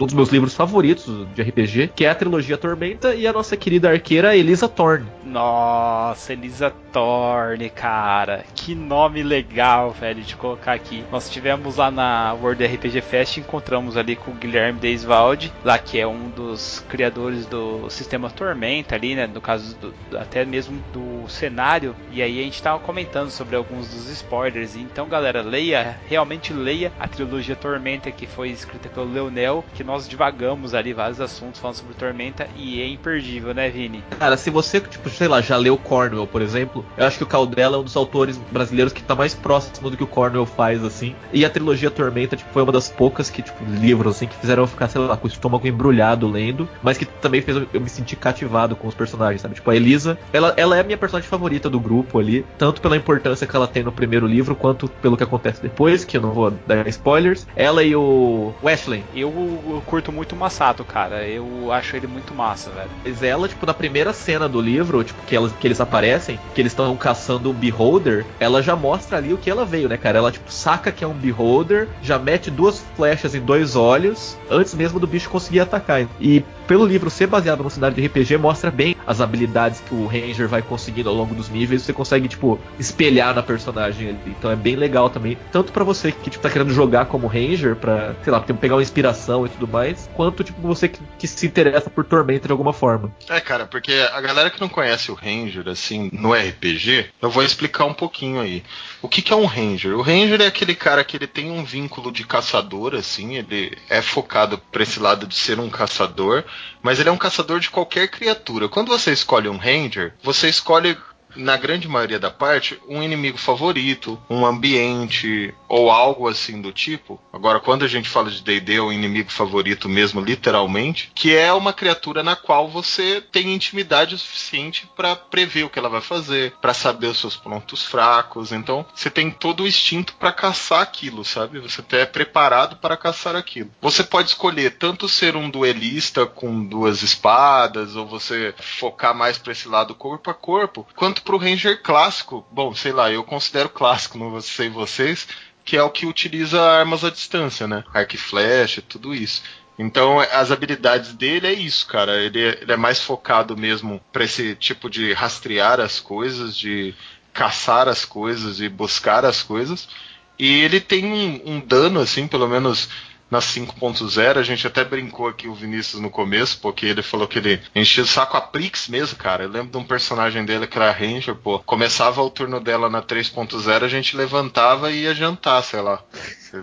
um 0.00 0.06
dos 0.06 0.14
meus 0.14 0.30
livros 0.30 0.54
favoritos 0.54 1.26
de 1.34 1.42
RPG, 1.42 1.90
que 1.94 2.04
é 2.04 2.10
a 2.10 2.14
trilogia 2.14 2.56
Tormenta 2.56 3.14
e 3.14 3.26
a 3.26 3.32
nossa 3.32 3.56
querida 3.56 3.90
arqueira 3.90 4.34
Elisa 4.36 4.68
Thorne. 4.68 5.06
Nossa, 5.24 6.32
Elisa 6.32 6.72
Thorne, 6.92 7.70
cara. 7.70 8.44
Que 8.54 8.74
nome 8.74 9.22
legal, 9.22 9.90
velho, 9.92 10.22
de 10.22 10.34
colocar 10.36 10.72
aqui. 10.72 11.04
Nós 11.12 11.28
tivemos 11.30 11.76
lá 11.76 11.90
na 11.90 12.32
World 12.34 12.64
RPG 12.64 13.00
Fest, 13.00 13.36
encontramos 13.38 13.96
ali 13.96 14.16
com 14.16 14.30
o 14.30 14.34
Guilherme 14.34 14.78
Deiswald, 14.80 15.52
lá 15.64 15.78
que 15.78 15.98
é 15.98 16.06
um 16.06 16.28
dos 16.30 16.84
criadores 16.88 17.46
do 17.46 17.88
sistema 17.90 18.30
Tormenta 18.30 18.94
ali, 18.94 19.14
né? 19.14 19.26
No 19.26 19.40
caso, 19.40 19.76
do- 19.76 19.94
até 20.16 20.44
mesmo 20.44 20.82
do 20.92 21.28
cenário. 21.28 21.94
E 22.10 22.22
aí 22.22 22.40
a 22.40 22.42
gente 22.44 22.62
tava 22.62 22.78
comentando 22.80 23.30
sobre 23.30 23.56
alguns 23.56 23.88
dos 23.88 24.08
spoilers. 24.10 24.76
Então, 24.76 25.08
galera, 25.08 25.42
leia, 25.42 25.98
realmente 26.08 26.52
leia 26.52 26.92
a 26.98 27.06
trilogia 27.06 27.54
Tormenta, 27.56 28.10
que 28.10 28.26
foi 28.26 28.48
escrita 28.50 28.88
pelo 28.88 29.12
Leonel, 29.12 29.64
que 29.74 29.84
nós 29.90 30.08
divagamos 30.08 30.72
ali 30.72 30.92
vários 30.92 31.20
assuntos 31.20 31.60
falando 31.60 31.74
sobre 31.74 31.94
Tormenta 31.94 32.46
e 32.56 32.80
é 32.80 32.86
imperdível, 32.86 33.52
né, 33.52 33.68
Vini? 33.68 34.04
Cara, 34.20 34.36
se 34.36 34.48
você, 34.48 34.80
tipo, 34.80 35.10
sei 35.10 35.26
lá, 35.26 35.40
já 35.40 35.56
leu 35.56 35.76
Cornwell, 35.76 36.28
por 36.28 36.40
exemplo, 36.40 36.84
eu 36.96 37.04
acho 37.04 37.18
que 37.18 37.24
o 37.24 37.26
Caldela 37.26 37.76
é 37.76 37.80
um 37.80 37.82
dos 37.82 37.96
autores 37.96 38.38
brasileiros 38.52 38.92
que 38.92 39.02
tá 39.02 39.16
mais 39.16 39.34
próximo 39.34 39.90
do 39.90 39.96
que 39.96 40.04
o 40.04 40.06
Cornwell 40.06 40.46
faz, 40.46 40.84
assim. 40.84 41.16
E 41.32 41.44
a 41.44 41.50
trilogia 41.50 41.90
Tormenta, 41.90 42.36
tipo, 42.36 42.52
foi 42.52 42.62
uma 42.62 42.70
das 42.70 42.88
poucas 42.88 43.28
que, 43.28 43.42
tipo, 43.42 43.64
livros, 43.64 44.14
assim, 44.14 44.28
que 44.28 44.36
fizeram 44.36 44.62
eu 44.62 44.68
ficar, 44.68 44.88
sei 44.88 45.00
lá, 45.00 45.16
com 45.16 45.26
o 45.26 45.30
estômago 45.30 45.66
embrulhado 45.66 46.28
lendo, 46.28 46.68
mas 46.80 46.96
que 46.96 47.04
também 47.04 47.42
fez 47.42 47.56
eu, 47.56 47.80
me 47.80 47.88
sentir 47.88 48.14
cativado 48.14 48.76
com 48.76 48.86
os 48.86 48.94
personagens, 48.94 49.42
sabe? 49.42 49.56
Tipo, 49.56 49.72
a 49.72 49.76
Elisa, 49.76 50.16
ela, 50.32 50.54
ela 50.56 50.76
é 50.76 50.80
a 50.80 50.84
minha 50.84 50.98
personagem 50.98 51.28
favorita 51.28 51.68
do 51.68 51.80
grupo 51.80 52.20
ali, 52.20 52.46
tanto 52.56 52.80
pela 52.80 52.96
importância 52.96 53.44
que 53.44 53.56
ela 53.56 53.66
tem 53.66 53.82
no 53.82 53.90
primeiro 53.90 54.26
livro, 54.26 54.54
quanto 54.54 54.86
pelo 54.86 55.16
que 55.16 55.24
acontece 55.24 55.60
depois, 55.60 56.04
que 56.04 56.16
eu 56.16 56.20
não 56.20 56.30
vou 56.30 56.52
dar 56.64 56.86
spoilers. 56.86 57.44
Ela 57.56 57.82
e 57.82 57.96
o 57.96 58.52
Wesley. 58.62 59.02
Eu, 59.14 59.30
eu 59.74 59.80
curto 59.80 60.12
muito 60.12 60.32
o 60.32 60.36
Masato, 60.36 60.84
cara. 60.84 61.26
Eu 61.26 61.72
acho 61.72 61.96
ele 61.96 62.06
muito 62.06 62.34
massa, 62.34 62.70
velho. 62.70 62.90
Mas 63.04 63.22
ela, 63.22 63.48
tipo, 63.48 63.66
na 63.66 63.74
primeira 63.74 64.12
cena 64.12 64.48
do 64.48 64.60
livro, 64.60 65.02
tipo, 65.04 65.22
que, 65.26 65.36
elas, 65.36 65.52
que 65.52 65.66
eles 65.66 65.80
aparecem, 65.80 66.38
que 66.54 66.60
eles 66.60 66.72
estão 66.72 66.96
caçando 66.96 67.50
um 67.50 67.54
Beholder, 67.54 68.26
ela 68.38 68.62
já 68.62 68.74
mostra 68.74 69.18
ali 69.18 69.32
o 69.32 69.38
que 69.38 69.50
ela 69.50 69.64
veio, 69.64 69.88
né, 69.88 69.96
cara? 69.96 70.18
Ela, 70.18 70.32
tipo, 70.32 70.50
saca 70.50 70.92
que 70.92 71.04
é 71.04 71.06
um 71.06 71.14
Beholder, 71.14 71.88
já 72.02 72.18
mete 72.18 72.50
duas 72.50 72.82
flechas 72.96 73.34
em 73.34 73.40
dois 73.40 73.76
olhos, 73.76 74.36
antes 74.50 74.74
mesmo 74.74 74.98
do 74.98 75.06
bicho 75.06 75.30
conseguir 75.30 75.60
atacar. 75.60 76.06
E 76.20 76.44
pelo 76.70 76.86
livro 76.86 77.10
ser 77.10 77.26
baseado 77.26 77.64
no 77.64 77.68
cenário 77.68 77.96
de 77.96 78.06
RPG, 78.06 78.36
mostra 78.36 78.70
bem 78.70 78.94
as 79.04 79.20
habilidades 79.20 79.80
que 79.80 79.92
o 79.92 80.06
Ranger 80.06 80.46
vai 80.46 80.62
conseguindo 80.62 81.08
ao 81.08 81.14
longo 81.16 81.34
dos 81.34 81.48
níveis, 81.48 81.82
você 81.82 81.92
consegue, 81.92 82.28
tipo, 82.28 82.60
espelhar 82.78 83.34
na 83.34 83.42
personagem 83.42 84.10
ali. 84.10 84.20
Então 84.38 84.48
é 84.48 84.54
bem 84.54 84.76
legal 84.76 85.10
também, 85.10 85.36
tanto 85.50 85.72
pra 85.72 85.82
você 85.82 86.12
que, 86.12 86.30
tipo, 86.30 86.40
tá 86.40 86.48
querendo 86.48 86.72
jogar 86.72 87.06
como 87.06 87.26
Ranger, 87.26 87.74
pra, 87.74 88.14
sei 88.22 88.32
lá, 88.32 88.38
pegar 88.38 88.76
uma 88.76 88.82
inspiração 88.82 89.44
e 89.44 89.48
tudo 89.48 89.66
mais, 89.66 90.08
quanto, 90.14 90.44
tipo, 90.44 90.60
você 90.62 90.86
que, 90.86 91.00
que 91.18 91.26
se 91.26 91.44
interessa 91.44 91.90
por 91.90 92.04
Tormenta 92.04 92.46
de 92.46 92.52
alguma 92.52 92.72
forma. 92.72 93.12
É, 93.28 93.40
cara, 93.40 93.66
porque 93.66 93.92
a 94.12 94.20
galera 94.20 94.48
que 94.48 94.60
não 94.60 94.68
conhece 94.68 95.10
o 95.10 95.14
Ranger, 95.14 95.68
assim, 95.68 96.08
no 96.12 96.32
RPG, 96.32 97.06
eu 97.20 97.30
vou 97.30 97.42
explicar 97.42 97.84
um 97.84 97.94
pouquinho 97.94 98.40
aí. 98.40 98.62
O 99.02 99.08
que, 99.08 99.22
que 99.22 99.32
é 99.32 99.36
um 99.36 99.44
Ranger? 99.44 99.96
O 99.96 100.02
Ranger 100.02 100.40
é 100.40 100.46
aquele 100.46 100.76
cara 100.76 101.02
que 101.02 101.16
ele 101.16 101.26
tem 101.26 101.50
um 101.50 101.64
vínculo 101.64 102.12
de 102.12 102.24
caçador, 102.24 102.94
assim, 102.94 103.34
ele 103.34 103.76
é 103.88 104.00
focado 104.00 104.56
pra 104.70 104.84
esse 104.84 105.00
lado 105.00 105.26
de 105.26 105.34
ser 105.34 105.58
um 105.58 105.68
caçador, 105.68 106.44
mas 106.82 106.98
ele 106.98 107.08
é 107.08 107.12
um 107.12 107.18
caçador 107.18 107.60
de 107.60 107.70
qualquer 107.70 108.08
criatura. 108.08 108.68
Quando 108.68 108.88
você 108.88 109.12
escolhe 109.12 109.48
um 109.48 109.56
Ranger, 109.56 110.14
você 110.22 110.48
escolhe 110.48 110.96
na 111.36 111.56
grande 111.56 111.88
maioria 111.88 112.18
da 112.18 112.30
parte, 112.30 112.80
um 112.88 113.02
inimigo 113.02 113.38
favorito, 113.38 114.20
um 114.28 114.44
ambiente 114.44 115.54
ou 115.70 115.88
algo 115.88 116.26
assim 116.26 116.60
do 116.60 116.72
tipo. 116.72 117.20
Agora, 117.32 117.60
quando 117.60 117.84
a 117.84 117.88
gente 117.88 118.08
fala 118.08 118.28
de 118.28 118.42
D&D, 118.42 118.74
é 118.74 118.80
o 118.80 118.92
inimigo 118.92 119.30
favorito 119.30 119.88
mesmo, 119.88 120.20
literalmente, 120.20 121.12
que 121.14 121.34
é 121.34 121.52
uma 121.52 121.72
criatura 121.72 122.24
na 122.24 122.34
qual 122.34 122.68
você 122.68 123.20
tem 123.20 123.54
intimidade 123.54 124.16
o 124.16 124.18
suficiente 124.18 124.90
para 124.96 125.14
prever 125.14 125.62
o 125.62 125.70
que 125.70 125.78
ela 125.78 125.88
vai 125.88 126.00
fazer, 126.00 126.54
para 126.60 126.74
saber 126.74 127.06
os 127.06 127.20
seus 127.20 127.36
pontos 127.36 127.84
fracos. 127.84 128.50
Então, 128.50 128.84
você 128.92 129.08
tem 129.08 129.30
todo 129.30 129.62
o 129.62 129.68
instinto 129.68 130.14
para 130.14 130.32
caçar 130.32 130.82
aquilo, 130.82 131.24
sabe? 131.24 131.60
Você 131.60 131.84
é 131.92 132.04
preparado 132.04 132.76
para 132.76 132.96
caçar 132.96 133.36
aquilo. 133.36 133.70
Você 133.80 134.02
pode 134.02 134.30
escolher 134.30 134.72
tanto 134.72 135.08
ser 135.08 135.36
um 135.36 135.48
duelista 135.48 136.26
com 136.26 136.64
duas 136.64 137.02
espadas, 137.02 137.94
ou 137.94 138.06
você 138.08 138.52
focar 138.58 139.14
mais 139.14 139.38
para 139.38 139.52
esse 139.52 139.68
lado 139.68 139.94
corpo 139.94 140.30
a 140.30 140.34
corpo, 140.34 140.84
quanto 140.96 141.22
pro 141.22 141.38
Ranger 141.38 141.80
clássico. 141.80 142.44
Bom, 142.50 142.74
sei 142.74 142.90
lá, 142.90 143.08
eu 143.12 143.22
considero 143.22 143.68
clássico, 143.68 144.18
não 144.18 144.40
sei 144.40 144.68
vocês, 144.68 145.28
que 145.70 145.76
é 145.76 145.82
o 145.84 145.88
que 145.88 146.04
utiliza 146.04 146.60
armas 146.60 147.04
à 147.04 147.10
distância, 147.10 147.64
né? 147.68 147.84
Arco 147.94 148.16
e 148.16 148.18
flecha, 148.18 148.82
tudo 148.82 149.14
isso. 149.14 149.40
Então, 149.78 150.18
as 150.18 150.50
habilidades 150.50 151.12
dele 151.12 151.46
é 151.46 151.52
isso, 151.52 151.86
cara. 151.86 152.20
Ele, 152.20 152.42
é- 152.42 152.58
ele 152.60 152.72
é 152.72 152.76
mais 152.76 153.00
focado 153.00 153.56
mesmo 153.56 154.00
para 154.12 154.24
esse 154.24 154.56
tipo 154.56 154.90
de 154.90 155.12
rastrear 155.12 155.78
as 155.78 156.00
coisas, 156.00 156.56
de 156.56 156.92
caçar 157.32 157.86
as 157.86 158.04
coisas 158.04 158.60
e 158.60 158.68
buscar 158.68 159.24
as 159.24 159.44
coisas. 159.44 159.88
E 160.36 160.60
ele 160.64 160.80
tem 160.80 161.04
um, 161.04 161.40
um 161.54 161.60
dano, 161.60 162.00
assim, 162.00 162.26
pelo 162.26 162.48
menos 162.48 162.88
na 163.30 163.38
5.0, 163.38 164.36
a 164.36 164.42
gente 164.42 164.66
até 164.66 164.84
brincou 164.84 165.28
aqui 165.28 165.48
o 165.48 165.54
Vinícius 165.54 166.00
no 166.00 166.10
começo, 166.10 166.58
porque 166.60 166.86
ele 166.86 167.02
falou 167.02 167.28
que 167.28 167.38
ele 167.38 167.60
enchia 167.74 168.02
o 168.02 168.06
saco 168.06 168.36
a 168.36 168.40
Prix 168.40 168.88
mesmo, 168.88 169.16
cara. 169.16 169.44
Eu 169.44 169.48
lembro 169.50 169.70
de 169.70 169.76
um 169.76 169.84
personagem 169.84 170.44
dele 170.44 170.66
que 170.66 170.76
era 170.76 170.90
Ranger, 170.90 171.34
pô. 171.34 171.58
Começava 171.60 172.22
o 172.22 172.30
turno 172.30 172.60
dela 172.60 172.88
na 172.88 173.02
3.0, 173.02 173.84
a 173.84 173.88
gente 173.88 174.16
levantava 174.16 174.90
e 174.90 175.02
ia 175.02 175.14
jantar, 175.14 175.62
sei 175.62 175.80
lá. 175.80 176.02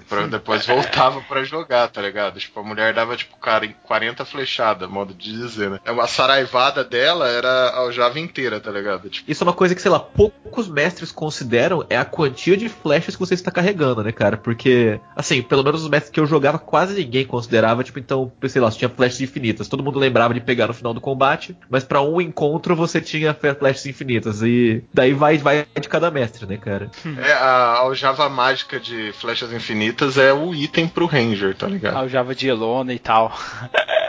Pra 0.10 0.28
depois 0.28 0.66
voltava 0.66 1.22
pra 1.22 1.44
jogar, 1.44 1.88
tá 1.88 2.02
ligado? 2.02 2.40
Tipo, 2.40 2.60
a 2.60 2.64
mulher 2.64 2.94
dava, 2.94 3.16
tipo, 3.16 3.38
cara, 3.38 3.66
em 3.66 3.74
40 3.84 4.26
flechadas, 4.26 4.90
modo 4.90 5.14
de 5.14 5.32
dizer, 5.32 5.70
né? 5.70 5.80
A 5.86 6.08
saraivada 6.08 6.84
dela 6.84 7.28
era 7.30 7.70
a 7.70 7.78
aljava 7.78 8.20
inteira, 8.20 8.60
tá 8.60 8.70
ligado? 8.70 9.10
Tipo, 9.10 9.32
Isso 9.32 9.44
é 9.44 9.48
uma 9.48 9.54
coisa 9.54 9.74
que, 9.74 9.82
sei 9.82 9.92
lá, 9.92 10.00
poucos 10.00 10.68
mestres 10.68 11.12
consideram 11.12 11.86
é 11.90 11.98
a 11.98 12.04
quantia 12.04 12.58
de 12.58 12.68
flechas 12.68 13.16
que 13.16 13.20
você 13.20 13.34
está 13.34 13.50
carregando, 13.50 14.04
né, 14.04 14.12
cara? 14.12 14.36
Porque, 14.36 15.00
assim, 15.16 15.42
pelo 15.42 15.64
menos 15.64 15.84
os 15.84 15.90
mestres 15.90 16.12
que 16.12 16.20
eu 16.20 16.26
jogava, 16.26 16.57
quase 16.58 16.94
ninguém 16.94 17.26
considerava, 17.26 17.84
tipo, 17.84 18.00
então, 18.00 18.32
sei 18.48 18.62
lá, 18.62 18.72
você 18.72 18.80
tinha 18.80 18.90
flechas 18.90 19.22
infinitas. 19.22 19.68
Todo 19.68 19.84
mundo 19.84 20.00
lembrava 20.00 20.34
de 20.34 20.42
pegar 20.42 20.68
no 20.68 20.74
final 20.74 20.94
do 20.94 21.02
combate, 21.02 21.58
mas 21.70 21.84
pra 21.84 22.02
um 22.02 22.20
encontro 22.22 22.76
você 22.76 23.02
tinha 23.02 23.34
flechas 23.34 23.86
infinitas. 23.86 24.42
E 24.42 24.84
daí 24.94 25.14
vai, 25.14 25.38
vai 25.38 25.66
de 25.80 25.90
cada 25.90 26.12
mestre, 26.12 26.46
né, 26.46 26.58
cara? 26.58 26.90
é, 27.20 27.34
a 27.34 27.78
aljava 27.78 28.30
mágica 28.30 28.80
de 28.80 29.12
flechas 29.14 29.52
infinitas 29.52 30.18
é 30.18 30.34
o 30.34 30.54
item 30.54 30.88
pro 30.88 31.06
Ranger, 31.06 31.56
tá 31.56 31.68
ligado? 31.68 31.98
Aljava 31.98 32.36
de 32.36 32.48
Elona 32.48 32.94
e 32.94 33.00
tal. 33.00 33.32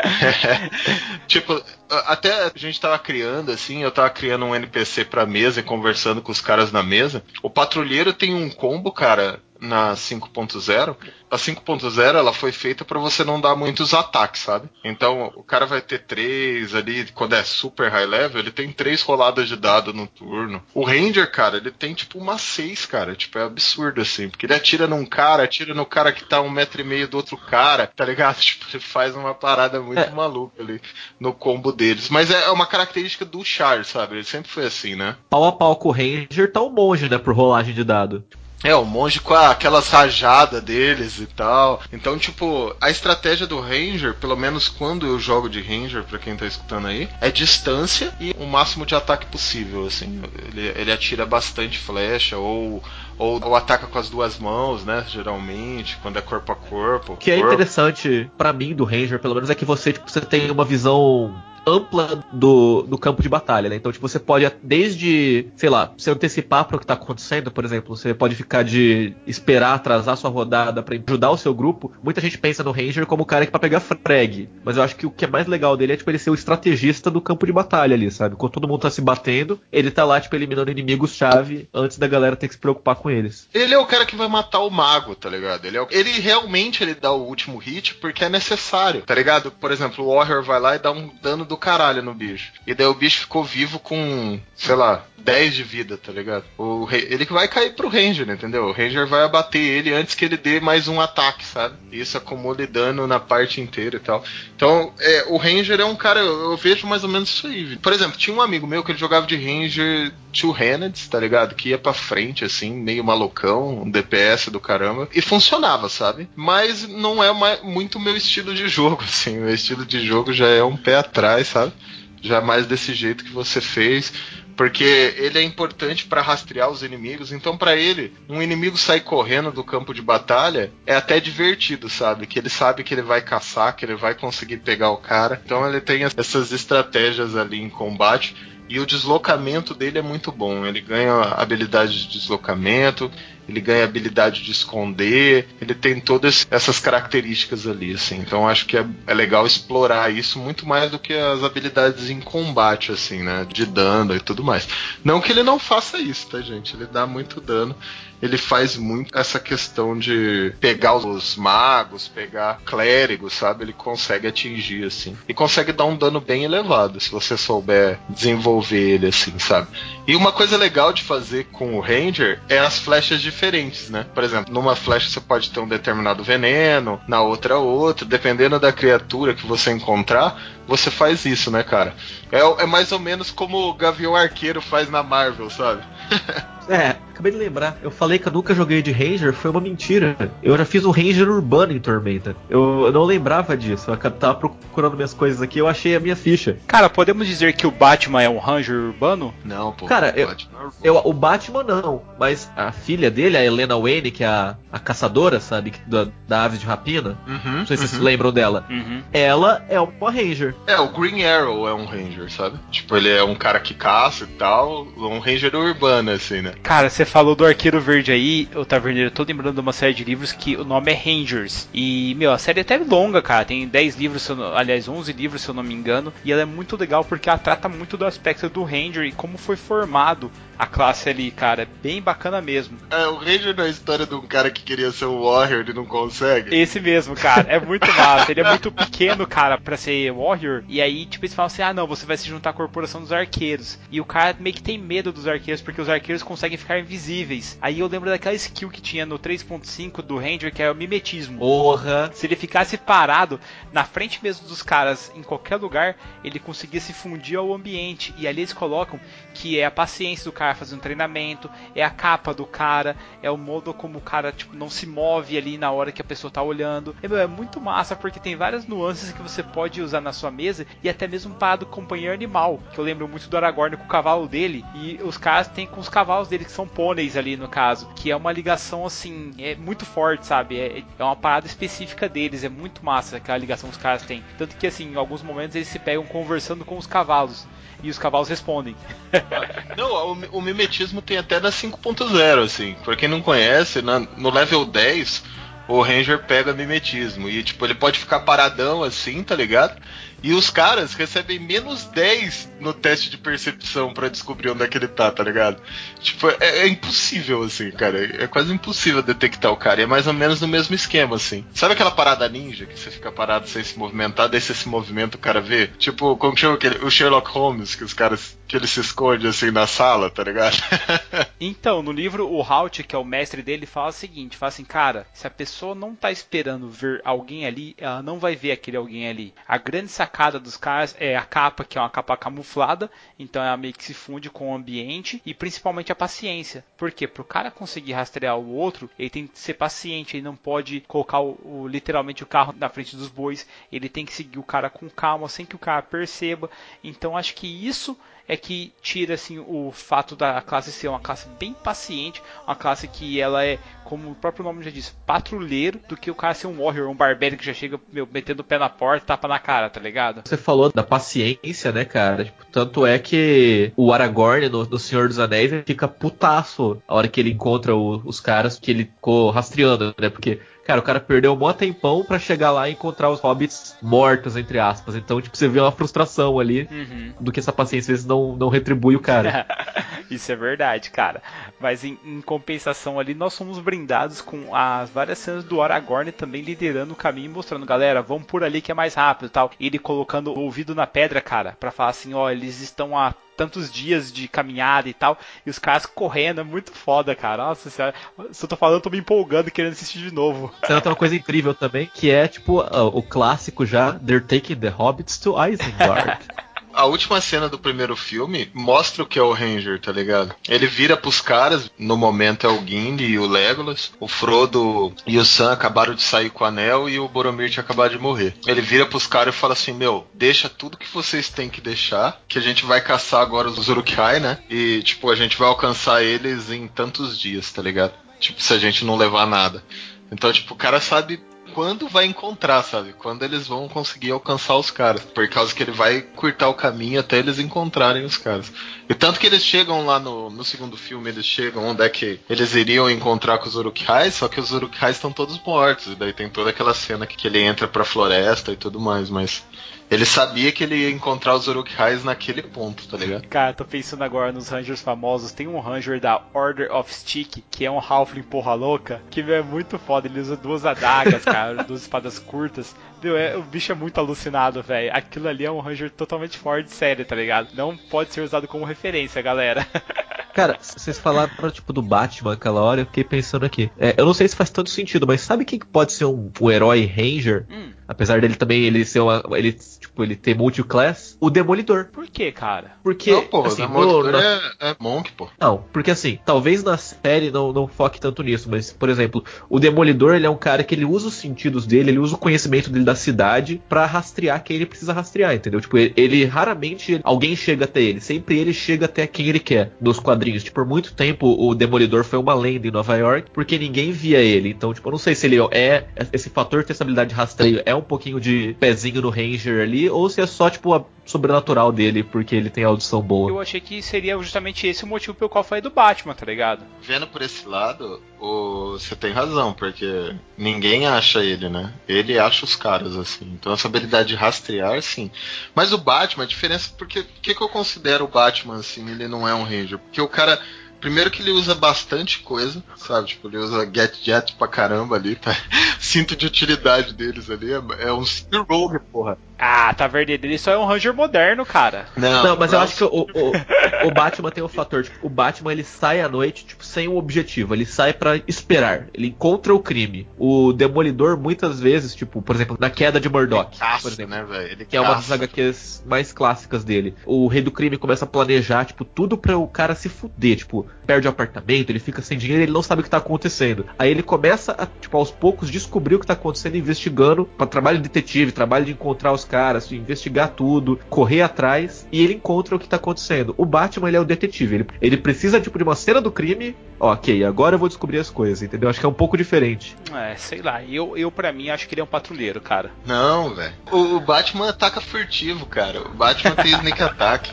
tipo, 1.27 1.63
até 1.91 2.45
a 2.45 2.53
gente 2.55 2.81
tava 2.81 2.99
criando, 2.99 3.51
assim, 3.51 3.83
eu 3.83 3.91
tava 3.91 4.11
criando 4.11 4.45
um 4.45 4.55
NPC 4.55 5.05
pra 5.05 5.27
mesa 5.27 5.61
e 5.61 5.63
conversando 5.63 6.23
com 6.23 6.33
os 6.33 6.41
caras 6.41 6.73
na 6.73 6.83
mesa. 6.83 7.23
O 7.43 7.51
patrulheiro 7.51 8.13
tem 8.13 8.35
um 8.35 8.51
combo, 8.51 8.93
cara, 8.93 9.41
na 9.61 9.95
5.0. 9.95 10.97
A 11.31 11.37
5.0 11.37 12.01
ela 12.15 12.33
foi 12.33 12.53
feita 12.53 12.85
para 12.85 12.99
você 12.99 13.23
não 13.25 13.41
dar 13.41 13.55
muitos 13.55 13.93
ataques, 13.93 14.43
sabe? 14.43 14.69
Então 14.83 15.33
o 15.37 15.43
cara 15.43 15.67
vai 15.67 15.81
ter 15.81 16.01
três 16.05 16.75
ali, 16.75 17.07
quando 17.15 17.35
é 17.35 17.43
super 17.43 17.91
high 17.91 18.07
level, 18.07 18.41
ele 18.41 18.51
tem 18.51 18.73
três 18.73 19.03
roladas 19.03 19.49
de 19.49 19.57
dado 19.57 19.93
no 19.93 20.07
turno. 20.07 20.63
O 20.75 20.85
Ranger, 20.85 21.31
cara, 21.31 21.57
ele 21.59 21.71
tem 21.71 21.93
tipo 21.95 22.19
uma 22.19 22.39
seis, 22.39 22.87
cara. 22.87 23.15
Tipo, 23.15 23.39
é 23.39 23.45
absurdo 23.45 24.01
assim. 24.01 24.29
Porque 24.29 24.47
ele 24.47 24.55
atira 24.55 24.87
num 24.87 25.05
cara, 25.05 25.43
atira 25.45 25.75
no 25.75 25.85
cara 25.85 26.13
que 26.13 26.25
tá 26.25 26.41
um 26.41 26.51
metro 26.51 26.81
e 26.81 26.85
meio 26.85 27.09
do 27.09 27.17
outro 27.19 27.37
cara, 27.37 27.87
tá 27.87 28.05
ligado? 28.05 28.39
Tipo, 28.49 28.67
ele 28.73 28.81
faz 28.81 29.15
uma 29.15 29.35
parada 29.35 29.81
muito 29.81 29.99
É. 30.01 30.11
maluca 30.11 30.63
ali 30.63 30.81
no 31.21 31.33
combo 31.33 31.73
deles. 31.73 32.09
Mas 32.09 32.31
é 32.31 32.49
uma 32.51 32.67
característica 32.67 33.25
do 33.25 33.45
Char, 33.45 33.85
sabe? 33.85 34.17
Ele 34.17 34.25
sempre 34.25 34.51
foi 34.51 34.65
assim, 34.65 34.95
né? 34.95 35.17
Pau 35.29 35.45
a 35.45 35.53
pau 35.53 35.77
com 35.77 35.89
o 35.89 35.93
Ranger 35.93 36.51
tá 36.51 36.61
o 36.63 36.71
monge, 36.71 37.09
né, 37.09 37.19
por 37.19 37.35
rolagem 37.35 37.75
de 37.75 37.85
dado. 37.85 38.25
É, 38.65 38.75
o 38.75 38.85
monge 38.85 39.21
com 39.21 39.35
a- 39.35 39.51
aquelas 39.51 39.89
rajadas 39.89 40.63
deles 40.63 41.19
e 41.21 41.27
tal. 41.27 41.81
Então, 41.93 42.19
tipo, 42.19 42.75
a 42.81 42.91
estratégia 42.91 43.47
do 43.47 43.61
Ranger, 43.61 44.15
pelo 44.15 44.37
menos 44.37 44.69
quando 44.69 45.07
eu 45.07 45.19
jogo 45.19 45.49
de 45.49 45.61
Ranger, 45.61 46.03
pra 46.03 46.19
quem 46.19 46.37
tá 46.37 46.45
escutando 46.47 46.89
aí, 46.89 47.09
é 47.21 47.31
distância 47.31 48.13
e 48.21 48.35
o 48.39 48.47
máximo 48.47 48.85
de 48.85 48.95
ataque 48.97 49.27
possível, 49.27 49.87
assim. 49.87 50.21
Ele, 50.49 50.73
ele 50.75 50.91
atira 50.93 51.25
bastante 51.25 51.79
flecha 51.79 52.37
ou, 52.37 52.83
ou, 53.17 53.41
ou 53.45 53.55
ataca 53.55 53.87
com 53.87 53.99
as 53.99 54.09
duas 54.11 54.39
mãos, 54.39 54.85
né, 54.85 55.05
geralmente, 55.09 55.97
quando 56.03 56.19
é 56.19 56.21
corpo 56.21 56.51
a 56.51 56.57
corpo. 56.57 57.13
O 57.13 57.17
que 57.17 57.31
é 57.31 57.37
corpo. 57.37 57.53
interessante 57.53 58.31
pra 58.37 58.53
mim 58.53 58.75
do 58.75 58.85
Ranger, 58.85 59.19
pelo 59.21 59.35
menos, 59.35 59.51
é 59.51 59.55
que 59.55 59.65
você, 59.65 59.93
tipo, 59.93 60.11
você 60.11 60.21
tem 60.21 60.51
uma 60.51 60.65
visão 60.65 61.33
ampla 61.69 62.25
do, 62.33 62.83
do 62.83 62.99
campo 62.99 63.23
de 63.23 63.29
batalha, 63.29 63.69
né? 63.69 63.77
Então, 63.77 63.93
tipo, 63.93 64.09
você 64.09 64.19
pode 64.19 64.51
desde, 64.63 65.47
sei 65.57 65.69
lá, 65.69 65.93
se 65.97 66.11
antecipar 66.11 66.65
para 66.65 66.77
o 66.77 66.81
que 66.81 66.87
tá 66.87 66.95
acontecendo, 66.95 67.51
por 67.51 67.65
exemplo, 67.65 67.97
você 67.97 68.15
pode 68.15 68.35
ficar 68.35 68.63
de 68.65 69.15
esperar 69.27 69.75
atrasar 69.75 70.17
sua 70.17 70.31
rodada 70.31 70.83
pra 70.83 70.97
ajudar 70.97 71.31
o 71.31 71.37
seu 71.37 71.55
grupo. 71.55 71.93
Muita 72.03 72.21
gente 72.21 72.39
pensa 72.39 72.63
no 72.65 72.71
Ranger 72.71 73.07
como 73.07 73.23
o 73.23 73.27
cara 73.27 73.45
que 73.45 73.49
é 73.49 73.53
pra 73.53 73.61
pegar 73.61 73.81
frag, 73.81 74.49
mas 74.65 74.77
eu 74.77 74.83
acho 74.83 74.97
que 74.97 75.07
o 75.07 75.11
que 75.11 75.25
é 75.25 75.29
mais 75.29 75.47
legal 75.47 75.77
dele 75.77 75.93
é 75.93 75.97
tipo 75.97 76.11
ele 76.11 76.19
ser 76.19 76.31
o 76.31 76.35
estrategista 76.35 77.11
do 77.11 77.21
campo 77.21 77.47
de 77.47 77.53
batalha 77.53 77.95
ali, 77.95 78.11
sabe? 78.11 78.37
Quando 78.37 78.53
todo 78.53 78.69
mundo 78.69 78.81
tá 78.81 78.91
se 78.91 79.01
batendo, 79.01 79.61
ele 79.73 79.91
tá 79.91 80.05
lá 80.05 80.21
tipo 80.21 80.35
eliminando 80.37 80.71
inimigos 80.71 81.13
chave 81.15 81.69
antes 81.75 81.99
da 81.99 82.07
galera 82.07 82.37
ter 82.37 82.49
que 82.49 82.55
se 82.55 82.61
preocupar 82.61 82.97
com 82.97 83.11
eles. 83.11 83.49
Ele 83.53 83.75
é 83.75 83.79
o 83.79 83.87
cara 83.87 84.07
que 84.07 84.17
vai 84.17 84.29
matar 84.29 84.61
o 84.61 84.71
mago, 84.71 85.15
tá 85.15 85.29
ligado? 85.29 85.65
Ele, 85.65 85.77
é 85.77 85.83
o- 85.83 85.89
ele 85.91 86.11
realmente 86.21 86.83
ele 86.83 86.95
dá 86.95 87.13
o 87.13 87.23
último 87.25 87.59
hit 87.59 87.95
porque 87.97 88.25
é 88.25 88.29
necessário, 88.29 89.03
tá 89.03 89.15
ligado? 89.15 89.51
Por 89.51 89.71
exemplo, 89.73 90.05
o 90.05 90.15
Warrior 90.15 90.43
vai 90.43 90.61
lá 90.61 90.77
e 90.77 90.79
dá 90.79 90.91
um 90.93 91.11
dano 91.23 91.45
do 91.45 91.57
caralho 91.59 92.03
no 92.03 92.15
bicho. 92.15 92.53
E 92.67 92.75
daí 92.75 92.87
o 92.87 92.95
bicho 92.95 93.21
ficou 93.21 93.45
vivo 93.45 93.79
com, 93.79 94.41
sei 94.55 94.75
lá, 94.75 95.05
10 95.19 95.55
de 95.55 95.63
vida, 95.63 95.97
tá 95.99 96.13
ligado? 96.13 96.45
O, 96.57 96.89
ele 96.91 97.25
vai 97.27 97.49
cair 97.49 97.75
pro 97.75 97.89
Ranger, 97.89 98.29
entendeu? 98.29 98.65
O 98.65 98.73
Ranger 98.73 99.07
vai 99.07 99.23
abater 99.23 99.61
ele 99.61 99.93
antes 99.93 100.15
que 100.15 100.25
ele 100.25 100.37
dê 100.37 100.61
mais 100.61 100.89
um 100.89 101.01
ataque, 101.01 101.45
sabe? 101.45 101.77
Isso 101.93 102.17
acumula 102.17 102.67
dano 102.67 103.07
na 103.07 103.21
parte 103.21 103.61
inteira 103.61 103.97
e 103.97 104.01
tal. 104.01 104.25
Então, 104.57 104.93
é, 104.99 105.27
o 105.29 105.37
Ranger 105.37 105.81
é 105.81 105.85
um 105.85 105.95
cara, 105.95 106.21
eu, 106.21 106.51
eu 106.51 106.57
vejo 106.57 106.87
mais 106.87 107.05
ou 107.05 107.11
menos 107.11 107.29
isso 107.29 107.47
aí. 107.47 107.77
Por 107.77 107.93
exemplo, 107.93 108.17
tinha 108.17 108.35
um 108.35 108.43
amigo 108.43 108.67
meu 108.67 108.83
que 108.83 108.93
ele 108.93 108.99
jogava 108.99 109.27
de 109.27 109.37
Ranger 109.37 110.13
two-handed, 110.33 111.09
tá 111.09 111.19
ligado? 111.19 111.55
Que 111.55 111.71
ia 111.71 111.79
pra 111.79 111.93
frente, 111.93 112.45
assim, 112.45 112.73
meio 112.73 113.05
malucão, 113.05 113.83
um 113.83 113.91
DPS 113.91 114.51
do 114.51 114.61
caramba. 114.61 115.09
E 115.15 115.21
funcionava, 115.21 115.89
sabe? 115.89 116.29
Mas 116.37 116.87
não 116.87 117.23
é 117.23 117.33
mais, 117.33 117.63
muito 117.63 117.99
meu 117.99 118.17
estilo 118.17 118.55
de 118.55 118.69
jogo, 118.69 119.03
assim. 119.07 119.39
Meu 119.39 119.55
estilo 119.55 119.85
de 119.85 120.05
jogo 120.07 120.33
já 120.33 120.49
é 120.49 120.63
um 120.63 120.77
pé 120.77 120.97
atrás, 120.97 121.48
sabe? 121.49 121.73
Já 122.21 122.41
mais 122.41 122.67
desse 122.67 122.95
jeito 122.95 123.25
que 123.25 123.33
você 123.33 123.61
fez. 123.61 124.13
Porque 124.57 125.15
ele 125.17 125.39
é 125.39 125.43
importante 125.43 126.05
pra 126.05 126.21
rastrear 126.21 126.69
os 126.69 126.83
inimigos. 126.83 127.31
Então, 127.31 127.57
pra 127.57 127.77
ele, 127.77 128.13
um 128.29 128.43
inimigo 128.43 128.77
sair 128.77 129.03
correndo 129.03 129.53
do 129.53 129.63
campo 129.63 129.95
de 129.95 130.03
batalha 130.03 130.73
é 130.85 130.97
até 130.97 131.21
divertido, 131.21 131.89
sabe? 131.89 132.27
Que 132.27 132.41
ele 132.41 132.49
sabe 132.49 132.83
que 132.83 132.93
ele 132.93 133.03
vai 133.03 133.21
caçar, 133.21 133.77
que 133.77 133.85
ele 133.85 133.95
vai 133.95 134.17
conseguir 134.17 134.57
pegar 134.57 134.91
o 134.91 134.97
cara. 134.97 135.41
Então, 135.45 135.65
ele 135.65 135.81
tem 135.81 136.03
essas 136.03 136.51
estratégias 136.51 137.37
ali 137.37 137.61
em 137.61 137.71
combate. 137.71 138.35
E 138.69 138.79
o 138.79 138.87
deslocamento 138.87 139.75
dele 139.75 139.99
é 139.99 140.03
muito 140.03 140.31
bom. 140.31 140.67
Ele 140.67 140.81
ganha 140.81 141.15
habilidade 141.23 142.07
de 142.07 142.19
deslocamento, 142.19 143.11
ele 143.49 143.61
ganha 143.61 143.85
habilidade 143.85 144.43
de 144.43 144.51
esconder, 144.51 145.49
ele 145.61 145.75
tem 145.75 145.99
todas 145.99 146.47
essas 146.51 146.79
características 146.79 147.67
ali, 147.67 147.95
assim. 147.95 148.17
Então 148.19 148.47
acho 148.47 148.67
que 148.67 148.77
é, 148.77 148.87
é 149.07 149.15
legal 149.15 149.47
explorar 149.47 150.13
isso 150.13 150.39
muito 150.39 150.67
mais 150.67 150.91
do 150.91 150.99
que 150.99 151.15
as 151.15 151.43
habilidades 151.43 152.11
em 152.11 152.21
combate, 152.21 152.93
assim, 152.93 153.23
né? 153.23 153.47
De 153.51 153.65
dano 153.65 154.15
e 154.15 154.21
tudo 154.21 154.45
mais. 154.45 154.69
Não 155.03 155.21
que 155.21 155.33
ele 155.33 155.43
não 155.43 155.59
faça 155.59 155.99
isso, 155.99 156.29
tá, 156.29 156.41
gente? 156.43 156.77
Ele 156.77 156.87
dá 156.87 157.07
muito 157.07 157.41
dano. 157.41 157.75
Ele 158.21 158.37
faz 158.37 158.77
muito 158.77 159.17
essa 159.17 159.39
questão 159.39 159.99
de 159.99 160.53
pegar 160.61 160.95
os 160.95 161.37
magos, 161.37 162.09
pegar 162.09 162.61
clérigos, 162.65 163.33
sabe? 163.33 163.65
Ele 163.65 163.73
consegue 163.73 164.27
atingir, 164.27 164.85
assim. 164.85 165.17
E 165.29 165.35
consegue 165.35 165.73
dar 165.73 165.85
um 165.85 165.97
dano 165.97 166.21
bem 166.21 166.45
elevado, 166.45 167.01
se 167.01 167.11
você 167.11 167.37
souber 167.37 167.99
desenvolver 168.09 168.95
ele, 168.95 169.07
assim, 169.07 169.39
sabe? 169.39 169.69
E 170.07 170.17
uma 170.17 170.33
coisa 170.33 170.57
legal 170.57 170.93
de 170.93 171.03
fazer 171.03 171.45
com 171.53 171.77
o 171.77 171.81
Ranger 171.81 172.41
é 172.49 172.59
as 172.59 172.79
flechas 172.79 173.21
diferentes, 173.21 173.91
né? 173.91 174.07
Por 174.15 174.25
exemplo, 174.25 174.53
numa 174.53 174.75
flecha 174.75 175.09
você 175.09 175.21
pode 175.21 175.51
ter 175.51 175.61
um 175.61 175.69
determinado 175.69 176.25
veneno, 176.25 177.01
na 177.07 177.21
outra 177.21 177.59
outro. 177.59 178.07
Dependendo 178.07 178.59
da 178.59 178.73
criatura 178.73 179.35
que 179.35 179.47
você 179.47 179.71
encontrar, 179.71 180.41
você 180.69 180.91
faz 180.91 181.25
isso, 181.25 181.51
né, 181.51 181.63
cara? 181.65 181.95
É, 182.31 182.39
é 182.63 182.67
mais 182.67 182.93
ou 182.93 183.01
menos 183.01 183.31
como 183.33 183.57
o 183.71 183.75
Gavião 183.75 184.15
Arqueiro 184.15 184.61
faz 184.61 184.89
na 184.91 185.03
Marvel, 185.03 185.51
sabe? 185.51 185.83
É, 186.69 186.97
acabei 187.15 187.33
de 187.33 187.39
lembrar. 187.39 187.79
Eu 187.83 187.91
falei 187.91 188.19
que 188.19 188.29
eu 188.29 188.33
nunca 188.33 188.55
joguei 188.55 188.83
de 188.83 188.93
Ranger, 188.93 189.33
foi 189.33 189.51
uma 189.51 189.59
mentira. 189.61 190.15
Eu 190.43 190.55
já 190.59 190.67
fiz 190.67 190.85
um 190.85 190.91
Ranger 190.91 191.27
urbano 191.31 191.73
em 191.73 191.81
Tormenta. 191.81 192.37
Eu, 192.49 192.85
eu 192.85 192.93
não 192.93 193.05
lembrava 193.05 193.57
disso. 193.57 193.91
Eu 193.91 193.97
tava 194.11 194.35
procurando 194.35 194.95
minhas 194.95 195.15
coisas 195.15 195.41
aqui, 195.41 195.59
eu 195.59 195.67
achei 195.67 195.97
a 195.97 196.01
minha 196.01 196.15
ficha. 196.15 196.59
Cara, 196.67 196.91
podemos 196.91 197.27
dizer 197.27 197.55
que 197.55 197.67
o 197.67 197.71
Batman 197.71 198.21
é 198.23 198.29
um 198.29 198.37
Ranger 198.37 198.77
urbano? 198.77 199.33
Não, 199.47 199.73
pô. 199.73 199.87
Cara, 199.87 200.13
eu- 200.15 200.27
pode. 200.29 200.51
Eu, 200.85 201.01
o 201.03 201.13
Batman 201.15 201.63
não, 201.65 202.03
mas 202.21 202.51
a 202.55 202.71
filha 202.71 203.11
dele, 203.11 203.39
a 203.39 203.43
Helena 203.45 203.79
Wayne, 203.79 204.11
que 204.11 204.23
é 204.23 204.27
a, 204.27 204.55
a 204.71 204.79
caçadora, 204.79 205.41
sabe, 205.41 205.71
que- 205.71 205.81
da, 205.89 206.07
da 206.29 206.45
ave 206.45 206.59
de 206.59 206.67
rapina. 206.67 207.17
Uhum, 207.27 207.59
Não 207.61 207.67
sei 207.67 207.79
se 207.79 207.85
vocês 207.85 207.93
uhum. 207.95 207.99
se 208.01 208.05
lembram 208.05 208.31
dela. 208.31 208.67
Uhum. 208.69 209.01
Ela 209.11 209.65
é 209.71 209.81
uma 209.81 210.11
Ranger. 210.11 210.55
É, 210.67 210.79
o 210.79 210.89
Green 210.89 211.25
Arrow 211.25 211.67
é 211.67 211.73
um 211.73 211.87
Ranger, 211.87 212.31
sabe? 212.31 212.59
Tipo, 212.71 212.97
ele 212.97 213.09
é 213.09 213.25
um 213.25 213.35
cara 213.35 213.59
que 213.59 213.73
caça 213.73 214.25
e 214.25 214.27
tal, 214.27 214.87
um 214.97 215.19
Ranger 215.19 215.55
urbano, 215.55 216.11
assim, 216.11 216.43
né? 216.43 216.53
Cara, 216.63 216.91
você 216.91 217.05
falou 217.05 217.35
do 217.35 217.47
Arqueiro 217.47 217.81
Verde 217.81 218.13
aí, 218.13 218.49
o 218.55 218.65
Taverneiro, 218.65 219.09
eu 219.09 219.15
tô 219.15 219.23
lembrando 219.23 219.55
de 219.55 219.61
uma 219.61 219.73
série 219.73 219.95
de 219.95 220.05
livros 220.05 220.33
que 220.33 220.57
o 220.57 220.65
nome 220.65 220.93
é 220.93 220.95
Rangers. 220.95 221.69
E, 221.73 222.15
meu, 222.17 222.33
a 222.33 222.39
série 222.39 222.61
é 222.61 222.63
até 222.63 222.77
longa, 222.77 223.23
cara. 223.23 223.45
Tem 223.45 223.67
10 223.67 223.97
livros, 223.97 224.29
eu 224.29 224.57
aliás, 224.57 224.89
11 224.89 225.13
livros, 225.13 225.43
se 225.43 225.49
eu 225.49 225.55
não 225.55 225.63
me 225.63 225.75
engano. 225.75 226.13
E 226.25 226.33
ela 226.33 226.43
é 226.43 226.47
muito 226.47 226.77
legal 226.77 227.05
porque 227.05 227.29
ela 227.29 227.39
trata 227.39 227.69
muito 227.69 227.97
do 227.97 228.05
aspecto 228.05 228.49
do 228.49 228.63
Ranger 228.63 229.05
e 229.05 229.13
como 229.13 229.39
foi 229.39 229.57
formado 229.57 230.31
a 230.59 230.67
classe 230.67 231.09
ali, 231.09 231.31
cara. 231.31 231.63
É 231.63 231.69
bem 231.83 232.01
bacana 232.01 232.41
mesmo. 232.41 232.79
É, 232.91 233.07
o 233.07 233.17
Ranger 233.17 233.55
na 233.57 233.69
história 233.69 234.07
de 234.07 234.15
um 234.15 234.27
cara 234.27 234.51
que 234.51 234.63
queria 234.63 234.91
ser 234.93 235.07
um 235.07 235.23
Warrior 235.23 235.65
e 235.69 235.73
não 235.73 235.87
consegue. 235.87 236.55
Esse 236.55 236.81
mesmo, 236.81 237.15
cara. 237.15 237.47
É 237.49 237.59
muito 237.59 237.87
massa. 237.93 238.31
Ele 238.31 238.41
é 238.41 238.49
muito 238.49 238.71
pequeno, 238.71 239.27
cara, 239.27 239.59
pra 239.59 239.77
ser 239.77 240.13
Warrior. 240.13 240.63
E 240.69 240.81
aí, 240.81 241.07
tipo, 241.07 241.25
eles 241.25 241.35
falam 241.35 241.47
assim: 241.47 241.63
ah, 241.63 241.73
não, 241.73 241.87
você 241.87 242.05
vai 242.05 242.17
se 242.17 242.29
juntar 242.29 242.51
à 242.51 242.53
corporação 242.53 243.01
dos 243.01 243.13
arqueiros. 243.13 243.79
E 243.91 244.01
o 244.01 244.05
cara 244.05 244.37
meio 244.39 244.55
que 244.55 244.63
tem 244.63 244.79
medo 244.79 245.13
dos 245.13 245.27
arqueiros, 245.27 245.63
porque 245.63 245.81
os 245.81 245.89
arqueiros 245.89 246.23
conseguem 246.23 246.59
ficar 246.59 246.79
invisíveis 246.79 246.99
invisíveis. 246.99 247.59
Aí 247.61 247.81
eu 247.81 247.87
lembro 247.87 248.11
daquela 248.11 248.35
skill 248.35 248.71
que 248.71 248.81
tinha 248.81 249.07
no 249.07 249.19
3.5 249.19 250.03
do 250.03 250.19
Ranger, 250.19 250.53
que 250.53 250.63
é 250.63 250.71
o 250.71 250.75
mimetismo. 250.75 251.39
Porra! 251.39 252.11
Se 252.13 252.27
ele 252.27 252.37
ficasse 252.37 252.77
parado 252.77 253.41
na 253.73 253.85
frente 253.85 254.21
mesmo 254.23 254.49
dos 254.49 254.63
caras, 254.63 255.13
em 255.15 255.23
qualquer 255.23 255.57
lugar, 255.57 255.97
ele 256.25 256.39
conseguia 256.39 256.81
se 256.81 256.93
fundir 256.93 257.39
ao 257.39 257.55
ambiente. 257.55 258.15
E 258.19 258.27
ali 258.27 258.41
eles 258.41 258.53
colocam 258.53 259.01
que 259.35 259.59
é 259.59 259.65
a 259.65 259.71
paciência 259.71 260.25
do 260.25 260.33
cara 260.33 260.48
fazendo 260.55 260.81
treinamento, 260.81 261.51
é 261.75 261.83
a 261.83 261.91
capa 261.91 262.33
do 262.33 262.47
cara, 262.47 262.97
é 263.23 263.31
o 263.31 263.37
modo 263.37 263.73
como 263.75 263.99
o 263.99 264.03
cara 264.03 264.33
tipo, 264.33 264.57
não 264.57 264.71
se 264.71 264.87
move 264.87 265.37
ali 265.37 265.59
na 265.59 265.71
hora 265.71 265.93
que 265.93 266.03
a 266.03 266.05
pessoa 266.05 266.31
tá 266.31 266.43
olhando. 266.43 266.95
É, 267.03 267.07
é 267.07 267.27
muito 267.27 267.61
massa 267.61 267.97
porque 267.97 268.21
tem 268.21 268.37
várias 268.37 268.67
nuances 268.67 269.13
que 269.13 269.23
você 269.23 269.43
pode 269.43 269.83
usar 269.83 270.01
na 270.01 270.13
sua 270.13 270.31
mesa 270.31 270.67
e 270.83 270.89
até 270.89 271.07
mesmo 271.07 271.35
para 271.35 271.57
do 271.57 271.67
companheiro 271.67 272.15
animal. 272.15 272.61
Que 272.73 272.79
eu 272.79 272.85
lembro 272.85 273.09
muito 273.09 273.29
do 273.29 273.37
Aragorn 273.37 273.77
com 273.77 273.85
o 273.85 273.89
cavalo 273.89 274.29
dele. 274.29 274.65
E 274.75 274.99
os 275.03 275.17
caras 275.17 275.49
têm 275.49 275.67
com 275.67 275.81
os 275.81 275.89
cavalos 275.89 276.29
dele, 276.29 276.45
que 276.45 276.53
são 276.53 276.67
pôneis 276.67 277.17
ali 277.17 277.37
no 277.37 277.49
caso. 277.49 277.89
Que 277.95 278.11
é 278.11 278.17
uma 278.17 278.33
ligação 278.33 278.87
assim, 278.87 279.33
é 279.39 279.55
muito 279.55 279.85
forte, 279.85 280.27
sabe? 280.27 280.59
É, 280.59 280.83
é 280.99 281.05
uma 281.05 281.17
parada 281.17 281.47
específica 281.47 282.09
deles, 282.09 282.45
é 282.45 282.49
muito 282.49 282.85
massa 282.85 283.17
aquela 283.17 283.39
ligação 283.39 283.71
que 283.71 283.77
os 283.77 283.83
caras 283.83 284.03
têm. 284.03 284.25
Tanto 284.37 284.57
que 284.57 284.67
assim, 284.67 284.93
em 284.93 284.97
alguns 284.97 285.23
momentos 285.23 285.57
eles 285.57 285.69
se 285.69 285.79
pegam 285.79 286.05
conversando 286.07 286.65
com 286.65 286.77
os 286.77 286.87
cavalos. 286.87 287.47
E 287.83 287.91
os 287.91 287.99
cavalos 287.99 288.29
respondem. 288.29 288.75
Não, 289.77 290.13
o, 290.13 290.39
o 290.39 290.43
mimetismo 290.43 291.01
tem 291.01 291.17
até 291.19 291.39
na 291.39 291.51
5.0, 291.51 292.43
assim. 292.45 292.75
Pra 292.85 292.97
quem 292.97 293.09
não 293.09 293.23
conhece, 293.23 293.81
na- 293.83 294.01
no 294.01 294.31
level 294.31 294.65
10, 294.65 295.23
o 295.69 295.81
Ranger 295.81 296.25
pega 296.25 296.53
mimetismo. 296.53 297.29
E, 297.29 297.43
tipo, 297.43 297.65
ele 297.65 297.75
pode 297.75 297.99
ficar 297.99 298.21
paradão 298.21 298.83
assim, 298.83 299.23
tá 299.23 299.37
ligado? 299.37 299.81
E 300.23 300.33
os 300.33 300.51
caras 300.51 300.95
recebem 300.95 301.39
menos 301.39 301.85
10 301.85 302.51
no 302.61 302.73
teste 302.73 303.09
de 303.11 303.17
percepção 303.17 303.93
pra 303.93 304.09
descobrir 304.09 304.51
onde 304.51 304.65
é 304.65 304.69
que 304.69 304.77
ele 304.77 304.89
tá, 304.89 305.11
tá 305.11 305.23
ligado? 305.23 305.63
Tipo, 306.01 306.29
é, 306.29 306.61
é 306.61 306.69
impossível, 306.69 307.43
assim, 307.43 307.71
cara. 307.71 308.23
É 308.23 308.27
quase 308.27 308.53
impossível 308.53 309.03
detectar 309.03 309.53
o 309.53 309.57
cara. 309.57 309.81
E 309.81 309.85
é 309.85 309.87
mais 309.87 310.07
ou 310.07 310.13
menos 310.13 310.41
no 310.41 310.49
mesmo 310.49 310.75
esquema, 310.75 311.17
assim. 311.17 311.45
Sabe 311.55 311.75
aquela 311.75 311.91
parada 311.91 312.29
ninja 312.29 312.67
que 312.67 312.79
você 312.79 312.91
fica 312.91 313.13
parado 313.13 313.49
sem 313.49 313.63
se 313.63 313.79
movimentar, 313.79 314.29
daí 314.29 314.41
você 314.41 314.55
se 314.55 314.69
movimenta 314.69 315.17
o 315.17 315.21
cara 315.21 315.41
vê? 315.41 315.69
Tipo, 315.79 316.17
como 316.17 316.37
chama 316.37 316.55
aquele? 316.55 316.85
O 316.85 316.91
Sherlock 316.91 317.31
Holmes, 317.31 317.75
que 317.75 317.85
os 317.85 317.93
caras. 317.93 318.38
Que 318.49 318.57
ele 318.57 318.67
se 318.67 318.81
esconde 318.81 319.27
assim 319.29 319.51
na 319.51 319.67
sala, 319.67 320.11
tá 320.11 320.25
ligado? 320.25 320.57
Então, 321.41 321.83
no 321.83 321.93
livro, 321.93 322.29
o 322.29 322.43
Halt, 322.43 322.83
que 322.83 322.97
é 322.97 322.99
o 322.99 323.05
mestre 323.05 323.43
dele, 323.43 323.65
fala 323.67 323.91
o 323.91 323.93
seguinte: 323.93 324.37
fala 324.37 324.49
assim, 324.49 324.65
cara, 324.65 325.07
se 325.15 325.25
a 325.27 325.31
pessoa 325.31 325.73
não 325.75 325.95
tá 325.95 326.11
esperando 326.11 326.69
ver 326.69 327.01
alguém 327.05 327.47
ali, 327.47 327.75
ela 327.79 328.03
não 328.03 328.19
vai 328.19 328.35
ver 328.35 328.51
aquele 328.51 328.77
alguém 328.77 329.07
ali. 329.09 329.33
A 329.47 329.57
grande 329.57 329.89
sacada 329.89 330.41
dos 330.41 330.57
caras 330.57 330.97
é 330.99 331.17
a 331.17 331.23
capa, 331.23 331.65
que 331.65 331.79
é 331.79 331.81
uma 331.81 331.91
capa 331.91 332.17
camuflada, 332.17 332.91
então 333.19 333.43
ela 333.43 333.57
meio 333.57 333.73
que 333.75 333.85
se 333.85 333.95
funde 333.95 334.29
com 334.31 334.51
o 334.51 334.55
ambiente, 334.55 335.23
e 335.25 335.33
principalmente 335.33 335.93
a 335.93 335.97
paciência. 335.97 336.65
Por 336.77 336.91
quê? 336.91 337.07
Pro 337.07 337.23
cara 337.25 337.51
conseguir 337.53 337.93
rastrear 337.93 338.37
o 338.37 338.53
outro, 338.55 338.91
ele 338.99 339.11
tem 339.11 339.27
que 339.27 339.39
ser 339.39 339.55
paciente, 339.55 340.17
ele 340.17 340.25
não 340.25 340.35
pode 340.35 340.81
colocar 340.89 341.21
o, 341.21 341.39
o- 341.45 341.69
literalmente 341.69 342.25
o 342.25 342.27
carro 342.27 342.53
na 342.59 342.69
frente 342.69 342.97
dos 342.97 343.09
bois, 343.09 343.47
ele 343.71 343.89
tem 343.89 344.05
que 344.05 344.13
seguir 344.13 344.39
o 344.39 344.43
cara 344.43 344.69
com 344.69 344.89
calma, 344.91 345.29
sem 345.29 345.47
que 345.47 345.55
o 345.55 345.59
cara 345.59 345.83
perceba. 345.83 346.51
Então 346.83 347.17
acho 347.17 347.35
que 347.35 347.47
isso 347.47 347.97
é 348.29 348.37
que 348.37 348.73
tira 348.83 349.15
assim 349.15 349.39
o 349.39 349.73
fato 349.73 350.15
da 350.15 350.41
classe 350.43 350.71
ser 350.71 350.89
uma 350.89 351.01
classe 351.01 351.27
bem 351.41 351.53
paciente, 351.55 352.23
uma 352.47 352.55
classe 352.55 352.87
que 352.87 353.19
ela 353.21 353.45
é, 353.45 353.59
como 353.85 354.11
o 354.11 354.15
próprio 354.15 354.45
nome 354.45 354.63
já 354.63 354.71
diz, 354.71 354.95
patrulheiro, 355.07 355.81
do 355.89 355.97
que 355.97 356.11
o 356.11 356.15
cara 356.15 356.35
ser 356.35 356.47
um 356.47 356.63
warrior, 356.63 356.89
um 356.91 356.95
barbarian 356.95 357.37
que 357.39 357.45
já 357.47 357.55
chega 357.55 357.81
meu, 357.93 358.07
metendo 358.13 358.43
o 358.43 358.45
pé 358.45 358.59
na 358.59 358.69
porta, 358.69 359.07
tapa 359.07 359.27
na 359.27 359.39
cara, 359.39 359.71
tá 359.71 359.81
ligado? 359.81 360.23
Você 360.25 360.37
falou 360.37 360.71
da 360.71 360.83
paciência, 360.83 361.73
né, 361.73 361.85
cara? 361.85 362.27
Tipo, 362.27 362.45
tanto 362.53 362.85
é 362.87 362.99
que 362.99 363.73
o 363.77 363.93
Aragorn 363.93 364.49
no, 364.49 364.65
no 364.67 364.79
Senhor 364.79 365.09
dos 365.09 365.19
Anéis 365.19 365.51
fica 365.67 365.89
putaço 365.89 366.83
a 366.87 366.95
hora 366.95 367.09
que 367.09 367.19
ele 367.21 367.31
encontra 367.33 367.75
o- 367.75 368.03
os 368.05 368.21
caras 368.21 368.59
que 368.59 368.71
ele 368.71 368.85
ficou 368.85 369.31
rastreando, 369.31 369.95
né? 369.99 370.09
Porque, 370.11 370.41
cara, 370.69 370.81
o 370.81 370.83
cara 370.85 371.01
perdeu 371.01 371.33
um 371.33 371.37
mó 371.37 371.51
tempão 371.53 372.05
pra 372.05 372.19
chegar 372.19 372.51
lá 372.51 372.69
e 372.69 372.73
encontrar 372.73 373.09
os 373.11 373.21
hobbits 373.21 373.75
mortos, 373.81 374.37
entre 374.37 374.59
aspas. 374.59 374.95
Então, 374.95 375.19
tipo, 375.21 375.35
você 375.35 375.49
vê 375.49 375.59
uma 375.61 375.73
frustração 375.73 376.39
ali 376.39 376.69
Uhum. 376.71 377.15
do 377.19 377.33
que 377.33 377.41
essa 377.41 377.53
paciência 377.53 377.91
às 377.93 378.01
vezes 378.01 378.07
não, 378.07 378.37
não 378.37 378.49
retribui 378.51 378.95
o 378.95 379.01
cara. 379.01 379.47
Isso 380.11 380.31
é 380.31 380.37
verdade, 380.37 380.91
cara. 380.91 381.23
Mas 381.59 381.85
em, 381.85 381.99
em 382.05 382.21
compensação 382.21 382.99
ali, 383.01 383.15
nós 383.15 383.33
somos 383.33 383.59
brindados 383.59 384.21
com 384.21 384.55
as 384.55 384.91
várias 384.91 385.19
cenas 385.19 385.43
do 385.45 385.63
Aragorn 385.63 386.13
também 386.13 386.43
liderando 386.43 386.93
o 386.93 386.97
caminho 386.97 387.27
e 387.27 387.35
mostrando, 387.35 387.65
galera, 387.65 388.03
vamos 388.03 388.27
por 388.27 388.45
ali 388.45 388.61
que 388.61 388.71
é 388.71 388.75
mais 388.75 388.95
rápido 388.95 389.27
e 389.27 389.31
tal. 389.31 389.51
E 389.59 389.67
ele 389.67 389.79
colocando 389.79 390.33
o 390.33 390.39
ouvido 390.41 390.75
na 390.75 390.87
pedra, 390.87 391.21
cara, 391.23 391.57
pra 391.59 391.71
falar 391.71 391.91
assim, 391.91 392.13
ó, 392.13 392.31
eles 392.31 392.61
estão 392.61 392.97
há 392.97 393.15
tantos 393.39 393.71
dias 393.71 394.13
de 394.13 394.27
caminhada 394.27 394.89
e 394.89 394.93
tal, 394.93 395.17
e 395.47 395.51
os 395.51 395.61
caras 395.61 395.87
correndo, 395.87 396.41
é 396.41 396.45
muito 396.45 396.73
foda, 396.73 397.15
cara. 397.15 397.45
Nossa 397.45 397.71
senhora, 397.71 397.95
se 398.33 398.45
eu 398.45 398.49
tô 398.49 398.57
falando, 398.57 398.75
eu 398.77 398.81
tô 398.81 398.91
me 398.91 398.99
empolgando 398.99 399.49
querendo 399.51 399.73
assistir 399.73 400.01
de 400.01 400.13
novo. 400.13 400.53
Cena 400.67 400.81
tem 400.83 400.91
uma 400.91 400.97
coisa 400.97 401.15
incrível 401.15 401.55
também, 401.55 401.89
que 401.95 402.11
é, 402.11 402.27
tipo, 402.27 402.59
o 402.61 403.03
clássico 403.03 403.65
já, 403.65 403.93
They're 403.93 404.21
taking 404.21 404.57
the 404.57 404.69
hobbits 404.69 405.19
to 405.19 405.37
Isengard. 405.39 406.19
A 406.79 406.85
última 406.85 407.21
cena 407.21 407.49
do 407.49 407.59
primeiro 407.59 407.97
filme 407.97 408.49
mostra 408.55 409.03
o 409.03 409.07
que 409.07 409.19
é 409.19 409.23
o 409.23 409.33
Ranger, 409.33 409.81
tá 409.81 409.91
ligado? 409.91 410.33
Ele 410.49 410.69
vira 410.69 410.97
pros 410.97 411.21
caras, 411.21 411.69
no 411.77 411.97
momento 411.97 412.47
é 412.47 412.49
o 412.49 412.65
Gimli 412.65 413.05
e 413.05 413.19
o 413.19 413.27
Legolas, 413.27 413.91
o 413.99 414.07
Frodo 414.07 414.95
e 415.05 415.19
o 415.19 415.25
Sam 415.25 415.51
acabaram 415.51 415.93
de 415.93 416.03
sair 416.05 416.31
com 416.31 416.45
o 416.45 416.47
anel 416.47 416.89
e 416.89 417.01
o 417.01 417.09
Boromir 417.09 417.51
tinha 417.51 417.65
acabado 417.65 417.91
de 417.91 417.99
morrer. 417.99 418.33
Ele 418.47 418.61
vira 418.61 418.87
pros 418.87 419.09
caras 419.09 419.35
e 419.35 419.39
fala 419.39 419.55
assim: 419.55 419.73
Meu, 419.73 420.07
deixa 420.15 420.49
tudo 420.49 420.77
que 420.77 420.87
vocês 420.95 421.29
têm 421.29 421.51
que 421.51 421.61
deixar, 421.61 422.23
que 422.29 422.39
a 422.39 422.43
gente 422.43 422.65
vai 422.65 422.81
caçar 422.81 423.23
agora 423.23 423.49
os 423.49 423.69
Uruk-hai, 423.69 424.21
né? 424.21 424.39
E, 424.49 424.81
tipo, 424.85 425.11
a 425.11 425.17
gente 425.17 425.37
vai 425.37 425.49
alcançar 425.49 426.05
eles 426.05 426.49
em 426.49 426.69
tantos 426.69 427.19
dias, 427.19 427.51
tá 427.51 427.61
ligado? 427.61 427.95
Tipo, 428.21 428.41
se 428.41 428.55
a 428.55 428.59
gente 428.59 428.85
não 428.85 428.97
levar 428.97 429.27
nada. 429.27 429.65
Então, 430.13 430.33
tipo, 430.33 430.55
o 430.55 430.57
cara 430.57 430.81
sabe 430.81 431.21
quando 431.59 431.89
vai 431.89 432.05
encontrar, 432.05 432.63
sabe? 432.63 432.93
Quando 432.93 433.25
eles 433.25 433.49
vão 433.49 433.69
conseguir 433.69 434.13
alcançar 434.13 434.55
os 434.55 434.71
caras. 434.71 435.03
Por 435.03 435.29
causa 435.29 435.53
que 435.53 435.61
ele 435.61 435.73
vai 435.73 436.03
curtar 436.03 436.49
o 436.49 436.55
caminho 436.55 437.01
até 437.01 437.19
eles 437.19 437.41
encontrarem 437.41 438.05
os 438.05 438.17
caras. 438.17 438.53
E 438.89 438.95
tanto 438.95 439.19
que 439.19 439.27
eles 439.27 439.43
chegam 439.43 439.85
lá 439.85 439.99
no, 439.99 440.31
no 440.31 440.45
segundo 440.45 440.77
filme, 440.77 441.11
eles 441.11 441.27
chegam 441.27 441.67
onde 441.67 441.83
é 441.83 441.89
que 441.89 442.21
eles 442.31 442.55
iriam 442.55 442.89
encontrar 442.89 443.39
com 443.39 443.49
os 443.49 443.57
Uruk-hai, 443.57 444.13
só 444.13 444.29
que 444.29 444.39
os 444.39 444.53
Uruk-hai 444.53 444.93
estão 444.93 445.11
todos 445.11 445.37
mortos. 445.45 445.89
E 445.89 445.97
daí 445.97 446.13
tem 446.13 446.31
toda 446.31 446.51
aquela 446.51 446.73
cena 446.73 447.09
que, 447.09 447.17
que 447.17 447.27
ele 447.27 447.41
entra 447.41 447.67
pra 447.67 447.85
floresta 447.85 448.53
e 448.53 448.57
tudo 448.57 448.79
mais, 448.79 449.11
mas... 449.11 449.43
Ele 449.91 450.05
sabia 450.05 450.53
que 450.53 450.63
ele 450.63 450.77
ia 450.77 450.91
encontrar 450.91 451.35
os 451.35 451.49
Uruk-hais 451.49 452.05
naquele 452.05 452.43
ponto, 452.43 452.87
tá 452.87 452.97
ligado? 452.97 453.27
Cara, 453.27 453.55
tô 453.55 453.65
pensando 453.65 454.05
agora 454.05 454.31
nos 454.31 454.49
Rangers 454.49 454.83
famosos. 454.83 455.33
Tem 455.33 455.47
um 455.47 455.59
Ranger 455.61 455.99
da 455.99 456.21
Order 456.35 456.71
of 456.75 456.93
Stick, 456.93 457.43
que 457.51 457.65
é 457.65 457.71
um 457.71 457.79
Halfling 457.79 458.23
porra 458.23 458.53
louca, 458.53 459.01
que 459.11 459.21
é 459.21 459.43
muito 459.43 459.79
foda. 459.79 460.07
Ele 460.07 460.21
usa 460.21 460.37
duas 460.37 460.67
adagas, 460.67 461.25
cara, 461.25 461.65
duas 461.65 461.83
espadas 461.83 462.19
curtas. 462.19 462.77
Meu, 463.03 463.17
é, 463.17 463.37
o 463.37 463.43
bicho 463.43 463.73
é 463.73 463.75
muito 463.75 463.99
alucinado, 463.99 464.63
velho. 464.63 464.91
Aquilo 464.93 465.29
ali 465.29 465.47
é 465.47 465.51
um 465.51 465.61
Ranger 465.61 465.91
totalmente 465.91 466.37
fora 466.37 466.63
de 466.63 466.71
série, 466.71 467.05
tá 467.05 467.17
ligado? 467.17 467.49
Não 467.55 467.77
pode 467.77 468.13
ser 468.13 468.21
usado 468.21 468.47
como 468.47 468.65
referência, 468.65 469.23
galera. 469.23 469.67
Cara, 470.35 470.57
vocês 470.61 470.99
falaram, 470.99 471.51
tipo, 471.51 471.73
do 471.73 471.83
Batman 471.83 472.35
aquela 472.35 472.61
hora, 472.61 472.83
eu 472.83 472.87
fiquei 472.87 473.03
pensando 473.03 473.45
aqui. 473.45 473.73
É, 473.77 473.95
eu 473.97 474.07
não 474.07 474.15
sei 474.15 474.29
se 474.29 474.37
faz 474.37 474.51
tanto 474.51 474.71
sentido, 474.71 475.05
mas 475.05 475.21
sabe 475.21 475.45
quem 475.45 475.59
que 475.59 475.67
pode 475.67 475.93
ser 475.93 476.05
um, 476.05 476.31
um 476.41 476.51
herói 476.51 476.87
Ranger? 476.87 477.47
Hum. 477.51 477.73
Apesar 477.89 478.21
dele 478.21 478.35
também 478.37 478.65
ele 478.65 478.85
ser 478.85 479.01
uma. 479.01 479.23
Ele, 479.33 479.53
tipo, 479.53 480.03
ele 480.05 480.15
ter 480.15 480.37
multiclass? 480.37 481.17
O 481.21 481.31
Demolidor. 481.31 481.87
Por 481.91 482.07
que, 482.07 482.31
cara? 482.31 482.73
Porque. 482.85 483.11
não, 483.11 483.25
pô, 483.25 483.45
assim, 483.47 483.63
o 483.65 483.67
Demolidor 483.67 484.05
no- 484.05 484.13
na- 484.13 484.23
é, 484.23 484.71
é 484.71 484.77
Monk, 484.79 485.11
pô. 485.13 485.29
Não, 485.41 485.65
porque 485.73 485.91
assim, 485.91 486.19
talvez 486.25 486.63
na 486.63 486.77
série 486.77 487.31
não, 487.31 487.53
não 487.53 487.67
foque 487.67 487.99
tanto 488.01 488.23
nisso, 488.23 488.49
mas, 488.51 488.71
por 488.71 488.89
exemplo, 488.91 489.25
o 489.49 489.59
Demolidor 489.59 490.15
ele 490.15 490.27
é 490.27 490.31
um 490.31 490.37
cara 490.37 490.63
que 490.63 490.75
ele 490.75 490.85
usa 490.85 491.09
os 491.09 491.15
sentidos 491.15 491.67
dele, 491.67 491.91
ele 491.91 491.99
usa 491.99 492.15
o 492.15 492.19
conhecimento 492.19 492.69
dele 492.71 492.85
da 492.85 492.95
cidade 492.95 493.61
pra 493.69 493.87
rastrear 493.87 494.43
quem 494.45 494.57
ele 494.57 494.67
precisa 494.67 494.93
rastrear, 494.93 495.35
entendeu? 495.35 495.61
Tipo, 495.61 495.79
ele, 495.79 495.93
ele 495.97 496.25
raramente 496.25 497.01
alguém 497.03 497.35
chega 497.35 497.65
até 497.65 497.81
ele, 497.81 498.01
sempre 498.01 498.39
ele 498.39 498.53
chega 498.53 498.85
até 498.85 499.07
quem 499.07 499.27
ele 499.29 499.41
quer 499.41 499.73
nos 499.81 499.99
quadrinhos. 499.99 500.45
Tipo, 500.45 500.57
por 500.57 500.67
muito 500.67 500.93
tempo 500.93 501.27
o 501.39 501.55
Demolidor 501.55 502.05
foi 502.05 502.19
uma 502.19 502.35
lenda 502.35 502.67
em 502.69 502.71
Nova 502.71 502.97
York 502.97 503.31
porque 503.33 503.57
ninguém 503.59 503.93
via 503.93 504.19
ele. 504.19 504.51
Então, 504.51 504.75
tipo, 504.75 504.89
eu 504.89 504.93
não 504.93 504.99
sei 504.99 505.15
se 505.15 505.27
ele 505.27 505.37
é 505.53 505.85
esse 506.13 506.29
fator 506.29 506.61
de 506.61 506.67
ter 506.67 506.73
essa 506.73 506.83
habilidade 506.85 507.11
de 507.11 507.15
rastreio 507.15 507.63
é 507.65 507.78
um 507.79 507.83
pouquinho 507.83 508.21
de 508.21 508.57
pezinho 508.59 509.03
no 509.03 509.11
Ranger 509.11 509.63
ali 509.63 509.89
ou 509.89 510.09
se 510.09 510.21
é 510.21 510.27
só 510.27 510.51
tipo 510.51 510.75
a 510.75 510.85
sobrenatural 511.05 511.73
dele 511.73 512.03
porque 512.03 512.37
ele 512.37 512.51
tem 512.51 512.65
audição 512.65 513.01
boa. 513.01 513.31
Eu 513.31 513.41
achei 513.41 513.61
que 513.61 513.81
seria 513.83 514.17
justamente 514.19 514.67
esse 514.67 514.85
o 514.85 514.87
motivo 514.87 515.15
pelo 515.15 515.31
qual 515.31 515.43
falei 515.43 515.63
do 515.63 515.71
Batman, 515.71 516.15
tá 516.15 516.27
ligado? 516.27 516.65
Vendo 516.83 517.07
por 517.07 517.23
esse 517.23 517.49
lado, 517.49 518.03
você 518.21 518.95
tem 518.95 519.13
razão, 519.13 519.55
porque 519.55 520.15
ninguém 520.37 520.87
acha 520.87 521.25
ele, 521.25 521.49
né? 521.49 521.73
Ele 521.89 522.19
acha 522.19 522.45
os 522.45 522.55
caras, 522.55 522.95
assim. 522.95 523.25
Então 523.25 523.53
essa 523.53 523.69
habilidade 523.69 524.09
de 524.09 524.15
rastrear, 524.15 524.81
sim. 524.83 525.11
Mas 525.55 525.73
o 525.73 525.79
Batman, 525.79 526.25
a 526.25 526.27
diferença, 526.27 526.71
porque 526.77 527.01
o 527.01 527.07
que, 527.23 527.35
que 527.35 527.43
eu 527.43 527.49
considero 527.49 528.05
o 528.05 528.09
Batman, 528.09 528.57
assim, 528.57 528.89
ele 528.91 529.09
não 529.09 529.27
é 529.27 529.35
um 529.35 529.45
Ranger? 529.45 529.79
Porque 529.79 530.03
o 530.03 530.09
cara 530.09 530.39
Primeiro 530.81 531.11
que 531.11 531.23
ele 531.23 531.31
usa 531.31 531.55
bastante 531.55 532.21
coisa, 532.21 532.63
sabe? 532.77 533.09
Tipo, 533.09 533.29
ele 533.29 533.39
usa 533.39 533.71
Get 533.73 533.97
Jet 534.03 534.35
pra 534.35 534.49
caramba 534.49 534.97
ali, 534.97 535.15
tá? 535.17 535.35
Cinto 535.81 536.17
de 536.17 536.27
utilidade 536.27 536.93
deles 536.93 537.31
ali. 537.31 537.53
É, 537.53 537.63
é 537.81 537.93
um 537.93 538.05
Rogue, 538.49 538.79
porra. 538.93 539.19
Ah, 539.39 539.73
tá 539.73 539.87
verdade. 539.87 540.27
Ele 540.27 540.39
só 540.39 540.51
é 540.53 540.59
um 540.59 540.65
Ranger 540.65 540.93
moderno, 540.95 541.47
cara. 541.47 541.87
Não, 541.97 542.37
mas 542.37 542.53
eu 542.53 542.59
acho 542.61 542.77
que 542.77 542.85
o, 542.85 542.89
o, 542.89 543.87
o 543.89 543.91
Batman 543.93 544.31
tem 544.31 544.43
o 544.43 544.49
fator, 544.49 544.83
tipo, 544.83 545.07
o 545.07 545.09
Batman 545.09 545.53
ele 545.53 545.65
sai 545.65 546.01
à 546.01 546.09
noite, 546.09 546.45
tipo, 546.45 546.65
sem 546.65 546.89
um 546.89 546.97
objetivo. 546.97 547.55
Ele 547.55 547.65
sai 547.67 547.93
pra 547.93 548.21
esperar. 548.27 548.87
Ele 548.93 549.09
encontra 549.09 549.55
o 549.55 549.61
crime. 549.61 550.09
O 550.19 550.53
Demolidor, 550.53 551.17
muitas 551.19 551.61
vezes, 551.61 551.95
tipo, 551.95 552.21
por 552.21 552.35
exemplo, 552.35 552.57
na 552.59 552.71
queda 552.71 553.01
de 553.01 553.09
Murdoch, 553.09 553.59
caça, 553.59 553.83
por 553.83 553.93
exemplo. 553.93 554.11
né, 554.17 554.25
velho? 554.25 554.53
Ele 554.53 554.65
Que 554.65 554.77
é 554.77 554.81
uma 554.81 554.95
das 554.95 555.07
caça. 555.09 555.15
HQs 555.15 555.85
mais 555.87 556.13
clássicas 556.13 556.65
dele. 556.65 556.95
O 557.07 557.27
rei 557.29 557.43
do 557.43 557.51
crime 557.51 557.77
começa 557.77 558.05
a 558.05 558.09
planejar, 558.09 558.65
tipo, 558.65 558.85
tudo 558.85 559.17
pra 559.17 559.37
o 559.39 559.47
cara 559.47 559.75
se 559.75 559.89
fuder. 559.89 560.37
Tipo, 560.37 560.67
perde 560.87 561.07
o 561.07 561.11
apartamento, 561.11 561.71
ele 561.71 561.79
fica 561.79 562.03
sem 562.03 562.19
dinheiro, 562.19 562.43
ele 562.43 562.53
não 562.53 562.63
sabe 562.63 562.81
o 562.81 562.85
que 562.85 562.91
tá 562.91 562.97
acontecendo. 562.97 563.67
Aí 563.79 563.91
ele 563.91 564.03
começa 564.03 564.53
a, 564.53 564.67
tipo, 564.67 564.97
aos 564.97 565.11
poucos 565.11 565.51
descobrir 565.51 565.95
o 565.95 566.01
que 566.01 566.07
tá 566.07 566.15
acontecendo 566.15 566.57
investigando, 566.57 567.25
para 567.25 567.47
trabalho 567.47 567.77
de 567.79 567.85
detetive, 567.85 568.33
trabalho 568.33 568.65
de 568.65 568.73
encontrar 568.73 569.13
os 569.13 569.25
caras, 569.29 569.71
investigar 569.71 570.31
tudo, 570.31 570.79
correr 570.89 571.23
atrás, 571.23 571.87
e 571.93 572.03
ele 572.03 572.15
encontra 572.15 572.57
o 572.57 572.59
que 572.59 572.69
tá 572.69 572.77
acontecendo. 572.77 573.35
O 573.37 573.45
Batman, 573.45 573.89
ele 573.89 573.97
é 573.97 574.01
o 574.01 574.05
detetive, 574.05 574.55
ele, 574.57 574.67
ele 574.81 574.97
precisa, 574.97 575.41
tipo, 575.41 575.59
de 575.59 575.65
uma 575.65 575.75
cena 575.77 576.01
do 576.01 576.11
crime, 576.11 576.57
ok, 576.81 577.25
agora 577.25 577.55
eu 577.55 577.59
vou 577.59 577.69
descobrir 577.69 577.99
as 577.99 578.11
coisas, 578.11 578.43
entendeu? 578.43 578.69
Acho 578.69 578.81
que 578.81 578.87
é 578.87 578.89
um 578.89 578.95
pouco 578.95 579.17
diferente. 579.17 579.77
É, 579.95 580.17
sei 580.17 580.43
lá. 580.43 580.63
Eu, 580.65 580.97
eu 580.97 581.11
para 581.11 581.33
mim, 581.33 581.51
acho 581.51 581.69
que 581.69 581.75
ele 581.75 581.81
é 581.81 581.85
um 581.85 581.89
patrulheiro, 581.89 582.41
cara. 582.41 582.71
Não, 582.87 583.35
velho. 583.35 583.53
O, 583.71 583.97
o 583.97 584.01
Batman 584.01 584.49
ataca 584.51 584.81
furtivo, 584.81 585.47
cara. 585.47 585.83
O 585.83 585.95
Batman 585.95 586.35
tem 586.35 586.53
sneak 586.53 586.81
attack. 586.83 587.31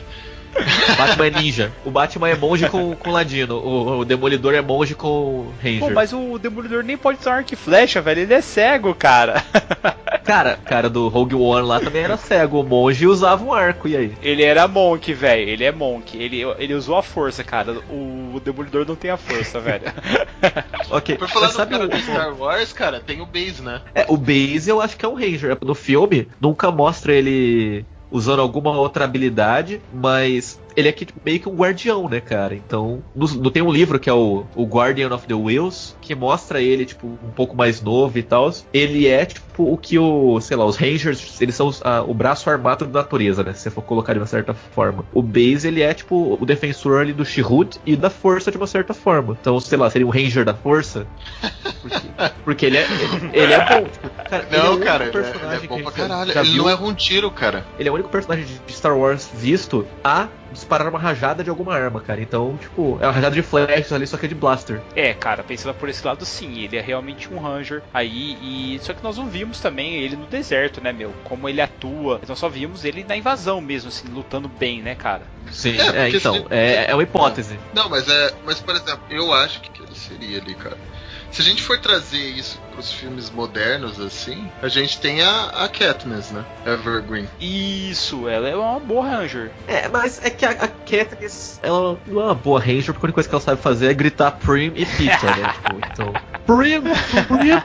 O 0.56 0.96
Batman 0.98 1.28
é 1.28 1.30
ninja. 1.30 1.72
O 1.84 1.92
Batman 1.92 2.30
é 2.30 2.36
monge 2.36 2.70
com, 2.70 2.96
com 2.96 3.12
ladino. 3.12 3.56
O, 3.56 4.00
o 4.00 4.06
Demolidor 4.06 4.54
é 4.54 4.62
monge 4.62 4.96
com 4.96 5.48
Ranger. 5.62 5.80
Pô, 5.80 5.90
mas 5.90 6.14
o 6.14 6.38
Demolidor 6.40 6.84
nem 6.84 6.98
pode 6.98 7.20
usar 7.20 7.36
arco 7.36 7.54
e 7.54 7.58
flecha, 7.58 8.02
velho. 8.02 8.22
Ele 8.22 8.34
é 8.34 8.42
cego, 8.42 8.94
cara. 8.96 9.44
Cara, 10.26 10.58
cara 10.66 10.90
do 10.90 11.08
Rogue 11.08 11.36
One 11.36 11.68
lá 11.68 11.80
também 11.80 12.02
era 12.02 12.18
cego. 12.18 12.60
O 12.60 12.64
monge 12.64 13.06
usava 13.06 13.44
um 13.44 13.54
arco, 13.54 13.88
e 13.88 13.96
aí? 13.96 14.12
Ele 14.24 14.42
era 14.42 14.68
Monk, 14.68 15.14
velho. 15.14 15.48
Ele 15.48 15.64
é 15.64 15.72
Monk. 15.72 16.18
Ele, 16.18 16.42
ele 16.58 16.74
usou 16.74 16.98
a 16.98 17.04
força, 17.04 17.44
cara. 17.44 17.74
O 17.92 18.42
Demolidor 18.44 18.88
não 18.88 18.96
tem 18.96 19.12
a 19.12 19.18
força, 19.18 19.60
velho. 19.60 19.84
Ok. 20.90 21.18
Por 21.18 21.28
falar 21.28 21.50
sabe 21.50 21.72
cara 21.72 21.86
o, 21.86 21.88
do 21.88 21.98
Star 21.98 22.40
Wars, 22.40 22.72
cara, 22.72 23.00
tem 23.00 23.20
o 23.20 23.26
Base, 23.26 23.62
né? 23.62 23.82
é, 23.96 24.06
o 24.08 24.16
Base 24.16 24.70
eu 24.70 24.80
acho 24.80 24.96
que 24.96 25.04
é 25.04 25.10
um 25.10 25.16
Ranger. 25.16 25.58
No 25.62 25.74
filme, 25.74 26.28
nunca 26.40 26.70
mostra 26.70 27.14
ele 27.14 27.86
usando 28.16 28.40
alguma 28.40 28.72
outra 28.72 29.04
habilidade, 29.04 29.82
mas 29.94 30.58
ele 30.76 30.88
é 30.90 30.92
que, 30.92 31.08
meio 31.24 31.40
que 31.40 31.48
um 31.50 31.56
guardião, 31.56 32.08
né, 32.10 32.20
cara? 32.20 32.54
Então, 32.56 33.02
no, 33.16 33.28
no- 33.28 33.52
tem 33.52 33.62
um 33.64 33.72
livro 33.72 34.00
que 34.00 34.10
é 34.10 34.14
o, 34.14 34.46
o 34.56 34.66
Guardian 34.66 35.14
of 35.14 35.26
the 35.28 35.34
Wheels, 35.34 35.96
que 36.02 36.14
mostra 36.16 36.62
ele, 36.62 36.86
tipo, 36.86 37.08
um 37.08 37.32
pouco 37.32 37.56
mais 37.56 37.82
novo 37.82 38.18
e 38.18 38.24
tal. 38.24 38.52
Ele 38.74 39.08
é, 39.08 39.26
tipo, 39.26 39.72
o 39.72 39.78
que 39.78 39.98
o, 39.98 40.40
sei 40.42 40.58
lá, 40.58 40.66
os 40.66 40.76
Rangers, 40.76 41.40
eles 41.42 41.56
são 41.56 41.68
os- 41.68 41.82
a- 41.84 42.02
o 42.04 42.14
braço 42.14 42.50
armado 42.50 42.86
da 42.86 43.00
natureza, 43.02 43.44
né? 43.44 43.54
Se 43.54 43.62
você 43.62 43.70
for 43.70 43.82
colocar 43.84 44.14
de 44.14 44.20
uma 44.20 44.26
certa 44.28 44.54
forma. 44.54 45.06
O 45.14 45.22
Base, 45.22 45.68
ele 45.68 45.82
é, 45.82 45.94
tipo, 45.94 46.38
o 46.40 46.46
defensor 46.46 47.02
ali 47.02 47.14
do 47.14 47.26
Chirrut 47.26 47.80
e 47.86 47.96
da 47.96 48.10
força 48.10 48.52
de 48.52 48.58
uma 48.58 48.68
certa 48.68 48.94
forma. 48.94 49.38
Então, 49.40 49.60
sei 49.60 49.78
lá, 49.78 49.90
seria 49.90 50.06
um 50.06 50.10
Ranger 50.12 50.44
da 50.46 50.54
força. 50.54 51.08
Porque, 51.82 52.08
porque 52.44 52.66
ele, 52.66 52.78
é, 52.78 52.84
ele, 52.84 53.30
ele 53.34 53.54
é 53.54 53.60
bom. 53.60 53.88
Tipo, 53.88 54.10
cara, 54.10 54.46
ele 54.48 54.56
é 54.56 54.60
Não, 54.64 54.80
cara, 54.80 55.06
ele 55.06 55.18
é, 55.18 55.20
ele 55.46 55.56
é 55.56 55.60
que 55.60 55.68
bom 55.68 55.82
pra 55.84 55.92
caralho. 55.92 56.32
Ele 56.40 56.58
não 56.58 56.70
erra 56.70 56.84
um 56.86 56.94
tiro, 56.94 57.30
cara. 57.32 57.66
Ele 57.78 57.88
é 57.88 57.92
o 57.92 57.96
único 57.96 58.10
personagem 58.10 58.46
de 58.66 58.74
Star 58.74 58.98
Wars 58.98 59.30
visto 59.34 59.86
a 60.04 60.28
disparar 60.56 60.88
uma 60.90 61.00
rajada 61.00 61.44
de 61.44 61.50
alguma 61.50 61.74
arma, 61.76 62.02
cara. 62.02 62.22
Então, 62.22 62.58
tipo, 62.58 62.98
é 63.02 63.06
uma 63.06 63.12
rajada 63.14 63.36
de 63.36 63.42
flashes 63.44 63.92
ali, 63.92 64.08
só 64.08 64.18
que 64.18 64.26
é 64.26 64.30
de 64.30 64.36
blaster. 64.36 64.82
É, 64.96 65.14
cara, 65.14 65.44
pensando 65.44 65.74
por 65.76 65.88
esse 65.90 66.06
lado, 66.06 66.26
sim, 66.26 66.60
ele 66.62 66.78
é 66.78 66.82
realmente 66.82 67.32
um 67.34 67.40
Ranger 67.40 67.84
aí, 67.94 68.38
e 68.42 68.80
só 68.82 68.94
que 68.94 69.04
nós 69.04 69.18
não 69.18 69.28
vimos 69.30 69.60
também 69.60 69.96
ele 69.96 70.16
no 70.16 70.26
deserto, 70.26 70.82
né, 70.82 70.92
meu? 70.92 71.14
Como 71.24 71.48
ele 71.48 71.62
atua. 71.62 72.20
Nós 72.28 72.40
só 72.40 72.50
vimos 72.50 72.84
ele 72.84 73.04
na 73.04 73.16
invasão 73.16 73.62
mesmo, 73.62 73.90
assim, 73.90 74.08
lutando 74.08 74.48
bem, 74.50 74.82
né, 74.82 74.96
cara? 74.96 75.24
Sim, 75.52 75.78
É, 75.80 76.06
é, 76.06 76.10
então, 76.10 76.34
se- 76.34 76.46
é, 76.50 76.92
é 76.92 76.94
uma 76.96 77.04
hipótese. 77.04 77.60
Não, 77.74 77.90
mas 77.90 78.08
é. 78.10 78.34
Mas, 78.46 78.60
por 78.60 78.76
exemplo, 78.76 79.02
eu 79.10 79.34
acho 79.34 79.62
que 79.62 79.84
ele 79.84 79.94
seria 79.96 80.40
ali, 80.40 80.56
cara. 80.56 80.78
Se 81.32 81.42
a 81.42 81.44
gente 81.44 81.62
for 81.62 81.80
trazer 81.80 82.18
isso 82.18 82.60
pros 82.72 82.92
filmes 82.92 83.30
modernos, 83.30 84.00
assim, 84.00 84.50
a 84.62 84.68
gente 84.68 85.00
tem 85.00 85.22
a, 85.22 85.46
a 85.48 85.68
Katniss, 85.68 86.32
né? 86.32 86.46
Evergreen. 86.66 87.28
Isso, 87.40 88.28
ela 88.28 88.48
é 88.48 88.56
uma 88.56 88.80
boa 88.80 89.06
Ranger. 89.06 89.52
É, 89.68 89.88
mas 89.88 90.24
é 90.24 90.30
que 90.30 90.46
a, 90.46 90.52
a 90.52 90.68
Katniss, 90.68 91.60
ela 91.64 91.98
não 92.06 92.22
é 92.22 92.26
uma 92.26 92.36
boa 92.36 92.60
ranger, 92.60 92.94
porque 92.94 93.06
a 93.06 93.08
única 93.08 93.16
coisa 93.16 93.30
que 93.30 93.36
ela 93.36 93.42
sabe 93.44 93.62
fazer 93.62 93.88
é 93.88 93.94
gritar 93.94 94.32
Prim 94.32 94.72
e 94.76 94.86
Pita, 94.86 95.26
né? 95.36 95.54
Tipo, 95.56 95.78
então... 95.92 96.14
Prim, 96.46 96.82
Prim, 97.28 97.62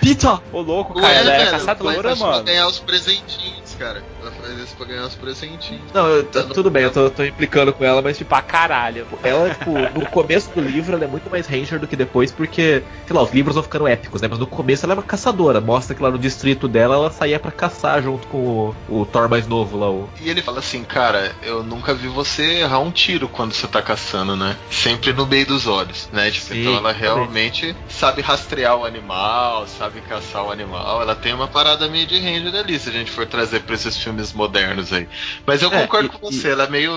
Pita! 0.00 0.40
Ô, 0.52 0.60
louco, 0.60 0.98
Ué, 0.98 1.02
cara, 1.02 1.14
ela 1.14 1.32
é 1.32 1.38
velho, 1.38 1.50
caçadora, 1.50 2.16
mano. 2.16 2.44
Ganhar 2.44 2.66
os 2.66 2.78
presentinhos, 2.78 3.61
cara. 3.82 4.02
Ela 4.20 4.30
faz 4.30 4.58
isso 4.58 4.74
pra 4.76 4.86
ganhar 4.86 5.04
os 5.04 5.14
presentinhos. 5.14 5.82
Não, 5.92 6.06
eu- 6.08 6.24
t- 6.24 6.42
tudo 6.54 6.70
bem, 6.70 6.84
eu 6.84 6.92
tô, 6.92 7.10
tô 7.10 7.24
implicando 7.24 7.72
com 7.72 7.84
ela, 7.84 8.00
mas 8.00 8.16
tipo, 8.16 8.28
Pra 8.28 8.40
caralho. 8.42 9.06
ela, 9.22 9.50
tipo, 9.50 9.72
no 9.98 10.06
começo 10.06 10.50
do 10.54 10.60
livro 10.60 10.94
ela 10.94 11.04
é 11.04 11.08
muito 11.08 11.28
mais 11.28 11.46
ranger 11.46 11.78
do 11.80 11.86
que 11.88 11.96
depois, 11.96 12.30
porque, 12.30 12.82
sei 13.06 13.16
lá, 13.16 13.22
os 13.22 13.32
livros 13.32 13.54
vão 13.54 13.62
ficando 13.64 13.86
épicos, 13.88 14.22
né? 14.22 14.28
Mas 14.28 14.38
no 14.38 14.46
começo 14.46 14.86
ela 14.86 14.94
é 14.94 14.96
uma 14.96 15.02
caçadora. 15.02 15.60
Mostra 15.60 15.94
que 15.96 16.02
lá 16.02 16.10
no 16.10 16.18
distrito 16.18 16.68
dela 16.68 16.94
ela 16.94 17.10
saía 17.10 17.38
pra 17.40 17.50
caçar 17.50 18.00
junto 18.02 18.26
com 18.28 18.74
o, 18.88 19.00
o 19.02 19.06
Thor 19.06 19.28
mais 19.28 19.46
novo 19.46 19.76
lá, 19.76 19.90
o... 19.90 20.08
E 20.20 20.30
ele 20.30 20.40
fala 20.42 20.60
assim, 20.60 20.84
cara, 20.84 21.34
eu 21.42 21.62
nunca 21.62 21.92
vi 21.92 22.06
você 22.08 22.60
errar 22.60 22.78
um 22.78 22.90
tiro 22.90 23.28
quando 23.28 23.52
você 23.52 23.66
tá 23.66 23.82
caçando, 23.82 24.36
né? 24.36 24.56
Sempre 24.70 25.12
no 25.12 25.26
meio 25.26 25.46
dos 25.46 25.66
olhos, 25.66 26.08
né? 26.12 26.30
Tipo, 26.30 26.46
Sim, 26.54 26.60
então 26.60 26.72
ela 26.76 26.94
também. 26.94 27.00
realmente 27.08 27.76
sabe 27.88 28.22
rastrear 28.22 28.76
o 28.76 28.84
animal, 28.84 29.66
sabe 29.66 30.00
caçar 30.02 30.44
o 30.44 30.50
animal. 30.50 31.02
Ela 31.02 31.14
tem 31.16 31.34
uma 31.34 31.48
parada 31.48 31.88
meio 31.88 32.06
de 32.06 32.18
ranger 32.18 32.54
ali, 32.54 32.78
se 32.78 32.88
a 32.88 32.92
gente 32.92 33.10
for 33.10 33.26
trazer 33.26 33.60
pra 33.72 33.74
esses 33.74 33.96
filmes 33.96 34.32
modernos 34.32 34.92
aí. 34.92 35.08
Mas 35.46 35.62
eu 35.62 35.72
É, 35.72 35.82
concordo 35.82 36.06
e- 36.06 36.10
com 36.10 36.18
você, 36.30 36.50
ela 36.50 36.64
é 36.64 36.68
meio. 36.70 36.92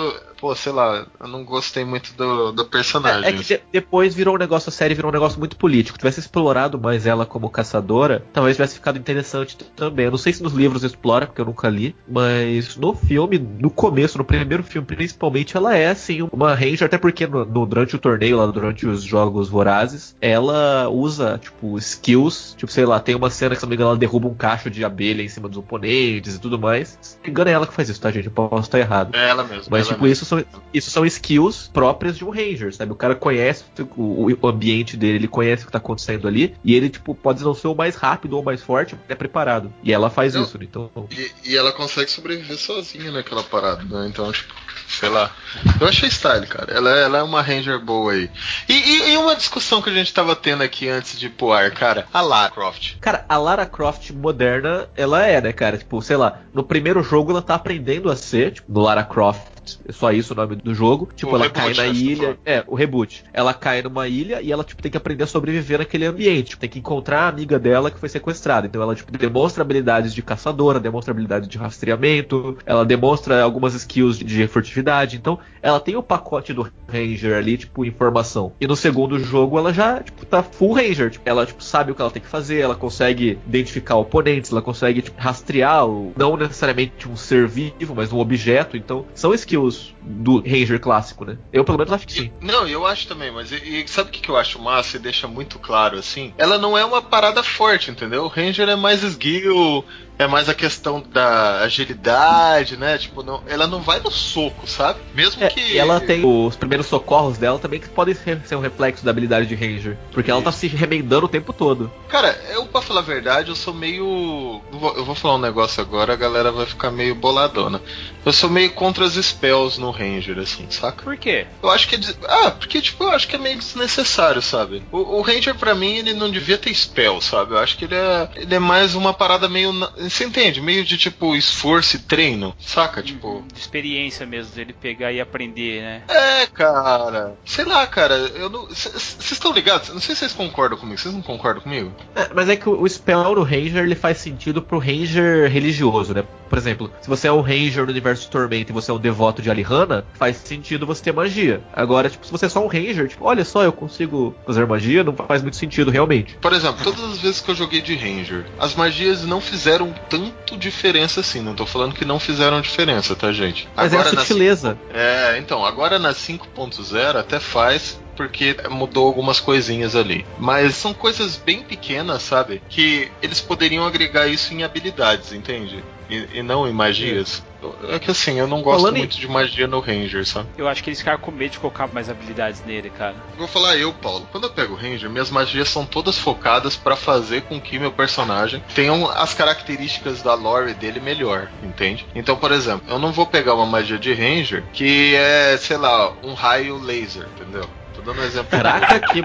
Pô, 0.46 0.56
sei 0.56 0.72
lá, 0.72 1.08
eu 1.20 1.28
não 1.28 1.44
gostei 1.44 1.84
muito 1.84 2.14
do, 2.14 2.52
do 2.52 2.66
personagem. 2.66 3.26
É, 3.26 3.30
é 3.30 3.34
que 3.34 3.44
de- 3.44 3.62
depois 3.72 4.14
virou 4.14 4.36
um 4.36 4.38
negócio, 4.38 4.70
a 4.70 4.72
série 4.72 4.94
virou 4.94 5.10
um 5.10 5.14
negócio 5.14 5.40
muito 5.40 5.58
político. 5.58 5.98
Tivesse 5.98 6.20
explorado 6.20 6.80
mais 6.80 7.08
ela 7.08 7.26
como 7.26 7.50
caçadora, 7.50 8.24
talvez 8.32 8.56
tivesse 8.56 8.76
ficado 8.76 9.00
interessante 9.00 9.58
também. 9.76 10.06
Eu 10.06 10.12
não 10.12 10.20
sei 10.20 10.32
se 10.34 10.44
nos 10.44 10.54
livros 10.54 10.84
explora, 10.84 11.26
porque 11.26 11.42
eu 11.42 11.46
nunca 11.46 11.68
li, 11.68 11.96
mas 12.08 12.76
no 12.76 12.94
filme, 12.94 13.40
no 13.40 13.72
começo, 13.72 14.20
no 14.20 14.24
primeiro 14.24 14.62
filme 14.62 14.86
principalmente, 14.86 15.58
ela 15.58 15.76
é 15.76 15.88
assim 15.90 16.22
uma 16.32 16.54
ranger, 16.54 16.86
até 16.86 17.00
porque 17.00 17.26
no, 17.26 17.44
no- 17.44 17.66
durante 17.66 17.96
o 17.96 18.00
torneio, 18.00 18.38
lá 18.38 18.46
durante 18.46 18.86
os 18.86 19.02
jogos 19.02 19.50
vorazes, 19.50 20.16
ela 20.22 20.88
usa, 20.90 21.40
tipo, 21.40 21.76
skills, 21.80 22.54
tipo, 22.56 22.72
sei 22.72 22.86
lá, 22.86 23.00
tem 23.00 23.16
uma 23.16 23.32
cena 23.32 23.56
que, 23.56 23.62
se 23.62 23.66
não 23.66 23.70
me 23.72 23.76
engano, 23.76 23.90
ela 23.90 23.98
derruba 23.98 24.28
um 24.28 24.36
cacho 24.36 24.70
de 24.70 24.86
abelha 24.86 25.24
em 25.24 25.28
cima 25.28 25.50
dos 25.50 25.58
oponentes 25.58 26.36
e 26.36 26.40
tudo 26.40 26.60
mais. 26.60 27.00
Se 27.02 27.16
não 27.18 27.24
me 27.24 27.30
engano, 27.32 27.50
é 27.50 27.54
ela 27.54 27.66
que 27.66 27.74
faz 27.74 27.90
isso, 27.90 28.00
tá, 28.00 28.12
gente? 28.12 28.28
Eu 28.28 28.32
posso 28.32 28.62
estar 28.68 28.78
errado. 28.78 29.16
É 29.16 29.30
ela 29.30 29.44
mesmo. 29.44 29.66
Mas, 29.72 29.82
ela 29.88 29.94
tipo, 29.94 30.04
mesmo. 30.04 30.14
isso 30.14 30.26
são, 30.26 30.35
isso 30.74 30.90
são 30.92 31.06
skills 31.06 31.70
próprias 31.74 32.18
de 32.18 32.26
um 32.26 32.30
Ranger, 32.30 32.74
sabe? 32.74 32.92
O 32.92 32.96
cara 32.96 33.16
conhece 33.16 33.64
o, 33.96 34.28
o 34.42 34.48
ambiente 34.48 34.96
dele, 34.98 35.16
ele 35.18 35.28
conhece 35.28 35.64
o 35.64 35.66
que 35.68 35.72
tá 35.72 35.78
acontecendo 35.78 36.28
ali, 36.28 36.56
e 36.64 36.74
ele, 36.76 36.90
tipo, 36.90 37.14
pode 37.16 37.44
não 37.44 37.54
ser 37.54 37.68
o 37.68 37.76
mais 37.76 37.96
rápido 37.96 38.34
ou 38.34 38.42
o 38.42 38.46
mais 38.46 38.62
forte, 38.62 38.96
mas 38.96 39.10
é 39.10 39.16
preparado. 39.16 39.74
E 39.84 39.94
ela 39.94 40.10
faz 40.10 40.36
isso, 40.36 40.58
né? 40.58 40.66
Então. 40.70 40.90
E, 41.12 41.52
e 41.52 41.58
ela 41.58 41.72
consegue 41.72 42.10
sobreviver 42.10 42.58
sozinha 42.58 43.12
naquela 43.12 43.44
parada, 43.44 43.84
né? 43.84 44.08
Então, 44.10 44.32
tipo, 44.32 44.54
sei 44.88 45.10
lá. 45.10 45.32
Eu 45.80 45.88
achei 45.88 46.10
style, 46.10 46.48
cara. 46.48 46.74
Ela, 46.74 46.90
é- 47.00 47.04
ela 47.04 47.18
é 47.20 47.24
uma 47.24 47.42
Ranger 47.42 47.80
boa 47.80 48.14
aí. 48.14 48.30
E, 48.70 48.74
e- 48.74 49.14
e 49.14 49.18
uma 49.18 49.36
discussão 49.36 49.82
que 49.82 49.90
a 49.90 49.94
gente 49.94 50.14
tava 50.14 50.36
tendo 50.36 50.64
aqui 50.64 50.88
antes 50.90 51.20
de 51.20 51.28
ir 51.28 51.30
pro 51.30 51.52
ar, 51.52 51.72
cara. 51.72 52.06
A 52.14 52.22
Lara 52.22 52.52
Croft. 52.52 52.96
Cara, 53.00 53.26
a 53.28 53.38
Lara 53.38 53.66
Croft 53.66 54.12
moderna, 54.12 54.88
ela 54.96 55.26
é, 55.26 55.42
né, 55.42 55.52
cara? 55.54 55.78
Tipo, 55.78 56.02
sei 56.02 56.18
lá, 56.18 56.42
no 56.54 56.64
primeiro 56.64 57.02
jogo 57.04 57.32
ela 57.32 57.42
tá 57.42 57.56
aprendendo 57.56 58.10
a 58.10 58.16
ser, 58.16 58.54
tipo, 58.54 58.72
no 58.72 58.82
Lara 58.82 59.04
Croft. 59.04 59.42
É 59.88 59.92
só 59.92 60.12
isso 60.12 60.34
o 60.34 60.36
nome 60.36 60.56
do 60.56 60.74
jogo. 60.74 61.10
Tipo, 61.16 61.34
O 61.34 61.36
ela 61.36 61.46
reboot, 61.46 61.76
cai 61.76 61.88
na 61.88 61.88
ilha. 61.88 62.38
É, 62.46 62.64
o 62.68 62.76
reboot. 62.76 63.24
Ela 63.34 63.54
cai 63.54 63.82
numa 63.82 64.08
ilha 64.08 64.42
e 64.42 64.52
ela, 64.52 64.64
tipo, 64.64 64.82
tem 64.82 64.92
que 64.92 64.98
aprender 64.98 65.24
a 65.24 65.28
sobreviver 65.28 65.80
naquele 65.80 66.06
ambiente. 66.06 66.50
Tipo, 66.50 66.62
tem 66.62 66.70
que 66.70 66.80
encontrar 66.80 67.22
a 67.22 67.28
amiga 67.28 67.58
dela 67.60 67.92
que 67.92 68.00
foi 68.00 68.10
sequestrada. 68.10 68.68
Então 68.68 68.82
ela, 68.82 68.96
tipo, 68.96 69.12
demonstra 69.18 69.64
habilidades 69.64 70.14
de 70.14 70.22
caçadora, 70.22 70.80
demonstra 70.80 71.12
habilidades 71.12 71.48
de 71.48 71.58
rastreamento, 71.58 72.58
ela 72.66 72.86
demonstra 72.86 73.42
algumas 73.42 73.74
skills 73.74 74.18
de 74.20 74.48
furtividade. 74.48 75.18
Então, 75.18 75.40
ela 75.62 75.80
tem 75.80 75.96
o 75.96 76.04
pacote 76.04 76.54
do 76.54 76.70
Ranger 76.88 77.38
ali, 77.38 77.58
tipo, 77.58 77.84
informação. 77.86 78.54
E 78.60 78.68
no 78.68 78.76
segundo 78.76 79.20
jogo 79.20 79.58
ela 79.58 79.74
já, 79.74 80.02
tipo, 80.02 80.26
tá 80.26 80.44
full 80.44 80.74
Ranger. 80.74 81.10
Tipo, 81.10 81.28
ela, 81.28 81.46
tipo, 81.46 81.64
sabe 81.64 81.92
o 81.92 81.96
que 81.96 82.02
ela 82.02 82.12
tem 82.12 82.22
que 82.22 82.28
fazer, 82.28 82.60
ela 82.60 82.76
consegue 82.76 83.40
identificar 83.48 83.96
oponentes, 83.96 84.52
ela 84.52 84.62
consegue, 84.62 85.02
tipo, 85.02 85.20
rastrear, 85.20 85.88
o, 85.88 86.14
não 86.16 86.38
necessariamente 86.38 87.08
um 87.08 87.16
ser 87.16 87.48
vivo, 87.48 87.96
mas 87.96 88.12
um 88.12 88.20
objeto. 88.20 88.78
Então, 88.78 89.06
são 89.14 89.34
skills 89.34 89.55
do 90.02 90.40
Ranger 90.40 90.80
clássico, 90.80 91.26
né? 91.26 91.38
Eu 91.52 91.64
pelo 91.64 91.78
menos 91.78 91.94
acho 91.94 92.08
que 92.08 92.14
sim. 92.14 92.32
Não, 92.42 92.68
eu 92.68 92.86
acho 92.86 93.08
também, 93.08 93.32
mas 93.32 93.52
e, 93.52 93.84
e 93.84 93.88
sabe 93.88 94.10
o 94.10 94.12
que, 94.12 94.22
que 94.22 94.30
eu 94.30 94.38
acho 94.38 94.62
massa 94.62 94.98
e 94.98 95.00
deixa 95.00 95.28
muito 95.28 95.60
claro 95.60 95.98
assim? 95.98 96.34
Ela 96.38 96.58
não 96.58 96.78
é 96.78 96.84
uma 96.84 97.02
parada 97.02 97.44
forte, 97.44 97.92
entendeu? 97.92 98.24
O 98.24 98.28
Ranger 98.28 98.70
é 98.70 98.76
mais 98.76 99.04
skill, 99.04 99.86
é 100.18 100.28
mais 100.28 100.48
a 100.50 100.54
questão 100.54 101.04
da 101.12 101.60
agilidade, 101.62 102.78
né? 102.78 102.98
Tipo, 102.98 103.24
não, 103.24 103.42
ela 103.48 103.68
não 103.68 103.82
vai 103.82 104.00
no 104.00 104.12
soco, 104.12 104.68
sabe? 104.68 105.00
Mesmo 105.14 105.44
É, 105.44 105.48
que. 105.50 105.60
e 105.60 105.78
ela 105.78 106.00
tem 106.00 106.24
os 106.26 106.56
primeiros 106.56 106.88
socorros 106.88 107.38
dela 107.38 107.60
também 107.60 107.80
que 107.80 107.90
podem 107.90 108.14
ser, 108.16 108.42
ser 108.46 108.56
um 108.56 108.60
reflexo 108.62 109.04
da 109.04 109.12
habilidade 109.12 109.48
de 109.48 109.56
Ranger. 109.56 109.98
Porque 110.12 110.32
ela 110.32 110.42
tá 110.42 110.52
se 110.52 110.68
remendando 110.68 111.26
o 111.26 111.30
tempo 111.30 111.52
todo. 111.54 111.92
Cara, 112.08 112.38
eu 112.52 112.66
pra 112.66 112.82
falar 112.82 113.00
a 113.02 113.04
verdade, 113.04 113.50
eu 113.50 113.56
sou 113.56 113.74
meio. 113.74 114.62
eu 114.72 115.04
vou- 115.06 115.16
falar 115.16 115.36
um 115.36 115.40
negócio 115.40 115.82
agora, 115.82 116.14
a 116.14 116.16
galera 116.18 116.52
vai 116.52 116.66
ficar 116.66 116.92
meio 116.92 117.16
boladona. 117.16 117.82
Eu 118.26 118.34
sou 118.34 118.50
meio 118.50 118.72
contra 118.72 119.06
as 119.06 119.14
spells 119.14 119.80
no 119.80 119.92
Ranger, 119.92 120.40
assim, 120.40 120.66
saca? 120.70 121.04
Por 121.04 121.16
quê? 121.18 121.46
Eu 121.64 121.70
acho 121.72 121.88
que 121.88 121.96
é. 121.96 121.98
des- 121.98 122.18
Ah, 122.28 122.52
porque, 122.52 122.82
tipo, 122.82 123.04
eu 123.04 123.12
acho 123.12 123.28
que 123.28 123.36
é 123.36 123.40
meio 123.40 123.58
desnecessário, 123.58 124.42
sabe? 124.42 124.84
O, 124.92 125.18
o 125.18 125.22
Ranger, 125.22 125.56
pra 125.56 125.74
mim, 125.76 125.96
ele 125.98 126.14
não 126.14 126.30
devia 126.30 126.58
ter 126.58 126.74
spell, 126.74 127.22
sabe? 127.22 127.54
Eu 127.54 127.60
acho 127.60 127.78
que 127.78 127.86
ele 127.86 127.96
é. 127.96 128.30
Ele 128.36 128.56
é 128.56 128.60
mais 128.60 128.96
uma 128.96 129.14
parada 129.14 129.48
meio. 129.48 129.72
Você 130.10 130.26
entende? 130.26 130.62
Meio 130.62 130.84
de, 130.84 130.98
tipo, 130.98 131.36
esforço 131.36 131.96
e 131.96 132.00
treino, 132.00 132.56
saca? 132.60 133.02
Tipo. 133.02 133.44
De 133.54 133.60
experiência 133.60 134.26
mesmo, 134.26 134.56
dele 134.56 134.74
pegar 134.74 135.12
e 135.12 135.20
aprender, 135.20 135.82
né? 135.82 136.02
É, 136.08 136.48
cara. 136.48 137.36
Sei 137.46 137.66
lá, 137.66 137.86
cara. 137.88 138.16
Eu 138.16 138.50
não. 138.50 138.68
Vocês 138.68 139.32
estão 139.32 139.52
ligados? 139.52 139.90
Não 139.90 140.00
sei 140.00 140.16
se 140.16 140.20
vocês 140.20 140.34
concordam 140.34 140.78
comigo. 140.78 141.00
Vocês 141.00 141.14
não 141.14 141.22
concordam 141.22 141.62
comigo? 141.62 141.92
É, 142.16 142.30
mas 142.34 142.50
é 142.50 142.56
que 142.56 142.70
o 142.70 142.86
o 142.86 142.90
spell 142.90 143.36
no 143.36 143.44
Ranger 143.44 143.84
ele 143.84 143.96
faz 143.96 144.20
sentido 144.20 144.62
pro 144.62 144.78
Ranger 144.78 145.50
religioso, 145.52 146.14
né? 146.14 146.24
Por 146.48 146.58
exemplo, 146.60 146.92
se 147.02 147.10
você 147.10 147.28
é 147.28 147.32
um 147.32 147.42
Ranger 147.42 147.84
no 147.84 147.92
universo 147.92 148.24
de 148.24 148.30
Tormenta 148.30 148.72
e 148.72 148.74
você 148.74 148.92
é 148.92 148.94
um 148.94 149.00
devoto 149.00 149.42
de 149.42 149.50
Alihanna, 149.50 150.06
faz 150.14 150.38
sentido 150.38 150.86
você 150.86 151.04
ter 151.04 151.12
magia. 151.12 151.64
Agora, 151.74 152.10
tipo, 152.10 152.26
se 152.26 152.32
você 152.32 152.46
é 152.46 152.50
só 152.50 152.64
um 152.64 152.68
Ranger, 152.68 153.08
tipo, 153.08 153.26
olha 153.26 153.44
só, 153.44 153.64
eu 153.64 153.74
consigo 153.74 154.36
fazer 154.46 154.66
magia, 154.68 155.04
não 155.04 155.14
faz 155.14 155.42
muito 155.42 155.58
sentido 155.58 155.90
realmente. 155.90 156.38
Por 156.40 156.54
exemplo, 156.54 156.84
todas 156.84 157.04
as 157.04 157.18
vezes 157.18 157.42
que 157.42 157.50
eu 157.50 157.56
joguei 157.56 157.82
de 157.82 157.96
Ranger, 157.96 158.46
as 158.60 158.76
magias 158.76 159.26
não 159.26 159.42
fizeram 159.42 159.94
tanto 160.10 160.58
diferença 160.58 161.20
assim. 161.20 161.42
Não 161.42 161.54
tô 161.54 161.66
falando 161.66 161.94
que 161.94 162.06
não 162.06 162.20
fizeram 162.20 162.62
diferença, 162.62 163.16
tá, 163.16 163.32
gente? 163.32 163.68
Mas 163.76 163.94
é 163.94 163.98
a 163.98 164.12
na 164.12 164.22
sutileza. 164.22 164.78
É, 164.94 165.38
então, 165.38 165.66
agora 165.66 166.00
na 166.00 166.12
5.0 166.12 167.16
até 167.18 167.40
faz, 167.40 168.00
porque 168.16 168.56
mudou 168.70 169.08
algumas 169.08 169.40
coisinhas 169.40 169.96
ali. 169.96 170.26
Mas 170.38 170.76
são 170.76 170.94
coisas 170.94 171.36
bem 171.36 171.62
pequenas, 171.62 172.22
sabe? 172.24 172.62
Que 172.70 173.12
eles 173.22 173.42
poderiam 173.42 173.86
agregar 173.86 174.28
isso 174.28 174.54
em 174.54 174.64
habilidades, 174.64 175.34
entende? 175.34 175.84
E, 176.10 176.40
e 176.40 176.44
não 176.44 176.68
em 176.68 176.74
magias. 176.74 177.44
É 177.90 178.00
que 178.00 178.12
assim, 178.12 178.38
eu 178.40 178.48
não 178.48 178.62
gosto 178.62 178.80
Falando 178.82 178.96
em- 178.98 179.00
muito 179.00 179.18
de 179.20 179.28
magia 179.28 179.68
no 179.68 179.80
Ranger, 179.80 180.26
sabe? 180.26 180.50
Eu 180.58 180.68
acho 180.68 180.84
que 180.84 180.90
eles 180.90 181.00
ficaram 181.00 181.18
com 181.20 181.32
medo 181.32 181.52
de 181.52 181.60
colocar 181.60 181.88
mais 181.88 182.10
habilidades 182.10 182.64
nele, 182.66 182.90
cara. 182.90 183.16
Vou 183.38 183.48
falar 183.48 183.76
eu, 183.78 183.94
Paulo. 183.94 184.28
Quando 184.32 184.46
eu 184.46 184.50
pego 184.50 184.74
o 184.74 184.78
Ranger, 184.78 185.10
minhas 185.10 185.30
magias 185.30 185.70
são 185.70 185.86
todas 185.86 186.18
focadas 186.18 186.76
pra 186.76 186.96
fazer 186.96 187.42
com 187.44 187.60
que 187.60 187.80
meu 187.80 187.92
personagem 187.92 188.62
tenha 188.74 188.94
as 189.14 189.34
características 189.34 190.22
da 190.22 190.34
lore 190.34 190.74
dele 190.74 191.00
melhor, 191.00 191.50
entende? 191.64 192.06
Então, 192.16 192.36
por 192.36 192.52
exemplo, 192.52 192.84
eu 192.90 193.00
não 193.00 193.12
vou 193.12 193.26
pegar 193.26 193.54
uma 193.56 193.66
magia 193.66 193.98
de 193.98 194.14
Ranger 194.14 194.66
que 194.74 195.16
é, 195.16 195.58
sei 195.58 195.78
lá, 195.78 196.14
um 196.24 196.34
raio 196.34 196.78
laser, 196.78 197.28
entendeu? 197.36 197.68
Tô 197.94 198.02
dando 198.02 198.20
um 198.22 198.24
exemplo. 198.26 198.50
Caraca, 198.52 199.00
que, 199.00 199.24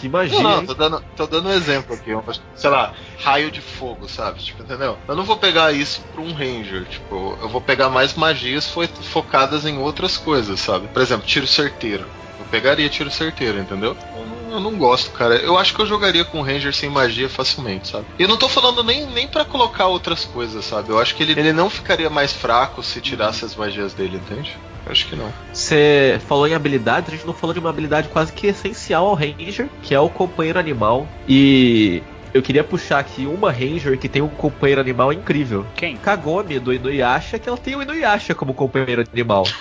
que 0.00 0.08
magia. 0.08 0.40
Não, 0.40 0.56
não, 0.58 0.66
tô 0.66 0.74
dando, 0.74 1.02
tô 1.16 1.26
dando 1.26 1.48
um 1.48 1.52
exemplo 1.52 1.94
aqui. 1.94 2.10
sei 2.54 2.70
lá, 2.70 2.92
raio 3.18 3.50
de 3.50 3.60
fogo, 3.60 4.08
sabe? 4.08 4.40
Tipo, 4.40 4.62
entendeu? 4.62 4.98
Eu 5.08 5.16
não 5.16 5.24
vou 5.24 5.36
pegar 5.36 5.72
isso 5.72 6.02
pra 6.12 6.20
um 6.20 6.32
Ranger. 6.32 6.86
Tipo, 6.86 7.36
eu 7.40 7.48
vou 7.48 7.60
pegar 7.60 7.88
mais 7.88 8.14
magias 8.14 8.66
fo- 8.68 8.86
focadas 9.02 9.64
em 9.66 9.78
outras 9.78 10.16
coisas, 10.16 10.60
sabe? 10.60 10.88
Por 10.88 11.02
exemplo, 11.02 11.26
tiro 11.26 11.46
certeiro. 11.46 12.06
Pegaria 12.50 12.88
tiro 12.88 13.10
certeiro, 13.10 13.58
entendeu? 13.58 13.96
Eu 14.50 14.60
não, 14.60 14.76
gosto, 14.76 15.10
cara. 15.10 15.34
Eu 15.36 15.58
acho 15.58 15.74
que 15.74 15.80
eu 15.80 15.86
jogaria 15.86 16.24
com 16.24 16.40
Ranger 16.40 16.72
sem 16.72 16.88
magia 16.88 17.28
facilmente, 17.28 17.88
sabe? 17.88 18.06
E 18.18 18.22
eu 18.22 18.28
não 18.28 18.36
tô 18.36 18.48
falando 18.48 18.82
nem, 18.82 19.06
nem 19.06 19.26
para 19.26 19.44
colocar 19.44 19.86
outras 19.86 20.24
coisas, 20.24 20.64
sabe? 20.64 20.90
Eu 20.90 20.98
acho 20.98 21.14
que 21.14 21.22
ele, 21.22 21.32
ele 21.32 21.52
não 21.52 21.68
ficaria 21.68 22.08
mais 22.08 22.32
fraco 22.32 22.82
se 22.82 23.00
tirasse 23.00 23.44
as 23.44 23.54
magias 23.54 23.92
dele, 23.92 24.16
entende? 24.16 24.56
Eu 24.84 24.92
acho 24.92 25.06
que 25.08 25.16
não. 25.16 25.32
Você 25.52 26.20
falou 26.28 26.46
em 26.46 26.54
habilidades, 26.54 27.12
a 27.12 27.16
gente 27.16 27.26
não 27.26 27.34
falou 27.34 27.52
de 27.52 27.60
uma 27.60 27.70
habilidade 27.70 28.08
quase 28.08 28.32
que 28.32 28.46
essencial 28.46 29.06
ao 29.06 29.14
Ranger, 29.14 29.68
que 29.82 29.94
é 29.94 30.00
o 30.00 30.08
companheiro 30.08 30.58
animal. 30.58 31.08
E 31.28 32.02
eu 32.32 32.40
queria 32.40 32.62
puxar 32.62 33.00
aqui 33.00 33.26
uma 33.26 33.50
Ranger 33.50 33.98
que 33.98 34.08
tem 34.08 34.22
um 34.22 34.28
companheiro 34.28 34.80
animal 34.80 35.12
incrível. 35.12 35.66
Quem? 35.74 35.96
Kagome 35.96 36.58
do 36.60 36.72
Inuyasha, 36.72 37.38
que 37.38 37.48
ela 37.48 37.58
tem 37.58 37.74
o 37.74 37.82
Inuyasha 37.82 38.34
como 38.34 38.54
companheiro 38.54 39.04
animal. 39.12 39.44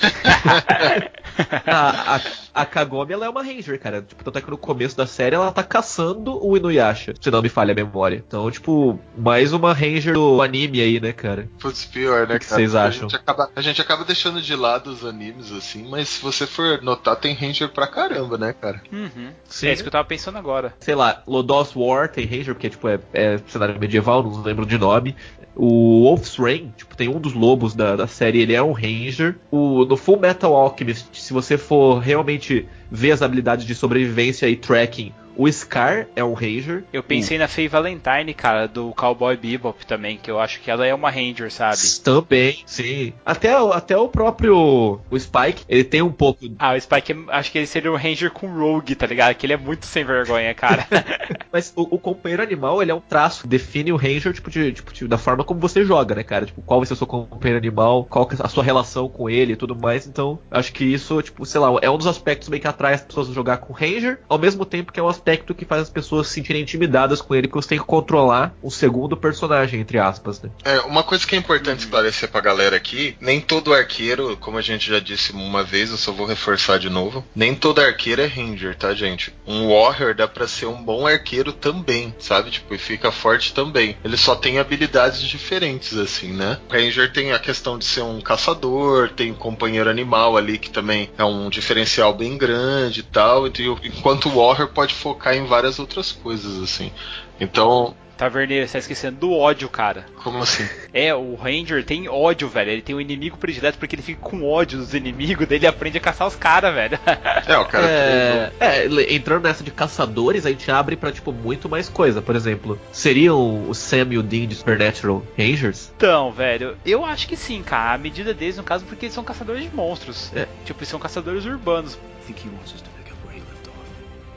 a, 1.65 2.15
a, 2.15 2.21
a 2.55 2.65
Kagome 2.65 3.13
ela 3.13 3.25
é 3.25 3.29
uma 3.29 3.43
Ranger, 3.43 3.79
cara. 3.79 4.01
Tipo, 4.01 4.23
tanto 4.23 4.37
é 4.37 4.41
que 4.41 4.49
no 4.49 4.57
começo 4.57 4.95
da 4.95 5.05
série 5.05 5.35
ela 5.35 5.51
tá 5.51 5.61
caçando 5.63 6.43
o 6.43 6.55
Inuyasha, 6.55 7.13
se 7.19 7.29
não 7.29 7.41
me 7.41 7.49
falha 7.49 7.73
a 7.73 7.75
memória. 7.75 8.23
Então, 8.25 8.49
tipo, 8.49 8.97
mais 9.17 9.51
uma 9.53 9.73
Ranger 9.73 10.13
do 10.13 10.41
anime 10.41 10.79
aí, 10.81 10.99
né, 10.99 11.11
cara? 11.11 11.49
Putz, 11.59 11.85
pior, 11.85 12.27
né, 12.27 12.35
O 12.35 12.39
que 12.39 12.45
cara? 12.45 12.61
vocês 12.61 12.73
acham? 12.75 13.07
A 13.07 13.09
gente, 13.09 13.15
acaba, 13.15 13.49
a 13.55 13.61
gente 13.61 13.81
acaba 13.81 14.03
deixando 14.05 14.41
de 14.41 14.55
lado 14.55 14.89
os 14.89 15.03
animes, 15.05 15.51
assim, 15.51 15.87
mas 15.89 16.07
se 16.09 16.21
você 16.23 16.47
for 16.47 16.81
notar, 16.81 17.15
tem 17.17 17.33
Ranger 17.33 17.69
pra 17.69 17.87
caramba, 17.87 18.37
né, 18.37 18.53
cara? 18.53 18.81
Uhum. 18.91 19.31
Sim. 19.49 19.67
É 19.67 19.73
isso 19.73 19.83
que 19.83 19.87
eu 19.87 19.91
tava 19.91 20.07
pensando 20.07 20.37
agora. 20.37 20.73
sei 20.79 20.95
lá, 20.95 21.21
Lodoss 21.27 21.75
War 21.75 22.07
tem 22.09 22.25
Ranger, 22.25 22.53
porque 22.55 22.69
tipo, 22.69 22.87
é, 22.87 22.99
é 23.13 23.39
cenário 23.47 23.79
medieval, 23.79 24.23
não 24.23 24.41
lembro 24.41 24.65
de 24.65 24.77
nome. 24.77 25.15
O 25.55 26.03
Wolf's 26.03 26.35
Rain, 26.35 26.73
tipo, 26.75 26.97
tem 26.97 27.07
um 27.07 27.19
dos 27.19 27.33
lobos 27.33 27.73
da, 27.73 27.95
da 27.95 28.07
série, 28.07 28.41
ele 28.41 28.53
é 28.53 28.61
um 28.61 28.73
Ranger. 28.73 29.35
O, 29.49 29.85
no 29.85 29.95
Full 29.95 30.19
Metal 30.19 30.53
Alchemist, 30.53 31.07
se 31.13 31.31
você 31.31 31.57
for 31.57 31.99
realmente 31.99 32.67
ver 32.91 33.11
as 33.11 33.21
habilidades 33.21 33.65
de 33.65 33.73
sobrevivência 33.73 34.49
e 34.49 34.55
tracking, 34.55 35.13
o 35.37 35.51
Scar 35.51 36.07
é 36.15 36.23
um 36.23 36.33
Ranger. 36.33 36.83
Eu 36.93 37.03
pensei 37.03 37.37
na 37.37 37.47
Faye 37.47 37.67
Valentine, 37.67 38.33
cara, 38.33 38.67
do 38.67 38.91
Cowboy 38.93 39.35
Bebop 39.37 39.85
também, 39.85 40.17
que 40.17 40.29
eu 40.29 40.39
acho 40.39 40.59
que 40.61 40.69
ela 40.71 40.85
é 40.85 40.93
uma 40.93 41.09
Ranger, 41.09 41.51
sabe? 41.51 41.77
Também, 42.03 42.63
sim. 42.65 43.13
Até, 43.25 43.59
o- 43.59 43.71
até 43.73 43.97
o 43.97 44.07
próprio 44.07 44.99
o 45.09 45.19
Spike, 45.19 45.63
ele 45.67 45.83
tem 45.83 46.01
um 46.01 46.11
pouco. 46.11 46.45
Ah, 46.59 46.73
o 46.75 46.79
Spike, 46.81 47.15
acho 47.29 47.51
que 47.51 47.57
ele 47.59 47.67
seria 47.67 47.91
um 47.91 47.95
Ranger 47.95 48.31
com 48.31 48.47
Rogue, 48.47 48.95
tá 48.95 49.05
ligado? 49.05 49.35
Que 49.35 49.45
ele 49.45 49.53
é 49.53 49.57
muito 49.57 49.85
sem 49.85 50.03
vergonha, 50.03 50.53
cara. 50.53 50.87
Mas 51.51 51.73
o, 51.75 51.83
o 51.95 51.99
companheiro 51.99 52.43
animal, 52.43 52.81
ele 52.81 52.91
é 52.91 52.95
um 52.95 53.01
traço 53.01 53.41
que 53.43 53.47
define 53.47 53.91
o 53.91 53.95
Ranger, 53.97 54.33
tipo, 54.33 54.49
de, 54.49 54.71
tipo, 54.73 54.93
de- 54.93 55.07
da 55.07 55.17
forma 55.17 55.43
como 55.43 55.59
você 55.59 55.83
joga, 55.83 56.15
né, 56.15 56.23
cara? 56.23 56.45
Tipo, 56.45 56.61
qual 56.61 56.79
vai 56.79 56.87
ser 56.87 56.93
o 56.93 56.97
seu 56.97 57.07
companheiro 57.07 57.57
animal, 57.57 58.05
qual 58.05 58.29
é 58.31 58.35
a 58.43 58.47
sua 58.47 58.63
relação 58.63 59.07
com 59.09 59.29
ele 59.29 59.53
e 59.53 59.55
tudo 59.55 59.75
mais. 59.75 60.07
Então, 60.07 60.39
acho 60.51 60.71
que 60.73 60.83
isso, 60.83 61.21
tipo, 61.21 61.45
sei 61.45 61.59
lá, 61.59 61.69
é 61.81 61.89
um 61.89 61.97
dos 61.97 62.07
aspectos 62.07 62.49
meio 62.49 62.61
que 62.61 62.67
atrai 62.67 62.93
as 62.93 63.01
pessoas 63.01 63.29
a 63.29 63.33
jogar 63.33 63.57
com 63.57 63.73
o 63.73 63.75
Ranger, 63.75 64.19
ao 64.29 64.37
mesmo 64.37 64.65
tempo 64.65 64.91
que 64.91 64.99
é 64.99 65.03
um 65.03 65.07
aspecto 65.07 65.24
que 65.35 65.65
faz 65.65 65.83
as 65.83 65.89
pessoas 65.89 66.27
se 66.27 66.33
sentirem 66.35 66.61
intimidadas 66.61 67.21
com 67.21 67.33
ele, 67.33 67.47
porque 67.47 67.61
você 67.63 67.69
tem 67.69 67.79
que 67.79 67.85
controlar 67.85 68.55
um 68.63 68.69
segundo 68.69 69.17
personagem, 69.17 69.79
entre 69.79 69.97
aspas, 69.97 70.41
né? 70.41 70.49
É, 70.63 70.79
uma 70.81 71.03
coisa 71.03 71.25
que 71.25 71.35
é 71.35 71.37
importante 71.39 71.79
esclarecer 71.79 72.29
pra 72.29 72.41
galera 72.41 72.75
aqui, 72.75 73.15
nem 73.19 73.41
todo 73.41 73.73
arqueiro, 73.73 74.37
como 74.37 74.57
a 74.57 74.61
gente 74.61 74.87
já 74.89 74.99
disse 74.99 75.31
uma 75.33 75.63
vez, 75.63 75.89
eu 75.91 75.97
só 75.97 76.11
vou 76.11 76.25
reforçar 76.27 76.77
de 76.77 76.89
novo, 76.89 77.23
nem 77.35 77.55
todo 77.55 77.79
arqueiro 77.79 78.21
é 78.21 78.25
ranger, 78.27 78.75
tá, 78.75 78.93
gente? 78.93 79.33
Um 79.47 79.69
warrior 79.69 80.13
dá 80.13 80.27
pra 80.27 80.47
ser 80.47 80.67
um 80.67 80.81
bom 80.83 81.07
arqueiro 81.07 81.51
também, 81.51 82.13
sabe? 82.19 82.51
Tipo, 82.51 82.73
e 82.75 82.77
fica 82.77 83.11
forte 83.11 83.53
também. 83.53 83.97
Ele 84.03 84.17
só 84.17 84.35
tem 84.35 84.59
habilidades 84.59 85.21
diferentes, 85.21 85.97
assim, 85.97 86.31
né? 86.33 86.59
O 86.69 86.73
ranger 86.73 87.11
tem 87.11 87.31
a 87.31 87.39
questão 87.39 87.77
de 87.77 87.85
ser 87.85 88.01
um 88.01 88.21
caçador, 88.21 89.09
tem 89.09 89.31
um 89.31 89.35
companheiro 89.35 89.89
animal 89.89 90.37
ali, 90.37 90.57
que 90.57 90.69
também 90.69 91.09
é 91.17 91.23
um 91.23 91.49
diferencial 91.49 92.13
bem 92.13 92.37
grande 92.37 92.99
e 92.99 93.03
tal, 93.03 93.47
e 93.47 93.69
o- 93.69 93.79
enquanto 93.83 94.29
o 94.29 94.35
warrior 94.45 94.69
pode 94.69 94.93
focar 94.93 95.14
em 95.35 95.45
várias 95.45 95.79
outras 95.79 96.11
coisas, 96.11 96.61
assim. 96.61 96.91
Então, 97.39 97.95
Taverneiro, 98.17 98.65
você 98.65 98.73
tá 98.73 98.79
esquecendo 98.79 99.17
do 99.17 99.33
ódio, 99.33 99.67
cara. 99.67 100.05
como 100.23 100.37
assim? 100.41 100.65
É, 100.93 101.13
o 101.13 101.35
Ranger 101.35 101.83
tem 101.83 102.07
ódio, 102.07 102.47
velho. 102.47 102.71
Ele 102.71 102.81
tem 102.81 102.95
um 102.95 103.01
inimigo 103.01 103.37
predileto 103.37 103.77
porque 103.77 103.93
ele 103.95 104.01
fica 104.01 104.21
com 104.21 104.49
ódio 104.49 104.77
dos 104.79 104.93
inimigos, 104.93 105.45
daí 105.45 105.57
ele 105.57 105.67
aprende 105.67 105.97
a 105.97 106.01
caçar 106.01 106.25
os 106.25 106.35
caras, 106.35 106.73
velho. 106.73 106.97
É, 107.45 107.57
o 107.57 107.65
cara 107.65 107.85
É, 107.85 108.51
é, 108.59 109.13
entrando 109.13 109.43
nessa 109.43 109.61
de 109.63 109.69
caçadores, 109.71 110.45
a 110.45 110.49
gente 110.49 110.71
abre 110.71 110.95
pra, 110.95 111.11
tipo, 111.11 111.33
muito 111.33 111.67
mais 111.67 111.89
coisa. 111.89 112.21
Por 112.21 112.35
exemplo, 112.35 112.79
seriam 112.91 113.69
o 113.69 113.75
Sam 113.75 114.07
e 114.11 114.17
o 114.17 114.23
Dean 114.23 114.47
de 114.47 114.55
Supernatural 114.55 115.21
Rangers? 115.37 115.91
Então, 115.97 116.31
velho, 116.31 116.77
eu 116.85 117.03
acho 117.03 117.27
que 117.27 117.35
sim, 117.35 117.61
cara. 117.61 117.95
A 117.95 117.97
medida 117.97 118.33
deles, 118.33 118.55
no 118.55 118.63
caso, 118.63 118.85
porque 118.85 119.07
eles 119.07 119.13
são 119.13 119.23
caçadores 119.25 119.61
de 119.63 119.75
monstros. 119.75 120.31
É. 120.33 120.47
Tipo, 120.63 120.79
eles 120.79 120.87
são 120.89 120.99
caçadores 120.99 121.43
urbanos. 121.45 121.95
I 121.95 122.27
think 122.27 122.47
he 122.47 122.49
wants 122.49 122.73
us 122.73 122.81
to 122.81 122.89
pick 122.91 123.11
up 123.11 123.19
where 123.27 123.37
he 123.37 123.41
left 123.41 123.67
off. 123.67 123.77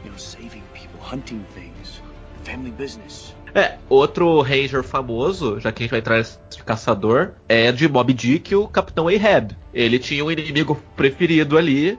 You 0.04 0.10
know, 0.10 0.18
saving 0.18 0.62
hunting 1.10 1.44
things, 1.54 2.02
family 2.44 2.70
business. 2.70 3.34
É, 3.54 3.78
outro 3.88 4.42
Ranger 4.42 4.82
famoso, 4.82 5.58
já 5.58 5.72
que 5.72 5.82
a 5.82 5.84
gente 5.84 5.90
vai 5.90 6.00
entrar 6.00 6.18
nesse 6.18 6.38
de 6.50 6.62
caçador, 6.62 7.30
é 7.48 7.72
de 7.72 7.88
Mob 7.88 8.12
Dick, 8.12 8.54
o 8.54 8.68
Capitão 8.68 9.08
Ahab. 9.08 9.56
Ele 9.72 9.98
tinha 9.98 10.22
um 10.24 10.30
inimigo 10.30 10.78
preferido 10.94 11.56
ali, 11.56 11.98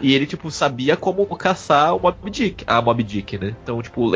e 0.00 0.14
ele, 0.14 0.26
tipo, 0.26 0.50
sabia 0.50 0.96
como 0.96 1.26
caçar 1.36 1.94
o 1.94 2.00
Mob 2.00 2.30
Dick, 2.30 2.64
a 2.66 2.80
Mob 2.80 3.02
Dick, 3.02 3.36
né? 3.36 3.54
Então, 3.62 3.82
tipo, 3.82 4.10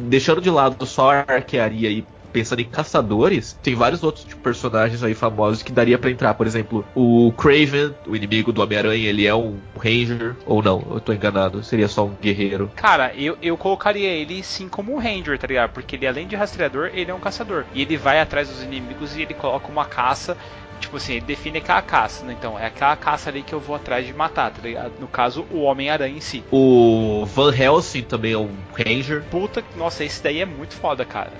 deixando 0.00 0.40
de 0.40 0.50
lado 0.50 0.86
só 0.86 1.10
a 1.10 1.24
arquearia 1.26 1.90
e 1.90 2.04
pensando 2.38 2.60
em 2.60 2.64
caçadores, 2.64 3.58
tem 3.62 3.74
vários 3.74 4.02
outros 4.04 4.24
tipo, 4.24 4.40
personagens 4.40 5.02
aí 5.02 5.12
famosos 5.12 5.62
que 5.62 5.72
daria 5.72 5.98
pra 5.98 6.10
entrar. 6.10 6.34
Por 6.34 6.46
exemplo, 6.46 6.84
o 6.94 7.32
Craven, 7.36 7.94
o 8.06 8.14
inimigo 8.14 8.52
do 8.52 8.62
Homem-Aranha, 8.62 9.08
ele 9.08 9.26
é 9.26 9.34
um 9.34 9.58
Ranger 9.76 10.36
ou 10.46 10.62
não? 10.62 10.86
Eu 10.90 11.00
tô 11.00 11.12
enganado, 11.12 11.64
seria 11.64 11.88
só 11.88 12.06
um 12.06 12.14
guerreiro. 12.14 12.70
Cara, 12.76 13.12
eu, 13.16 13.36
eu 13.42 13.56
colocaria 13.56 14.08
ele 14.08 14.42
sim 14.42 14.68
como 14.68 14.94
um 14.94 14.98
Ranger, 14.98 15.36
tá 15.36 15.46
ligado? 15.48 15.70
Porque 15.70 15.96
ele, 15.96 16.06
além 16.06 16.28
de 16.28 16.36
rastreador, 16.36 16.90
ele 16.94 17.10
é 17.10 17.14
um 17.14 17.20
caçador. 17.20 17.64
E 17.74 17.82
ele 17.82 17.96
vai 17.96 18.20
atrás 18.20 18.48
dos 18.48 18.62
inimigos 18.62 19.16
e 19.16 19.22
ele 19.22 19.34
coloca 19.34 19.68
uma 19.68 19.84
caça. 19.84 20.36
Tipo 20.78 20.96
assim, 20.96 21.14
ele 21.14 21.26
define 21.26 21.58
aquela 21.58 21.82
caça, 21.82 22.24
né? 22.24 22.34
Então, 22.38 22.58
é 22.58 22.66
aquela 22.66 22.96
caça 22.96 23.30
ali 23.30 23.42
que 23.42 23.52
eu 23.52 23.60
vou 23.60 23.76
atrás 23.76 24.06
de 24.06 24.12
matar, 24.12 24.50
tá 24.50 24.62
ligado? 24.62 24.92
No 25.00 25.08
caso, 25.08 25.46
o 25.50 25.62
Homem-Aranha 25.62 26.16
em 26.16 26.20
si. 26.20 26.44
O 26.50 27.24
Van 27.26 27.54
Helsing 27.54 28.02
também 28.02 28.32
é 28.32 28.38
um 28.38 28.54
Ranger. 28.74 29.22
Puta, 29.24 29.62
nossa, 29.76 30.04
esse 30.04 30.22
daí 30.22 30.40
é 30.40 30.46
muito 30.46 30.74
foda, 30.74 31.04
cara. 31.04 31.32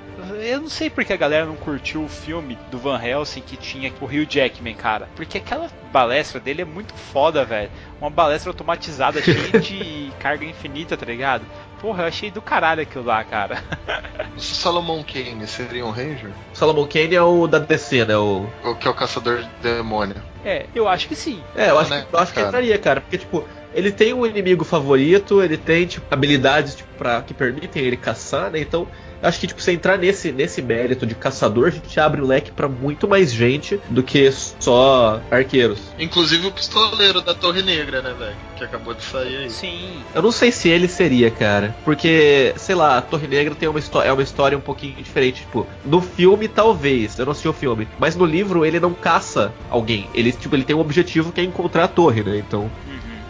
Eu 0.42 0.60
não 0.60 0.68
sei 0.68 0.90
porque 0.90 1.12
a 1.12 1.16
galera 1.16 1.46
não 1.46 1.54
curtiu 1.54 2.02
o 2.04 2.08
filme 2.08 2.58
do 2.70 2.78
Van 2.78 3.00
Helsing 3.00 3.40
que 3.40 3.56
tinha 3.56 3.92
o 4.00 4.04
Hugh 4.04 4.26
Jackman, 4.28 4.74
cara. 4.74 5.08
Porque 5.14 5.38
aquela 5.38 5.70
balestra 5.92 6.40
dele 6.40 6.62
é 6.62 6.64
muito 6.64 6.92
foda, 6.94 7.44
velho. 7.44 7.70
Uma 8.00 8.10
balestra 8.10 8.50
automatizada 8.50 9.20
cheia 9.22 9.60
de 9.60 10.12
carga 10.18 10.44
infinita, 10.44 10.96
tá 10.96 11.06
ligado? 11.06 11.44
Porra, 11.80 12.02
eu 12.04 12.08
achei 12.08 12.30
do 12.30 12.42
caralho 12.42 12.82
aquilo 12.82 13.04
lá, 13.04 13.22
cara. 13.24 13.62
O 14.36 14.40
Solomon 14.40 15.02
Kane 15.02 15.46
seria 15.48 15.84
um 15.84 15.90
Ranger? 15.90 16.30
Solomon 16.54 16.86
Kane 16.86 17.14
é 17.16 17.22
o 17.22 17.48
da 17.48 17.58
DC, 17.58 18.04
né? 18.04 18.16
O... 18.16 18.46
Ou 18.62 18.76
que 18.76 18.86
é 18.86 18.90
o 18.90 18.94
caçador 18.94 19.38
de 19.38 19.48
demônio? 19.60 20.14
É, 20.44 20.66
eu 20.72 20.86
acho 20.86 21.08
que 21.08 21.16
sim. 21.16 21.42
É, 21.56 21.70
eu 21.70 21.78
acho, 21.78 21.90
Né, 21.90 22.06
que, 22.08 22.14
eu 22.14 22.20
acho 22.20 22.32
que 22.32 22.36
cara? 22.36 22.48
entraria, 22.48 22.78
cara. 22.78 23.00
Porque, 23.00 23.18
tipo, 23.18 23.44
ele 23.74 23.90
tem 23.90 24.14
um 24.14 24.24
inimigo 24.24 24.64
favorito, 24.64 25.42
ele 25.42 25.56
tem, 25.56 25.86
tipo, 25.86 26.06
habilidades 26.14 26.76
tipo, 26.76 26.88
pra, 26.96 27.20
que 27.20 27.34
permitem 27.34 27.82
ele 27.82 27.96
caçar, 27.96 28.48
né? 28.52 28.60
Então, 28.60 28.86
acho 29.22 29.40
que, 29.40 29.46
tipo, 29.46 29.60
você 29.60 29.72
entrar 29.72 29.98
nesse, 29.98 30.32
nesse 30.32 30.62
mérito 30.62 31.06
de 31.06 31.14
caçador, 31.14 31.68
a 31.68 31.70
gente 31.70 31.98
abre 31.98 32.20
o 32.20 32.26
leque 32.26 32.50
pra 32.50 32.68
muito 32.68 33.08
mais 33.08 33.32
gente 33.32 33.80
do 33.88 34.02
que 34.02 34.30
só 34.32 35.20
arqueiros. 35.30 35.80
Inclusive 35.98 36.46
o 36.46 36.52
pistoleiro 36.52 37.20
da 37.20 37.34
Torre 37.34 37.62
Negra, 37.62 38.02
né, 38.02 38.14
velho? 38.18 38.36
Que 38.56 38.64
acabou 38.64 38.94
de 38.94 39.02
sair 39.02 39.36
aí. 39.36 39.50
Sim. 39.50 40.02
Eu 40.14 40.22
não 40.22 40.32
sei 40.32 40.50
se 40.50 40.68
ele 40.68 40.88
seria, 40.88 41.30
cara. 41.30 41.76
Porque, 41.84 42.52
sei 42.56 42.74
lá, 42.74 42.98
a 42.98 43.02
Torre 43.02 43.26
Negra 43.26 43.54
tem 43.54 43.68
uma 43.68 43.78
história, 43.78 44.08
é 44.08 44.12
uma 44.12 44.22
história 44.22 44.56
um 44.56 44.60
pouquinho 44.60 44.94
diferente. 44.94 45.42
Tipo, 45.42 45.66
no 45.84 46.00
filme, 46.00 46.48
talvez. 46.48 47.18
Eu 47.18 47.26
não 47.26 47.32
assisti 47.32 47.48
o 47.48 47.52
filme. 47.52 47.88
Mas 47.98 48.16
no 48.16 48.24
livro, 48.24 48.64
ele 48.64 48.80
não 48.80 48.92
caça 48.92 49.52
alguém. 49.70 50.08
Ele, 50.14 50.32
tipo, 50.32 50.54
ele 50.54 50.64
tem 50.64 50.74
um 50.74 50.80
objetivo 50.80 51.32
que 51.32 51.40
é 51.40 51.44
encontrar 51.44 51.84
a 51.84 51.88
torre, 51.88 52.22
né? 52.22 52.38
Então. 52.38 52.70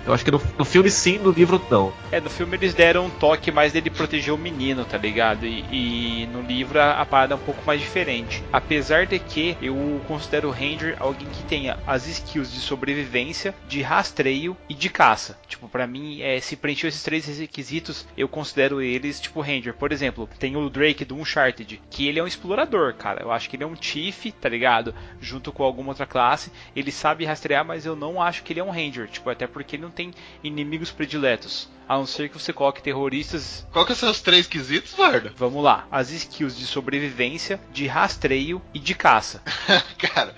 Eu 0.09 0.15
acho 0.15 0.25
que 0.25 0.31
no, 0.31 0.41
no 0.59 0.65
filme 0.65 0.91
sim, 0.91 1.19
no 1.19 1.31
livro 1.31 1.63
não. 1.71 1.93
É, 2.11 2.19
no 2.19 2.31
filme 2.31 2.57
eles 2.57 2.73
deram 2.73 3.05
um 3.05 3.11
toque 3.11 3.53
mais 3.53 3.75
dele 3.75 3.91
proteger 3.91 4.33
o 4.33 4.39
menino, 4.39 4.83
tá 4.87 4.97
ligado? 4.97 5.45
E, 5.45 5.67
e 5.71 6.27
no 6.33 6.41
livro 6.41 6.81
a, 6.81 6.93
a 6.93 7.05
parada 7.05 7.35
é 7.35 7.37
um 7.37 7.41
pouco 7.41 7.63
mais 7.67 7.79
diferente. 7.79 8.43
Apesar 8.51 9.05
de 9.05 9.19
que 9.19 9.55
eu 9.61 10.01
considero 10.09 10.49
o 10.49 10.51
Ranger 10.51 10.97
alguém 10.99 11.29
que 11.29 11.43
tenha 11.43 11.79
as 11.87 12.07
skills 12.07 12.51
de 12.51 12.59
sobrevivência, 12.59 13.55
de 13.69 13.83
rastreio 13.83 14.57
e 14.67 14.73
de 14.73 14.89
caça. 14.89 15.39
Tipo, 15.47 15.69
pra 15.69 15.87
mim, 15.87 16.23
é, 16.23 16.41
se 16.41 16.57
preencheu 16.57 16.89
esses 16.89 17.03
três 17.03 17.27
requisitos, 17.39 18.07
eu 18.17 18.29
considero 18.29 18.81
eles 18.81 19.21
tipo 19.21 19.43
Ranger. 19.43 19.75
Por 19.75 19.93
exemplo, 19.93 20.27
tem 20.39 20.57
o 20.57 20.71
Drake 20.71 21.05
do 21.05 21.17
Uncharted, 21.17 21.83
que 21.91 22.09
ele 22.09 22.19
é 22.19 22.25
um 22.25 22.27
explorador, 22.27 22.95
cara. 22.95 23.21
Eu 23.23 23.31
acho 23.31 23.51
que 23.51 23.57
ele 23.57 23.65
é 23.65 23.67
um 23.67 23.77
Chief, 23.79 24.33
tá 24.41 24.49
ligado? 24.49 24.95
Junto 25.21 25.53
com 25.53 25.63
alguma 25.63 25.91
outra 25.91 26.07
classe. 26.07 26.51
Ele 26.75 26.91
sabe 26.91 27.27
rastrear, 27.27 27.63
mas 27.63 27.85
eu 27.85 27.95
não 27.95 28.23
acho 28.23 28.43
que 28.43 28.55
ele 28.55 28.61
é 28.61 28.65
um 28.65 28.71
Ranger. 28.71 29.07
Tipo, 29.07 29.29
até 29.29 29.47
porque 29.47 29.77
ele 29.77 29.83
não 29.83 29.98
tem 29.99 30.15
inimigos 30.45 30.93
prediletos. 30.93 31.69
A 31.89 31.97
não 31.97 32.07
ser 32.07 32.29
que 32.29 32.39
você 32.39 32.53
coloque 32.53 32.83
terroristas. 32.83 33.67
Qual 33.73 33.85
que 33.85 33.95
são 33.95 34.11
os 34.11 34.21
três 34.21 34.47
quesitos, 34.47 34.93
Varda? 34.93 35.33
Vamos 35.37 35.65
lá. 35.65 35.89
As 35.91 36.11
skills 36.11 36.57
de 36.57 36.67
sobrevivência, 36.67 37.59
de 37.73 37.87
rastreio 37.87 38.63
e 38.73 38.79
de 38.79 38.95
caça. 38.95 39.43
cara, 39.99 40.35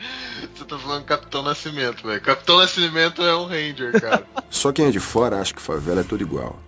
você 0.55 0.65
tá 0.65 0.79
falando 0.79 1.05
Capitão 1.05 1.43
Nascimento, 1.43 2.07
velho. 2.07 2.23
Capitão 2.23 2.57
Nascimento 2.59 3.23
é 3.23 3.37
um 3.37 3.45
Ranger, 3.45 4.01
cara. 4.01 4.27
Só 4.49 4.73
quem 4.73 4.87
é 4.87 4.91
de 4.91 5.01
fora 5.01 5.41
acha 5.41 5.53
que 5.53 5.61
favela 5.61 6.01
é 6.01 6.05
tudo 6.05 6.23
igual. 6.23 6.59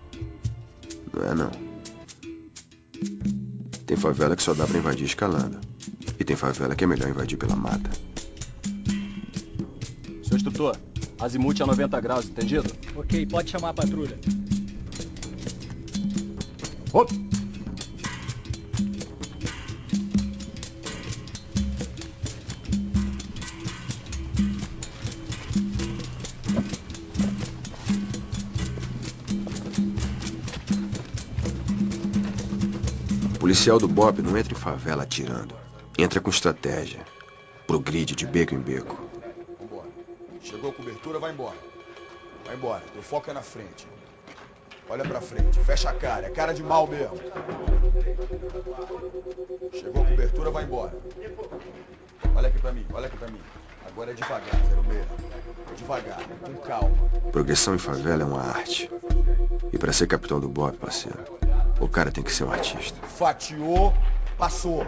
Não 1.11 1.31
é 1.31 1.33
não. 1.33 1.51
Tem 3.87 3.97
favela 3.97 4.35
que 4.35 4.43
só 4.43 4.53
dá 4.53 4.65
pra 4.65 4.77
invadir 4.77 5.05
escalando. 5.05 5.59
E 6.19 6.23
tem 6.23 6.35
favela 6.35 6.75
que 6.75 6.83
é 6.83 6.87
melhor 6.87 7.09
invadir 7.09 7.37
pela 7.37 7.55
mata. 7.55 7.89
Seu 10.23 10.37
instrutor, 10.37 10.75
azimuth 11.23 11.61
a 11.61 11.65
90 11.65 12.01
graus, 12.01 12.25
entendido? 12.25 12.69
Ok, 12.95 13.25
pode 13.25 13.49
chamar 13.49 13.69
a 13.69 13.73
patrulha. 13.73 14.19
Op! 16.91 17.13
O 33.33 33.39
policial 33.39 33.79
do 33.79 33.87
BOP 33.87 34.21
não 34.21 34.37
entra 34.37 34.53
em 34.53 34.57
favela 34.57 35.03
atirando. 35.03 35.55
Entra 35.97 36.19
com 36.19 36.29
estratégia. 36.29 37.05
Pro 37.65 37.79
grid 37.79 38.13
de 38.15 38.25
beco 38.25 38.53
em 38.53 38.59
beco. 38.59 39.22
Chegou 40.43 40.71
a 40.71 40.73
cobertura, 40.73 41.19
vai 41.19 41.31
embora. 41.31 41.55
Vai 42.45 42.55
embora, 42.55 42.83
teu 42.91 43.01
foco 43.01 43.31
é 43.31 43.33
na 43.33 43.41
frente. 43.41 43.87
Olha 44.89 45.05
pra 45.05 45.21
frente, 45.21 45.57
fecha 45.63 45.89
a 45.89 45.93
cara, 45.93 46.27
é 46.27 46.29
cara 46.29 46.53
de 46.53 46.61
mal 46.61 46.85
mesmo. 46.85 47.17
Chegou 49.71 50.03
a 50.03 50.05
cobertura, 50.05 50.51
vai 50.51 50.65
embora. 50.65 50.93
Olha 52.35 52.49
aqui 52.49 52.59
pra 52.59 52.73
mim, 52.73 52.85
olha 52.93 53.07
aqui 53.07 53.17
pra 53.17 53.29
mim. 53.29 53.39
Agora 53.87 54.11
é 54.11 54.13
devagar, 54.13 54.43
06. 54.45 55.77
Devagar, 55.77 56.19
com 56.43 56.53
calma. 56.55 56.95
Progressão 57.31 57.73
em 57.73 57.79
favela 57.79 58.23
é 58.23 58.25
uma 58.25 58.41
arte. 58.41 58.91
E 59.71 59.77
pra 59.77 59.93
ser 59.93 60.07
capitão 60.07 60.39
do 60.39 60.49
BOP, 60.49 60.77
parceiro, 60.77 61.23
o 61.79 61.87
cara 61.87 62.11
tem 62.11 62.23
que 62.23 62.33
ser 62.33 62.43
um 62.43 62.51
artista. 62.51 62.99
Fatiou, 63.07 63.93
passou. 64.37 64.85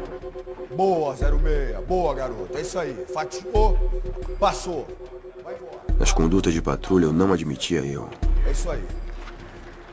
Boa, 0.76 1.16
06. 1.16 1.86
Boa, 1.86 2.14
garoto. 2.14 2.58
É 2.58 2.62
isso 2.62 2.78
aí. 2.80 3.06
Fatiou, 3.14 3.78
passou. 4.40 4.88
Vai 5.44 5.56
embora. 5.56 5.82
Nas 5.98 6.12
condutas 6.12 6.54
de 6.54 6.62
patrulha 6.62 7.06
eu 7.06 7.14
não 7.14 7.32
admitia 7.32 7.86
erro. 7.86 8.10
É 8.46 8.52
isso 8.52 8.70
aí. 8.70 8.84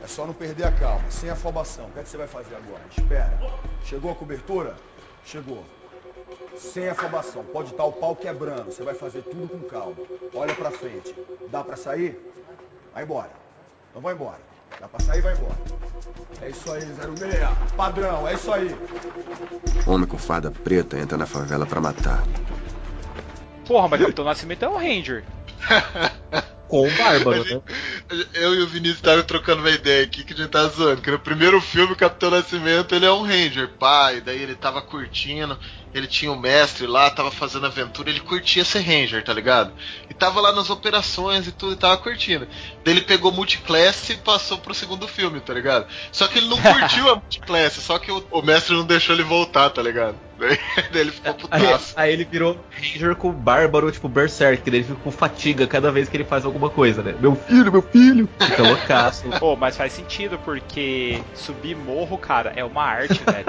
É 0.03 0.07
só 0.07 0.25
não 0.25 0.33
perder 0.33 0.65
a 0.65 0.71
calma, 0.71 1.09
sem 1.09 1.29
afobação. 1.29 1.85
O 1.85 1.91
que, 1.91 1.99
é 1.99 2.03
que 2.03 2.09
você 2.09 2.17
vai 2.17 2.27
fazer 2.27 2.55
agora? 2.55 2.81
Espera. 2.95 3.39
Chegou 3.85 4.11
a 4.11 4.15
cobertura? 4.15 4.75
Chegou. 5.23 5.63
Sem 6.57 6.89
afobação. 6.89 7.43
Pode 7.45 7.71
estar 7.71 7.85
o 7.85 7.93
pau 7.93 8.15
quebrando. 8.15 8.65
Você 8.65 8.83
vai 8.83 8.93
fazer 8.93 9.21
tudo 9.23 9.47
com 9.47 9.61
calma. 9.67 9.95
Olha 10.33 10.53
pra 10.55 10.71
frente. 10.71 11.15
Dá 11.49 11.63
pra 11.63 11.77
sair? 11.77 12.19
Vai 12.93 13.03
embora. 13.03 13.31
Então 13.89 14.01
vai 14.01 14.13
embora. 14.13 14.52
Dá 14.79 14.87
pra 14.87 14.99
sair, 14.99 15.21
vai 15.21 15.33
embora. 15.33 15.55
É 16.41 16.49
isso 16.49 16.71
aí, 16.71 16.81
06. 16.81 17.73
Padrão, 17.77 18.27
é 18.27 18.33
isso 18.33 18.51
aí. 18.51 18.75
Homem 19.87 20.07
com 20.07 20.17
farda 20.17 20.51
preta 20.51 20.97
entra 20.97 21.17
na 21.17 21.25
favela 21.25 21.65
pra 21.65 21.79
matar. 21.79 22.23
Porra, 23.65 23.87
mas 23.87 24.01
Capitão 24.01 24.25
Nascimento 24.25 24.65
é 24.65 24.69
um 24.69 24.77
Ranger. 24.77 25.23
Com 26.67 26.87
o 26.87 26.97
Bárbaro, 26.97 27.43
né? 27.45 27.61
Eu 28.33 28.55
e 28.55 28.63
o 28.63 28.67
Vinícius 28.67 28.97
estavam 28.97 29.23
trocando 29.23 29.61
uma 29.61 29.69
ideia 29.69 30.03
aqui 30.03 30.23
que 30.23 30.33
a 30.33 30.35
gente 30.35 30.49
tá 30.49 30.65
zoando. 30.67 31.01
Que 31.01 31.11
no 31.11 31.19
primeiro 31.19 31.61
filme, 31.61 31.93
o 31.93 31.95
Capitão 31.95 32.31
Nascimento, 32.31 32.95
ele 32.95 33.05
é 33.05 33.11
um 33.11 33.21
Ranger, 33.21 33.69
pai. 33.77 34.21
Daí 34.21 34.41
ele 34.41 34.55
tava 34.55 34.81
curtindo, 34.81 35.57
ele 35.93 36.07
tinha 36.07 36.31
o 36.31 36.39
mestre 36.39 36.87
lá, 36.87 37.09
tava 37.09 37.31
fazendo 37.31 37.65
aventura, 37.65 38.09
ele 38.09 38.19
curtia 38.19 38.65
ser 38.65 38.79
Ranger, 38.81 39.23
tá 39.23 39.33
ligado? 39.33 39.71
E 40.09 40.13
tava 40.13 40.41
lá 40.41 40.51
nas 40.51 40.69
operações 40.69 41.47
e 41.47 41.51
tudo, 41.51 41.73
e 41.73 41.75
tava 41.77 41.97
curtindo. 41.97 42.47
Daí 42.83 42.93
ele 42.93 43.01
pegou 43.01 43.31
multiclass 43.31 44.09
e 44.09 44.17
passou 44.17 44.57
pro 44.57 44.73
segundo 44.73 45.07
filme, 45.07 45.39
tá 45.39 45.53
ligado? 45.53 45.85
Só 46.11 46.27
que 46.27 46.39
ele 46.39 46.47
não 46.47 46.57
curtiu 46.61 47.09
a 47.11 47.15
multiclass, 47.21 47.73
só 47.73 47.99
que 47.99 48.11
o, 48.11 48.23
o 48.31 48.41
mestre 48.41 48.75
não 48.75 48.85
deixou 48.85 49.15
ele 49.15 49.23
voltar, 49.23 49.69
tá 49.69 49.81
ligado? 49.81 50.15
Daí, 50.37 50.59
daí 50.91 51.01
ele 51.01 51.11
ficou 51.11 51.35
Aí, 51.51 51.61
putaço. 51.61 51.93
aí 51.95 52.13
ele 52.13 52.25
virou 52.25 52.57
Ranger 52.71 53.15
com 53.15 53.31
Bárbaro, 53.31 53.91
tipo 53.91 54.09
Berserk, 54.09 54.63
que 54.63 54.71
daí 54.71 54.79
ele 54.79 54.87
fica 54.87 54.99
com 54.99 55.11
fatiga 55.11 55.67
cada 55.67 55.91
vez 55.91 56.09
que 56.09 56.17
ele 56.17 56.23
faz 56.23 56.43
alguma 56.45 56.69
coisa, 56.69 57.03
né? 57.03 57.15
Meu 57.19 57.35
filho, 57.35 57.71
meu 57.71 57.81
filho! 57.81 58.27
Fica 58.39 58.63
loucaço. 58.63 59.23
Pô, 59.39 59.55
mas 59.55 59.77
faz 59.77 59.93
sentido, 59.93 60.37
porque 60.39 61.21
subir 61.35 61.75
morro, 61.75 62.17
cara, 62.17 62.51
é 62.55 62.63
uma 62.63 62.83
arte, 62.83 63.21
velho. 63.23 63.45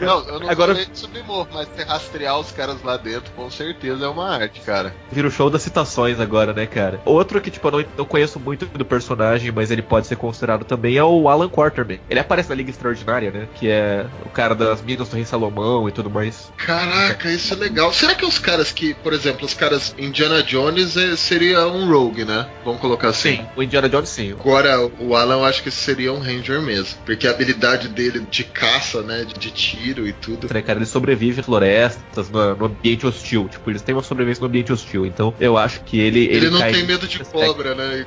Não, 0.00 0.28
eu 0.28 0.40
não 0.40 0.43
agora- 0.48 0.74
falei 0.74 0.88
subir 0.94 1.24
morro, 1.24 1.48
mas 1.52 1.68
se 1.76 1.82
rastrear 1.84 2.38
os 2.38 2.50
caras 2.50 2.82
lá 2.82 2.96
dentro, 2.96 3.32
com 3.34 3.50
certeza 3.50 4.04
é 4.04 4.08
uma 4.08 4.28
arte, 4.36 4.60
cara. 4.60 4.94
Vira 5.10 5.28
o 5.28 5.30
show 5.30 5.50
das 5.50 5.62
citações 5.62 6.20
agora, 6.20 6.52
né, 6.52 6.66
cara? 6.66 7.00
Outro 7.04 7.40
que, 7.40 7.50
tipo, 7.50 7.66
eu 7.68 7.72
não, 7.72 7.84
não 7.98 8.04
conheço 8.04 8.38
muito 8.38 8.66
do 8.66 8.84
personagem, 8.84 9.50
mas 9.52 9.70
ele 9.70 9.82
pode 9.82 10.06
ser 10.06 10.16
considerado 10.16 10.64
também, 10.64 10.96
é 10.96 11.04
o 11.04 11.28
Alan 11.28 11.48
Quarterman. 11.48 12.00
Ele 12.08 12.20
aparece 12.20 12.48
na 12.48 12.54
Liga 12.54 12.70
Extraordinária, 12.70 13.30
né? 13.30 13.48
Que 13.54 13.68
é 13.68 14.06
o 14.24 14.28
cara 14.30 14.54
das 14.54 14.82
Minas 14.82 15.08
do 15.08 15.16
Rei 15.16 15.24
Salomão 15.24 15.88
e 15.88 15.92
tudo 15.92 16.10
mais. 16.10 16.52
Caraca, 16.56 17.30
isso 17.30 17.54
é 17.54 17.56
legal. 17.56 17.92
Será 17.92 18.14
que 18.14 18.24
os 18.24 18.38
caras 18.38 18.72
que, 18.72 18.94
por 18.94 19.12
exemplo, 19.12 19.44
os 19.46 19.54
caras 19.54 19.94
Indiana 19.98 20.42
Jones 20.42 20.96
eh, 20.96 21.16
seria 21.16 21.66
um 21.68 21.88
rogue, 21.90 22.24
né? 22.24 22.46
Vamos 22.64 22.80
colocar 22.80 23.08
assim. 23.08 23.36
Sim, 23.36 23.46
o 23.56 23.62
Indiana 23.62 23.88
Jones 23.88 24.08
sim. 24.08 24.32
Agora, 24.32 24.80
o 24.98 25.14
Alan 25.14 25.34
eu 25.36 25.44
acho 25.44 25.62
que 25.62 25.70
seria 25.70 26.12
um 26.12 26.18
Ranger 26.18 26.60
mesmo. 26.60 26.98
Porque 27.04 27.26
a 27.26 27.30
habilidade 27.30 27.88
dele 27.88 28.26
de 28.30 28.44
caça, 28.44 29.02
né? 29.02 29.24
De 29.38 29.50
tiro 29.50 30.06
e 30.06 30.12
tudo. 30.12 30.33
Tudo. 30.36 30.52
né, 30.54 30.62
cara? 30.62 30.78
Eles 30.78 30.88
sobrevivem 30.88 31.38
em 31.40 31.42
florestas, 31.42 32.30
no, 32.30 32.56
no 32.56 32.66
ambiente 32.66 33.06
hostil. 33.06 33.48
Tipo, 33.48 33.70
eles 33.70 33.82
têm 33.82 33.94
uma 33.94 34.02
sobrevivência 34.02 34.40
no 34.42 34.48
ambiente 34.48 34.72
hostil. 34.72 35.06
Então, 35.06 35.34
eu 35.40 35.56
acho 35.56 35.80
que 35.84 35.98
ele. 35.98 36.24
Ele, 36.24 36.36
Ele, 36.36 36.50
não 36.50 36.60
tem 36.60 36.84
medo 36.84 37.06
de 37.06 37.20
aspecto. 37.22 37.46
cobra, 37.46 37.74
né? 37.74 38.06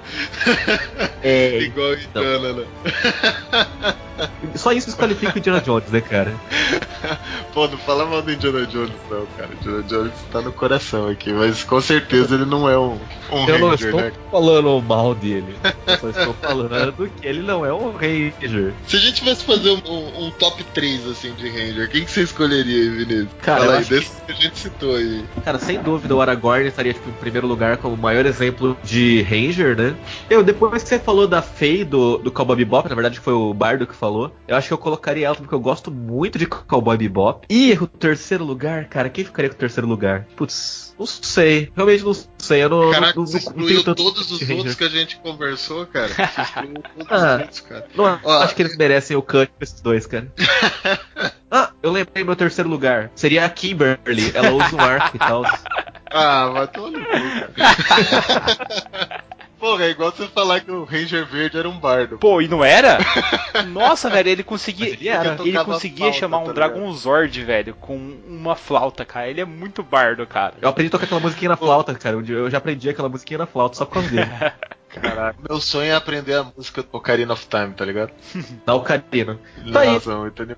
É, 1.23 1.59
Igual 1.63 1.91
a 1.91 1.95
então. 1.95 2.23
Indiana, 2.23 2.53
né? 2.53 3.95
Só 4.55 4.71
isso 4.71 4.87
desqualifica 4.87 5.33
o 5.35 5.37
Indiana 5.37 5.61
Jones, 5.61 5.89
né, 5.89 6.01
cara? 6.01 6.33
Pô, 7.53 7.67
não 7.67 7.77
fala 7.77 8.05
mal 8.05 8.21
do 8.21 8.31
Indiana 8.31 8.65
Jones, 8.65 8.91
não, 9.09 9.25
cara. 9.37 9.49
Indiana 9.53 9.83
Jones 9.83 10.13
tá 10.31 10.41
no 10.41 10.51
coração 10.51 11.07
aqui, 11.07 11.31
mas 11.31 11.63
com 11.63 11.79
certeza 11.81 12.35
ele 12.35 12.45
não 12.45 12.67
é 12.69 12.77
um, 12.77 12.97
um 13.31 13.47
Eu 13.47 13.59
não 13.59 13.69
Ranger, 13.69 13.87
estou 13.89 14.01
né? 14.01 14.11
falando 14.31 14.81
mal 14.81 15.15
dele. 15.15 15.55
Eu 15.85 15.97
só 15.97 16.09
estou 16.09 16.33
falando 16.35 17.09
que 17.19 17.27
ele 17.27 17.41
não 17.41 17.65
é 17.65 17.73
um 17.73 17.91
Ranger. 17.91 18.73
Se 18.87 18.95
a 18.95 18.99
gente 18.99 19.13
tivesse 19.15 19.43
fazer 19.43 19.69
um, 19.71 19.81
um- 19.91 20.27
um 20.27 20.31
top 20.31 20.63
3 20.73 21.07
assim 21.07 21.33
de 21.33 21.47
Ranger, 21.49 21.89
quem 21.89 22.03
que 22.05 22.11
você 22.11 22.21
escolheria 22.21 22.81
aí, 22.81 22.89
Vinícius? 22.89 23.29
Cara, 23.41 23.59
Fala 23.61 23.73
aí, 23.73 23.79
acho 23.81 23.89
desses 23.89 24.21
que 24.25 24.31
a 24.31 24.35
gente 24.35 24.57
citou 24.59 24.95
aí. 24.95 25.25
Cara, 25.43 25.59
sem 25.59 25.79
dúvida, 25.81 26.15
o 26.15 26.21
Aragorn 26.21 26.67
estaria 26.67 26.93
tipo, 26.93 27.09
em 27.09 27.13
primeiro 27.13 27.47
lugar 27.47 27.77
como 27.77 27.95
o 27.95 27.97
maior 27.97 28.25
exemplo 28.25 28.77
de 28.83 29.21
Ranger, 29.23 29.75
né? 29.77 29.95
Eu, 30.29 30.43
depois 30.43 30.81
que 30.83 30.89
você 30.89 30.99
falou 30.99 31.27
da 31.27 31.41
Faye 31.41 31.83
do, 31.83 32.17
do 32.17 32.31
Cowboy 32.31 32.55
Bebop, 32.55 32.87
na 32.89 32.95
verdade 32.95 33.19
foi 33.19 33.33
o 33.33 33.53
Bardo 33.53 33.85
que 33.87 33.95
falou, 33.95 34.06
eu 34.47 34.55
acho 34.55 34.67
que 34.67 34.73
eu 34.73 34.77
colocaria 34.77 35.27
ela 35.27 35.35
porque 35.35 35.53
eu 35.53 35.59
gosto 35.59 35.91
muito 35.91 36.37
de 36.37 36.45
Cowboy 36.45 36.97
Bebop. 36.97 37.45
E 37.49 37.73
o 37.73 37.87
terceiro 37.87 38.43
lugar, 38.43 38.85
cara, 38.85 39.09
quem 39.09 39.25
ficaria 39.25 39.49
com 39.49 39.55
o 39.55 39.59
terceiro 39.59 39.87
lugar? 39.87 40.25
Putz, 40.35 40.95
não 40.97 41.05
sei. 41.05 41.71
Realmente 41.75 42.03
não 42.03 42.15
sei. 42.37 42.63
Eu 42.63 42.69
não, 42.69 42.91
Caraca, 42.91 43.19
não, 43.19 43.25
não, 43.25 43.37
excluiu 43.37 43.83
todos 43.83 44.31
os 44.31 44.49
outros 44.49 44.75
que 44.75 44.83
a 44.83 44.89
gente 44.89 45.17
conversou, 45.17 45.85
cara. 45.85 46.11
Ah. 47.09 47.35
os 47.35 47.41
outros, 47.41 47.59
cara. 47.61 47.87
Não, 47.95 48.19
Ó. 48.23 48.43
acho 48.43 48.55
que 48.55 48.61
eles 48.61 48.77
merecem 48.77 49.15
o 49.15 49.21
cut 49.21 49.47
pra 49.47 49.63
esses 49.63 49.81
dois, 49.81 50.05
cara. 50.05 50.31
ah, 51.51 51.71
eu 51.81 51.91
lembrei 51.91 52.23
meu 52.23 52.35
terceiro 52.35 52.69
lugar. 52.69 53.11
Seria 53.15 53.45
a 53.45 53.49
Kimberly. 53.49 54.31
Ela 54.33 54.51
usa 54.51 54.75
um 54.75 54.79
arco 54.79 55.15
e 55.15 55.19
tal. 55.19 55.43
Ah, 56.11 56.49
vai 56.49 56.67
tomar 56.67 56.91
no 56.91 56.99
cu, 57.05 57.53
cara. 57.55 59.23
Porra, 59.67 59.83
é 59.83 59.89
igual 59.89 60.13
você 60.13 60.25
falar 60.29 60.61
que 60.61 60.71
o 60.71 60.85
Ranger 60.85 61.25
Verde 61.25 61.57
era 61.57 61.67
um 61.67 61.77
bardo. 61.77 62.17
Pô, 62.17 62.41
e 62.41 62.47
não 62.47 62.63
era? 62.63 62.99
Nossa, 63.67 64.09
velho, 64.09 64.29
ele 64.29 64.41
conseguia. 64.41 64.91
Mas 64.91 64.93
ele 64.93 65.09
era. 65.09 65.37
ele 65.41 65.63
conseguia 65.65 65.97
flauta, 65.97 66.17
chamar 66.17 66.37
um 66.37 66.45
tá 66.45 66.53
Dragon 66.53 66.93
Zord, 66.93 67.43
velho, 67.43 67.75
com 67.75 67.97
uma 68.25 68.55
flauta, 68.55 69.03
cara. 69.03 69.27
Ele 69.27 69.41
é 69.41 69.45
muito 69.45 69.83
bardo, 69.83 70.25
cara. 70.25 70.53
Eu 70.61 70.69
aprendi 70.69 70.87
a 70.87 70.91
tocar 70.91 71.03
aquela 71.03 71.19
musiquinha 71.19 71.49
na 71.49 71.57
flauta, 71.57 71.93
cara. 71.95 72.15
Eu 72.15 72.49
já 72.49 72.59
aprendi 72.59 72.89
aquela 72.89 73.09
musiquinha 73.09 73.39
na 73.39 73.45
flauta 73.45 73.75
só 73.75 73.83
por 73.83 73.95
causa 73.95 74.09
dele. 74.09 74.29
Caraca. 74.89 75.37
Meu 75.47 75.59
sonho 75.59 75.91
é 75.91 75.95
aprender 75.95 76.33
a 76.35 76.43
música 76.55 76.81
do 76.81 76.89
Ocarina 76.91 77.33
of 77.33 77.47
Time, 77.47 77.73
tá 77.73 77.85
ligado? 77.85 78.11
Na 78.65 78.73
Ocarina. 78.75 79.39
Tá 79.71 79.81
aí. 79.81 79.99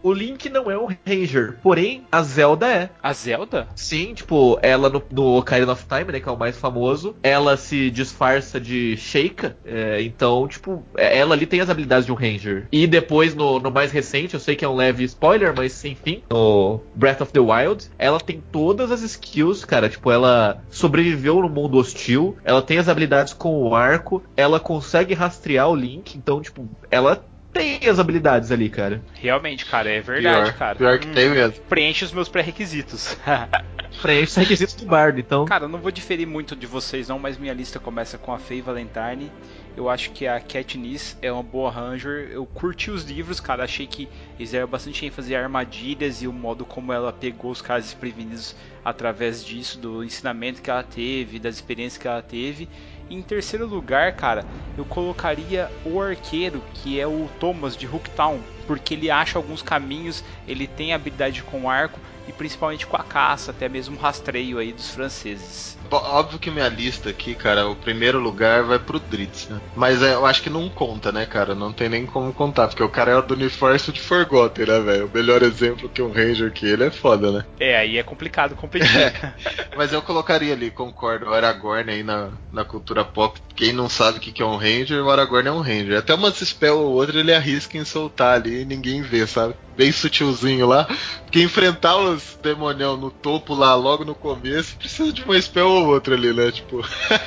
O 0.04 0.14
Link 0.14 0.50
não 0.50 0.70
é 0.70 0.78
um 0.78 0.88
Ranger, 1.06 1.58
porém 1.62 2.04
a 2.12 2.22
Zelda 2.22 2.68
é. 2.68 2.90
A 3.02 3.12
Zelda? 3.14 3.68
Sim, 3.76 4.14
tipo, 4.14 4.60
ela 4.62 4.90
no, 4.90 5.02
no 5.12 5.38
Ocarina 5.38 5.72
of 5.74 5.86
Time, 5.86 6.12
né, 6.12 6.20
que 6.20 6.30
é 6.30 6.32
o 6.32 6.38
mais 6.38 6.58
famoso, 6.58 7.16
ela 7.24 7.58
se 7.58 7.90
disfarça 7.90 8.60
de 8.60 8.96
Sheikah, 8.98 9.56
é, 9.66 10.02
então, 10.02 10.48
tipo, 10.48 10.84
é- 10.96 11.18
ela 11.18 11.34
ali 11.34 11.46
tem 11.46 11.60
as 11.62 11.70
habilidades 11.70 12.06
de 12.06 12.12
um 12.12 12.16
Ranger. 12.16 12.68
E 12.72 12.86
depois, 12.88 13.34
no, 13.36 13.60
no 13.60 13.72
mais 13.72 13.92
recente, 13.92 14.34
eu 14.36 14.40
sei 14.40 14.56
que 14.56 14.64
é 14.64 14.70
um 14.70 14.76
leve 14.76 15.04
spoiler, 15.04 15.54
mas 15.56 15.84
enfim, 15.84 16.24
no 16.30 16.82
Breath 16.96 17.22
of 17.22 17.32
the 17.32 17.40
Wild, 17.40 17.88
ela 17.98 18.20
tem 18.20 18.42
todas 18.52 18.92
as 18.92 19.02
skills, 19.02 19.66
cara, 19.66 19.90
tipo, 19.90 20.12
ela 20.12 20.62
sobreviveu 20.70 21.42
no 21.42 21.50
mundo 21.50 21.78
hostil, 21.78 22.38
ela 22.44 22.62
tem 22.62 22.78
as 22.78 22.88
habilidades 22.88 23.34
com 23.34 23.64
o 23.64 23.76
arco, 23.76 24.18
ela 24.36 24.59
consegue 24.59 25.13
rastrear 25.13 25.70
o 25.70 25.76
Link, 25.76 26.17
então, 26.17 26.41
tipo, 26.41 26.67
ela 26.91 27.24
tem 27.51 27.80
as 27.89 27.97
habilidades 27.99 28.51
ali, 28.51 28.70
cara. 28.70 29.01
Realmente, 29.15 29.65
cara, 29.65 29.89
é 29.89 30.01
verdade, 30.01 30.51
pior, 30.51 30.57
cara. 30.57 30.76
Pior 30.76 30.99
que 30.99 31.07
Hum, 31.07 31.13
tem 31.13 31.30
mesmo. 31.30 31.63
Preenche 31.67 32.05
os 32.05 32.11
meus 32.11 32.30
pré-requisitos. 32.30 33.17
Preenche 34.01 34.32
os 34.32 34.36
requisitos 34.36 34.76
do 34.76 34.86
bardo, 34.86 35.20
então. 35.20 35.45
Cara, 35.45 35.65
eu 35.65 35.70
não 35.70 35.80
vou 35.80 35.91
diferir 35.91 36.28
muito 36.28 36.55
de 36.55 36.67
vocês 36.67 37.07
não, 37.07 37.17
mas 37.17 37.38
minha 37.38 37.53
lista 37.53 37.80
começa 37.80 38.17
com 38.20 38.32
a 38.32 38.38
Faye 38.38 38.61
Valentine. 38.61 39.32
Eu 39.76 39.89
acho 39.89 40.11
que 40.11 40.28
a 40.28 40.39
Katniss 40.39 41.17
é 41.22 41.32
uma 41.32 41.41
boa 41.41 41.72
Ranger. 41.72 42.30
Eu 42.32 42.45
curti 42.45 42.91
os 42.91 43.03
livros, 43.03 43.39
cara. 43.39 43.63
Achei 43.63 43.88
que 43.88 44.07
eles 44.38 44.51
deram 44.51 44.67
bastante 44.67 45.05
ênfase 45.05 45.34
em 45.34 45.36
armadilhas 45.36 46.22
e 46.22 46.28
o 46.28 46.34
modo 46.34 46.65
como 46.65 46.93
ela 46.93 47.11
pegou 47.11 47.49
os 47.49 47.61
caras 47.61 47.86
desprevenidos 47.86 48.55
através 48.84 49.43
disso, 49.43 49.80
do 49.80 50.03
ensinamento 50.03 50.61
que 50.61 50.70
ela 50.70 50.84
teve, 50.84 51.39
das 51.39 51.55
experiências 51.55 52.01
que 52.01 52.07
ela 52.07 52.22
teve. 52.22 52.70
Em 53.10 53.24
terceiro 53.24 53.66
lugar, 53.66 54.12
cara, 54.12 54.45
eu 54.78 54.86
colocaria 54.86 55.72
o 55.84 55.99
arqueiro, 55.99 56.64
que 56.76 56.99
é 56.99 57.07
o 57.07 57.28
Thomas 57.39 57.76
de 57.76 57.88
Hooktown, 57.88 58.39
porque 58.68 58.93
ele 58.93 59.10
acha 59.10 59.39
alguns 59.39 59.64
caminhos, 59.64 60.24
ele 60.47 60.68
tem 60.68 60.93
habilidade 60.93 61.41
com 61.41 61.68
arco 61.68 61.99
e 62.28 62.32
principalmente 62.32 62.86
com 62.86 62.95
a 62.95 63.03
caça, 63.03 63.49
até 63.49 63.68
mesmo 63.68 63.97
rastreio 63.97 64.60
aí 64.60 64.72
dos 64.72 64.91
franceses. 64.91 65.76
Óbvio 65.92 66.40
que 66.40 66.52
minha 66.52 66.68
lista 66.68 67.10
aqui, 67.10 67.36
cara, 67.36 67.68
o 67.68 67.76
primeiro 67.76 68.20
lugar 68.20 68.64
vai 68.64 68.80
pro 68.80 69.00
Dritz, 69.00 69.48
né? 69.50 69.60
Mas 69.76 70.02
é, 70.02 70.14
eu 70.14 70.26
acho 70.26 70.42
que 70.42 70.50
não 70.50 70.70
conta, 70.70 71.12
né, 71.12 71.26
cara? 71.26 71.56
Não 71.56 71.74
tem 71.74 71.90
nem 71.90 72.06
como 72.06 72.34
contar, 72.34 72.68
porque 72.68 72.84
o 72.84 72.90
cara 72.90 73.12
é 73.12 73.22
do 73.22 73.34
universo 73.34 73.92
de 73.92 74.00
Forgotten, 74.00 74.66
né, 74.66 74.80
velho? 74.80 75.06
O 75.08 75.12
melhor 75.14 75.42
exemplo 75.42 75.90
que 75.90 76.02
um 76.02 76.12
Ranger 76.12 76.52
que 76.52 76.66
ele 76.66 76.86
é 76.86 76.92
foda, 76.92 77.32
né? 77.32 77.46
É, 77.60 77.78
aí 77.78 77.98
é 77.98 78.04
complicado 78.04 78.56
competir. 78.56 78.90
Mas 79.76 79.94
eu 79.94 80.02
colocaria 80.02 80.54
ali, 80.54 80.70
concordo, 80.70 81.28
o 81.28 81.34
Aragorn 81.34 81.92
aí 81.92 82.04
na, 82.04 82.30
na 82.52 82.64
cultura 82.64 83.04
pop. 83.04 83.40
Quem 83.56 83.74
não 83.74 83.90
sabe 83.90 84.18
o 84.18 84.22
que 84.22 84.32
que 84.32 84.42
é 84.42 84.46
um 84.46 84.58
Ranger, 84.58 85.04
o 85.04 85.10
Aragorn 85.10 85.48
é 85.48 85.52
um 85.52 85.62
Ranger. 85.62 85.98
Até 85.98 86.14
uma 86.14 86.32
spell 86.32 86.80
ou 86.80 86.94
outra 86.94 87.20
ele 87.20 87.34
arrisca 87.34 87.78
em 87.78 87.86
soltar 87.86 88.36
ali 88.36 88.62
e 88.62 88.66
ninguém 88.66 89.02
vê, 89.02 89.26
sabe? 89.28 89.56
Bem 89.76 89.92
sutilzinho 89.92 90.68
lá. 90.68 90.88
Porque 91.24 91.42
enfrentar 91.42 91.98
os 91.98 92.38
demonião 92.42 92.98
no 92.98 93.12
topo 93.12 93.54
lá 93.54 93.76
logo 93.76 94.04
no 94.04 94.16
começo 94.16 94.76
precisa 94.78 95.12
de 95.12 95.24
uma 95.24 95.40
spell 95.42 95.70
ou 95.80 95.88
outra 95.88 96.16
ali, 96.16 96.34
né? 96.34 96.52
Tipo. 96.52 96.82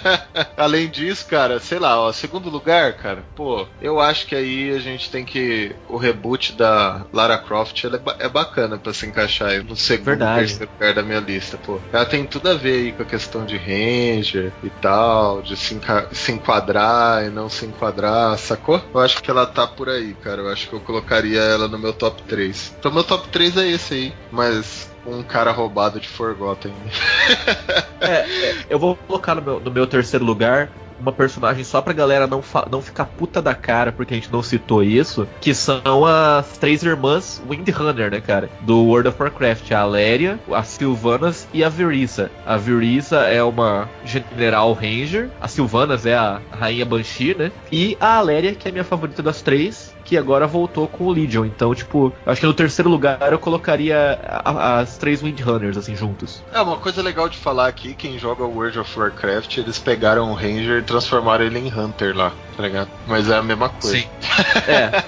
Além 0.57 0.89
disso, 0.89 1.27
cara, 1.27 1.59
sei 1.61 1.79
lá, 1.79 2.01
ó, 2.01 2.13
segundo 2.13 2.49
lugar, 2.51 2.95
cara, 2.95 3.25
pô, 3.35 3.67
eu 3.81 4.01
acho 4.01 4.27
que 4.27 4.35
aí 4.35 4.71
a 4.75 4.79
gente 4.79 5.11
tem 5.11 5.25
que. 5.25 5.75
O 5.89 5.97
reboot 5.97 6.53
da 6.53 7.07
Lara 7.13 7.39
Croft 7.39 7.85
ela 7.85 7.97
é, 7.97 7.99
ba- 7.99 8.17
é 8.19 8.29
bacana 8.29 8.79
pra 8.79 8.93
se 8.93 9.07
encaixar 9.07 9.49
aí 9.51 9.63
no 9.63 9.77
segundo 9.77 10.07
Verdade. 10.07 10.47
terceiro 10.47 10.71
lugar 10.73 10.95
da 10.95 11.03
minha 11.03 11.21
lista, 11.21 11.57
pô. 11.59 11.79
Ela 11.93 12.05
tem 12.07 12.25
tudo 12.27 12.49
a 12.49 12.55
ver 12.55 12.75
aí 12.87 12.93
com 12.93 13.03
a 13.03 13.07
questão 13.07 13.45
de 13.45 13.57
Ranger 13.57 14.53
e 14.63 14.71
tal, 14.71 15.43
de 15.43 15.57
se, 15.57 15.79
se 16.13 16.33
enquadrar 16.33 17.25
e 17.25 17.31
não 17.31 17.49
se 17.49 17.67
enquadrar, 17.67 18.39
sacou? 18.39 18.81
Eu 18.95 19.01
acho 19.01 19.23
que 19.23 19.31
ela 19.31 19.47
tá 19.47 19.67
por 19.67 19.89
aí, 19.89 20.15
cara. 20.15 20.43
Eu 20.43 20.49
acho 20.49 20.69
que 20.69 20.75
eu 20.75 20.81
colocaria 20.81 21.41
ela 21.41 21.69
no 21.69 21.79
meu 21.79 21.93
top 21.93 22.23
3. 22.23 22.75
Então, 22.79 22.93
meu 22.93 23.05
top 23.05 23.29
3 23.29 23.57
é 23.57 23.67
esse 23.69 23.95
aí, 23.95 24.13
mas 24.31 24.91
um 25.07 25.23
cara 25.23 25.51
roubado 25.51 26.01
de 26.01 26.09
Forgotten. 26.09 26.73
É, 28.03 28.27
é, 28.29 28.57
eu 28.69 28.81
vou 28.81 28.97
colocar 28.97 29.37
no 29.37 29.41
meu, 29.41 29.61
no 29.61 29.71
meu 29.71 29.87
terceiro 29.87 30.25
lugar 30.25 30.73
uma 31.03 31.13
personagem 31.13 31.65
só 31.65 31.83
pra 31.83 31.93
galera 31.93 32.27
não, 32.27 32.43
não 32.71 32.81
ficar 32.81 33.05
puta 33.05 33.43
da 33.43 33.55
cara 33.55 33.93
porque 33.93 34.15
a 34.15 34.17
gente 34.17 34.33
não 34.33 34.43
citou 34.43 34.83
isso, 34.83 35.29
que 35.41 35.53
são 35.53 36.07
as 36.07 36.57
três 36.59 36.83
irmãs 36.83 37.43
Windrunner, 37.49 38.11
né, 38.11 38.21
cara? 38.21 38.49
Do 38.61 38.85
World 38.85 39.09
of 39.09 39.21
Warcraft, 39.21 39.73
a 39.73 39.81
Aléria, 39.81 40.39
a 40.51 40.63
Sylvanas 40.63 41.49
e 41.53 41.65
a 41.65 41.69
Virisa. 41.69 42.31
A 42.47 42.57
Virisa 42.57 43.21
é 43.21 43.43
uma 43.43 43.89
General 44.05 44.73
Ranger, 44.73 45.29
a 45.41 45.49
Sylvanas 45.49 46.07
é 46.07 46.15
a 46.15 46.41
Rainha 46.51 46.85
Banshee, 46.85 47.35
né? 47.35 47.51
E 47.71 47.97
a 48.01 48.19
Aléria, 48.19 48.55
que 48.55 48.69
é 48.69 48.71
a 48.71 48.73
minha 48.73 48.85
favorita 48.85 49.23
das 49.23 49.43
três, 49.43 49.95
que 50.13 50.19
agora 50.19 50.47
voltou 50.47 50.87
com 50.87 51.05
o 51.05 51.11
Legion. 51.11 51.47
Então, 51.47 51.75
tipo, 51.75 52.13
acho 52.27 52.39
que 52.39 52.47
no 52.47 52.53
terceiro 52.53 52.91
lugar 52.91 53.33
eu 53.33 53.39
colocaria 53.39 54.19
a- 54.23 54.51
a- 54.51 54.79
as 54.81 54.99
três 54.99 55.23
Windrunners, 55.23 55.79
assim, 55.79 55.97
juntos. 55.97 56.43
É, 56.53 56.61
uma 56.61 56.77
coisa 56.77 57.01
legal 57.01 57.31
de 57.31 57.39
falar 57.39 57.67
aqui, 57.67 57.95
quem 57.95 58.19
joga 58.19 58.45
World 58.45 58.79
of 58.79 58.99
Warcraft, 58.99 59.57
eles 59.57 59.79
pegaram 59.79 60.31
o 60.31 60.35
Ranger 60.35 60.81
e 60.81 60.83
transformaram 60.83 61.47
ele 61.47 61.59
em 61.61 61.73
Hunter 61.73 62.15
lá, 62.15 62.31
tá 62.55 62.63
ligado? 62.63 62.91
Mas 63.07 63.31
é 63.31 63.37
a 63.39 63.43
mesma 63.43 63.71
coisa. 63.71 63.97
Sim. 63.97 64.05
É, 64.69 65.03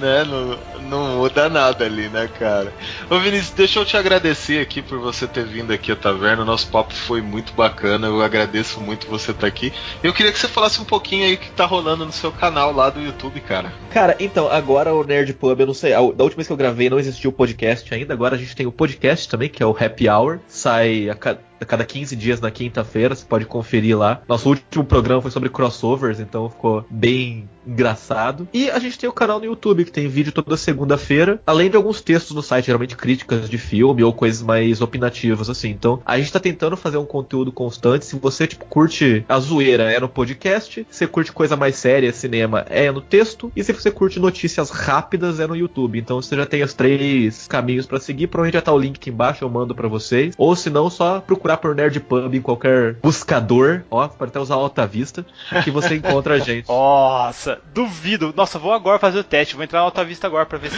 né? 0.00 0.24
Não, 0.24 0.58
não 0.88 1.16
muda 1.18 1.48
nada 1.48 1.84
ali, 1.84 2.08
né, 2.08 2.28
cara? 2.38 2.72
Ô 3.10 3.18
Vinícius, 3.18 3.50
deixa 3.50 3.78
eu 3.78 3.84
te 3.84 3.96
agradecer 3.96 4.60
aqui 4.60 4.82
por 4.82 4.98
você 4.98 5.26
ter 5.26 5.44
vindo 5.44 5.72
aqui 5.72 5.92
à 5.92 5.96
taverna. 5.96 6.44
Nosso 6.44 6.66
papo 6.68 6.92
foi 6.94 7.20
muito 7.20 7.52
bacana. 7.54 8.06
Eu 8.06 8.22
agradeço 8.22 8.80
muito 8.80 9.06
você 9.06 9.30
estar 9.32 9.46
aqui. 9.46 9.72
Eu 10.02 10.12
queria 10.12 10.32
que 10.32 10.38
você 10.38 10.48
falasse 10.48 10.80
um 10.80 10.84
pouquinho 10.84 11.24
aí 11.26 11.34
o 11.34 11.38
que 11.38 11.50
tá 11.50 11.64
rolando 11.66 12.04
no 12.06 12.12
seu 12.12 12.30
canal 12.32 12.72
lá 12.72 12.90
do 12.90 13.00
YouTube, 13.00 13.40
cara. 13.40 13.72
Cara, 13.90 14.16
então, 14.34 14.48
agora 14.50 14.92
o 14.92 15.04
Nerd 15.04 15.32
Pub, 15.34 15.60
eu 15.60 15.66
não 15.66 15.72
sei, 15.72 15.92
a- 15.92 16.00
da 16.00 16.24
última 16.24 16.34
vez 16.38 16.48
que 16.48 16.52
eu 16.52 16.56
gravei 16.56 16.90
não 16.90 16.98
existiu 16.98 17.30
o 17.30 17.32
podcast 17.32 17.94
ainda, 17.94 18.12
agora 18.12 18.34
a 18.34 18.38
gente 18.38 18.56
tem 18.56 18.66
o 18.66 18.72
podcast 18.72 19.28
também, 19.28 19.48
que 19.48 19.62
é 19.62 19.66
o 19.66 19.70
Happy 19.70 20.08
Hour, 20.08 20.40
sai 20.48 21.08
a, 21.08 21.14
ca- 21.14 21.38
a 21.60 21.64
cada 21.64 21.84
15 21.84 22.16
dias 22.16 22.40
na 22.40 22.50
quinta-feira, 22.50 23.14
você 23.14 23.24
pode 23.24 23.46
conferir 23.46 23.96
lá. 23.96 24.22
Nosso 24.26 24.48
último 24.48 24.84
programa 24.84 25.22
foi 25.22 25.30
sobre 25.30 25.48
crossovers, 25.48 26.18
então 26.18 26.50
ficou 26.50 26.84
bem 26.90 27.48
engraçado. 27.66 28.48
E 28.52 28.70
a 28.70 28.78
gente 28.78 28.98
tem 28.98 29.08
o 29.08 29.12
canal 29.12 29.38
no 29.38 29.46
YouTube, 29.46 29.84
que 29.84 29.92
tem 29.92 30.08
vídeo 30.08 30.32
toda 30.32 30.56
segunda-feira, 30.56 31.40
além 31.46 31.70
de 31.70 31.76
alguns 31.76 32.00
textos 32.00 32.34
no 32.34 32.42
site, 32.42 32.66
geralmente 32.66 32.96
críticas 32.96 33.48
de 33.48 33.58
filme 33.58 34.02
ou 34.02 34.12
coisas 34.12 34.42
mais 34.42 34.80
opinativas, 34.80 35.48
assim. 35.48 35.70
Então, 35.70 36.00
a 36.04 36.18
gente 36.18 36.32
tá 36.32 36.40
tentando 36.40 36.76
fazer 36.76 36.96
um 36.96 37.04
conteúdo 37.04 37.52
constante. 37.52 38.04
Se 38.04 38.16
você, 38.16 38.46
tipo, 38.46 38.64
curte 38.66 39.24
a 39.28 39.38
zoeira, 39.38 39.84
é 39.92 40.00
no 40.00 40.08
podcast. 40.08 40.86
Se 40.90 40.98
você 40.98 41.06
curte 41.06 41.32
coisa 41.32 41.56
mais 41.56 41.76
séria, 41.76 42.12
cinema, 42.12 42.64
é 42.68 42.90
no 42.90 43.00
texto. 43.00 43.52
E 43.54 43.62
se 43.62 43.72
você 43.72 43.90
curte 43.90 44.18
notícias 44.18 44.70
rápidas, 44.70 45.40
é 45.40 45.46
no 45.46 45.56
YouTube. 45.56 45.98
Então, 45.98 46.20
você 46.20 46.36
já 46.36 46.46
tem 46.46 46.62
os 46.62 46.74
três 46.74 47.46
caminhos 47.46 47.86
para 47.86 48.00
seguir. 48.00 48.26
Provavelmente 48.26 48.54
já 48.54 48.62
tá 48.62 48.72
o 48.72 48.78
link 48.78 48.96
aqui 48.96 49.10
embaixo, 49.10 49.44
eu 49.44 49.50
mando 49.50 49.74
para 49.74 49.88
vocês. 49.88 50.34
Ou 50.38 50.54
se 50.56 50.70
não, 50.70 50.88
só 50.90 51.20
procurar 51.20 51.56
por 51.58 51.74
Nerd 51.74 52.00
Pub 52.00 52.34
em 52.34 52.40
qualquer 52.40 52.96
buscador. 53.02 53.82
Ó, 53.90 54.06
pode 54.08 54.30
até 54.30 54.40
usar 54.40 54.54
Alta 54.54 54.86
Vista, 54.86 55.24
que 55.62 55.70
você 55.70 55.96
encontra 55.96 56.34
a 56.34 56.38
gente. 56.38 56.66
Nossa, 56.68 57.53
duvido. 57.72 58.32
Nossa, 58.36 58.58
vou 58.58 58.72
agora 58.72 58.98
fazer 58.98 59.18
o 59.18 59.24
teste. 59.24 59.54
Vou 59.54 59.64
entrar 59.64 59.78
na 59.80 59.84
Alta 59.84 60.04
Vista 60.04 60.26
agora 60.26 60.46
pra 60.46 60.58
ver 60.58 60.70
se. 60.70 60.76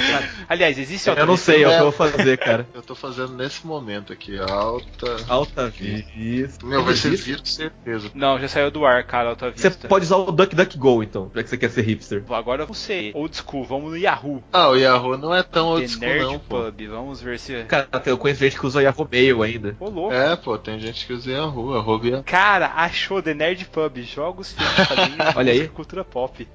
Aliás, 0.48 0.78
existe 0.78 1.08
Alta 1.08 1.22
Eu 1.22 1.26
não 1.26 1.36
sei, 1.36 1.62
é 1.64 1.66
o 1.68 1.70
que 1.70 1.76
eu 1.76 1.82
vou 1.82 1.92
fazer, 1.92 2.36
cara. 2.38 2.66
Eu 2.74 2.82
tô 2.82 2.94
fazendo 2.94 3.34
nesse 3.34 3.66
momento 3.66 4.12
aqui, 4.12 4.38
alta. 4.38 5.16
Alta 5.28 5.68
Vista. 5.68 6.66
Meu, 6.66 6.82
vai 6.84 6.94
ser 6.94 7.16
vírus, 7.16 7.54
certeza. 7.54 8.10
Não, 8.14 8.38
já 8.38 8.48
saiu 8.48 8.70
do 8.70 8.84
ar, 8.84 9.04
cara, 9.04 9.30
Alta 9.30 9.50
Você 9.50 9.68
Vista. 9.68 9.88
pode 9.88 10.04
usar 10.04 10.16
o 10.16 10.32
DuckDuckGo, 10.32 11.02
então, 11.02 11.30
já 11.34 11.42
que 11.42 11.48
você 11.50 11.56
quer 11.56 11.70
ser 11.70 11.82
hipster. 11.82 12.22
Agora 12.30 12.62
eu 12.64 12.74
sei. 12.74 13.12
Old 13.14 13.36
school, 13.36 13.64
vamos 13.64 13.90
no 13.90 13.96
Yahoo. 13.96 14.42
Ah, 14.52 14.68
o 14.68 14.76
Yahoo 14.76 15.16
não 15.16 15.34
é 15.34 15.42
tão 15.42 15.68
old 15.68 15.88
school, 15.88 16.00
Nerd 16.00 16.24
não, 16.24 16.38
pô. 16.38 16.62
Pub. 16.64 16.86
Vamos 16.88 17.20
ver 17.20 17.38
se. 17.38 17.64
Cara, 17.64 17.88
eu 18.06 18.18
conheço 18.18 18.40
gente 18.40 18.58
que 18.58 18.66
usa 18.66 18.82
Yahoo 18.82 19.08
Mail 19.10 19.42
ainda. 19.42 19.76
Ô, 19.80 19.88
louco. 19.88 20.12
É, 20.14 20.36
pô, 20.36 20.56
tem 20.58 20.78
gente 20.78 21.06
que 21.06 21.12
usa 21.12 21.30
Yahoo, 21.30 21.74
Yahoo. 21.74 22.22
Cara, 22.24 22.72
achou 22.76 23.22
The 23.22 23.34
Nerd 23.34 23.64
Pub. 23.66 23.96
Jogos, 24.02 24.52
filmes, 24.52 24.76
Olha 25.36 25.52
aí. 25.52 25.68
cultura 25.68 26.04
pop. 26.04 26.46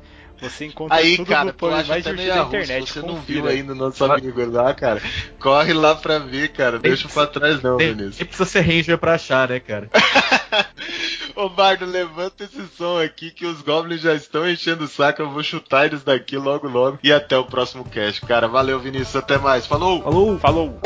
Você 0.42 0.66
encontra 0.66 0.98
Aí, 0.98 1.18
tudo 1.18 1.28
cara, 1.28 1.56
no 1.60 1.68
acha 1.68 1.88
mais 1.88 2.04
divertido 2.04 2.36
da 2.36 2.42
internet. 2.42 2.88
se 2.88 2.94
você 2.94 3.06
não 3.06 3.22
viu 3.22 3.48
ainda 3.48 3.74
o 3.74 3.76
nosso 3.76 4.04
amigo 4.04 4.52
lá, 4.52 4.74
cara, 4.74 5.02
corre 5.40 5.72
lá 5.72 5.94
pra 5.94 6.18
ver, 6.18 6.50
cara, 6.50 6.80
deixa 6.80 7.08
pra 7.08 7.28
trás 7.28 7.62
não, 7.62 7.78
Nem, 7.78 7.94
Vinícius. 7.94 8.28
precisa 8.28 8.46
ser 8.46 8.62
Ranger 8.62 8.98
pra 8.98 9.14
achar, 9.14 9.50
né, 9.50 9.60
cara? 9.60 9.90
Ô 11.36 11.48
Bardo, 11.48 11.86
levanta 11.86 12.44
esse 12.44 12.68
som 12.76 13.00
aqui 13.00 13.32
que 13.32 13.46
os 13.46 13.62
Goblins 13.62 14.02
já 14.02 14.14
estão 14.14 14.50
enchendo 14.50 14.84
o 14.86 14.88
saco, 14.88 15.22
eu 15.22 15.30
vou 15.30 15.44
chutar 15.44 15.86
eles 15.86 16.04
daqui 16.04 16.38
logo 16.38 16.68
logo. 16.68 17.00
E 17.04 17.12
até 17.14 17.38
o 17.38 17.46
próximo 17.46 17.86
cast, 17.86 18.22
cara. 18.26 18.48
Valeu, 18.48 18.80
Vinícius, 18.80 19.16
até 19.16 19.38
mais. 19.38 19.66
Falou! 19.66 20.02
Falou! 20.02 20.40
Falou! 20.40 20.80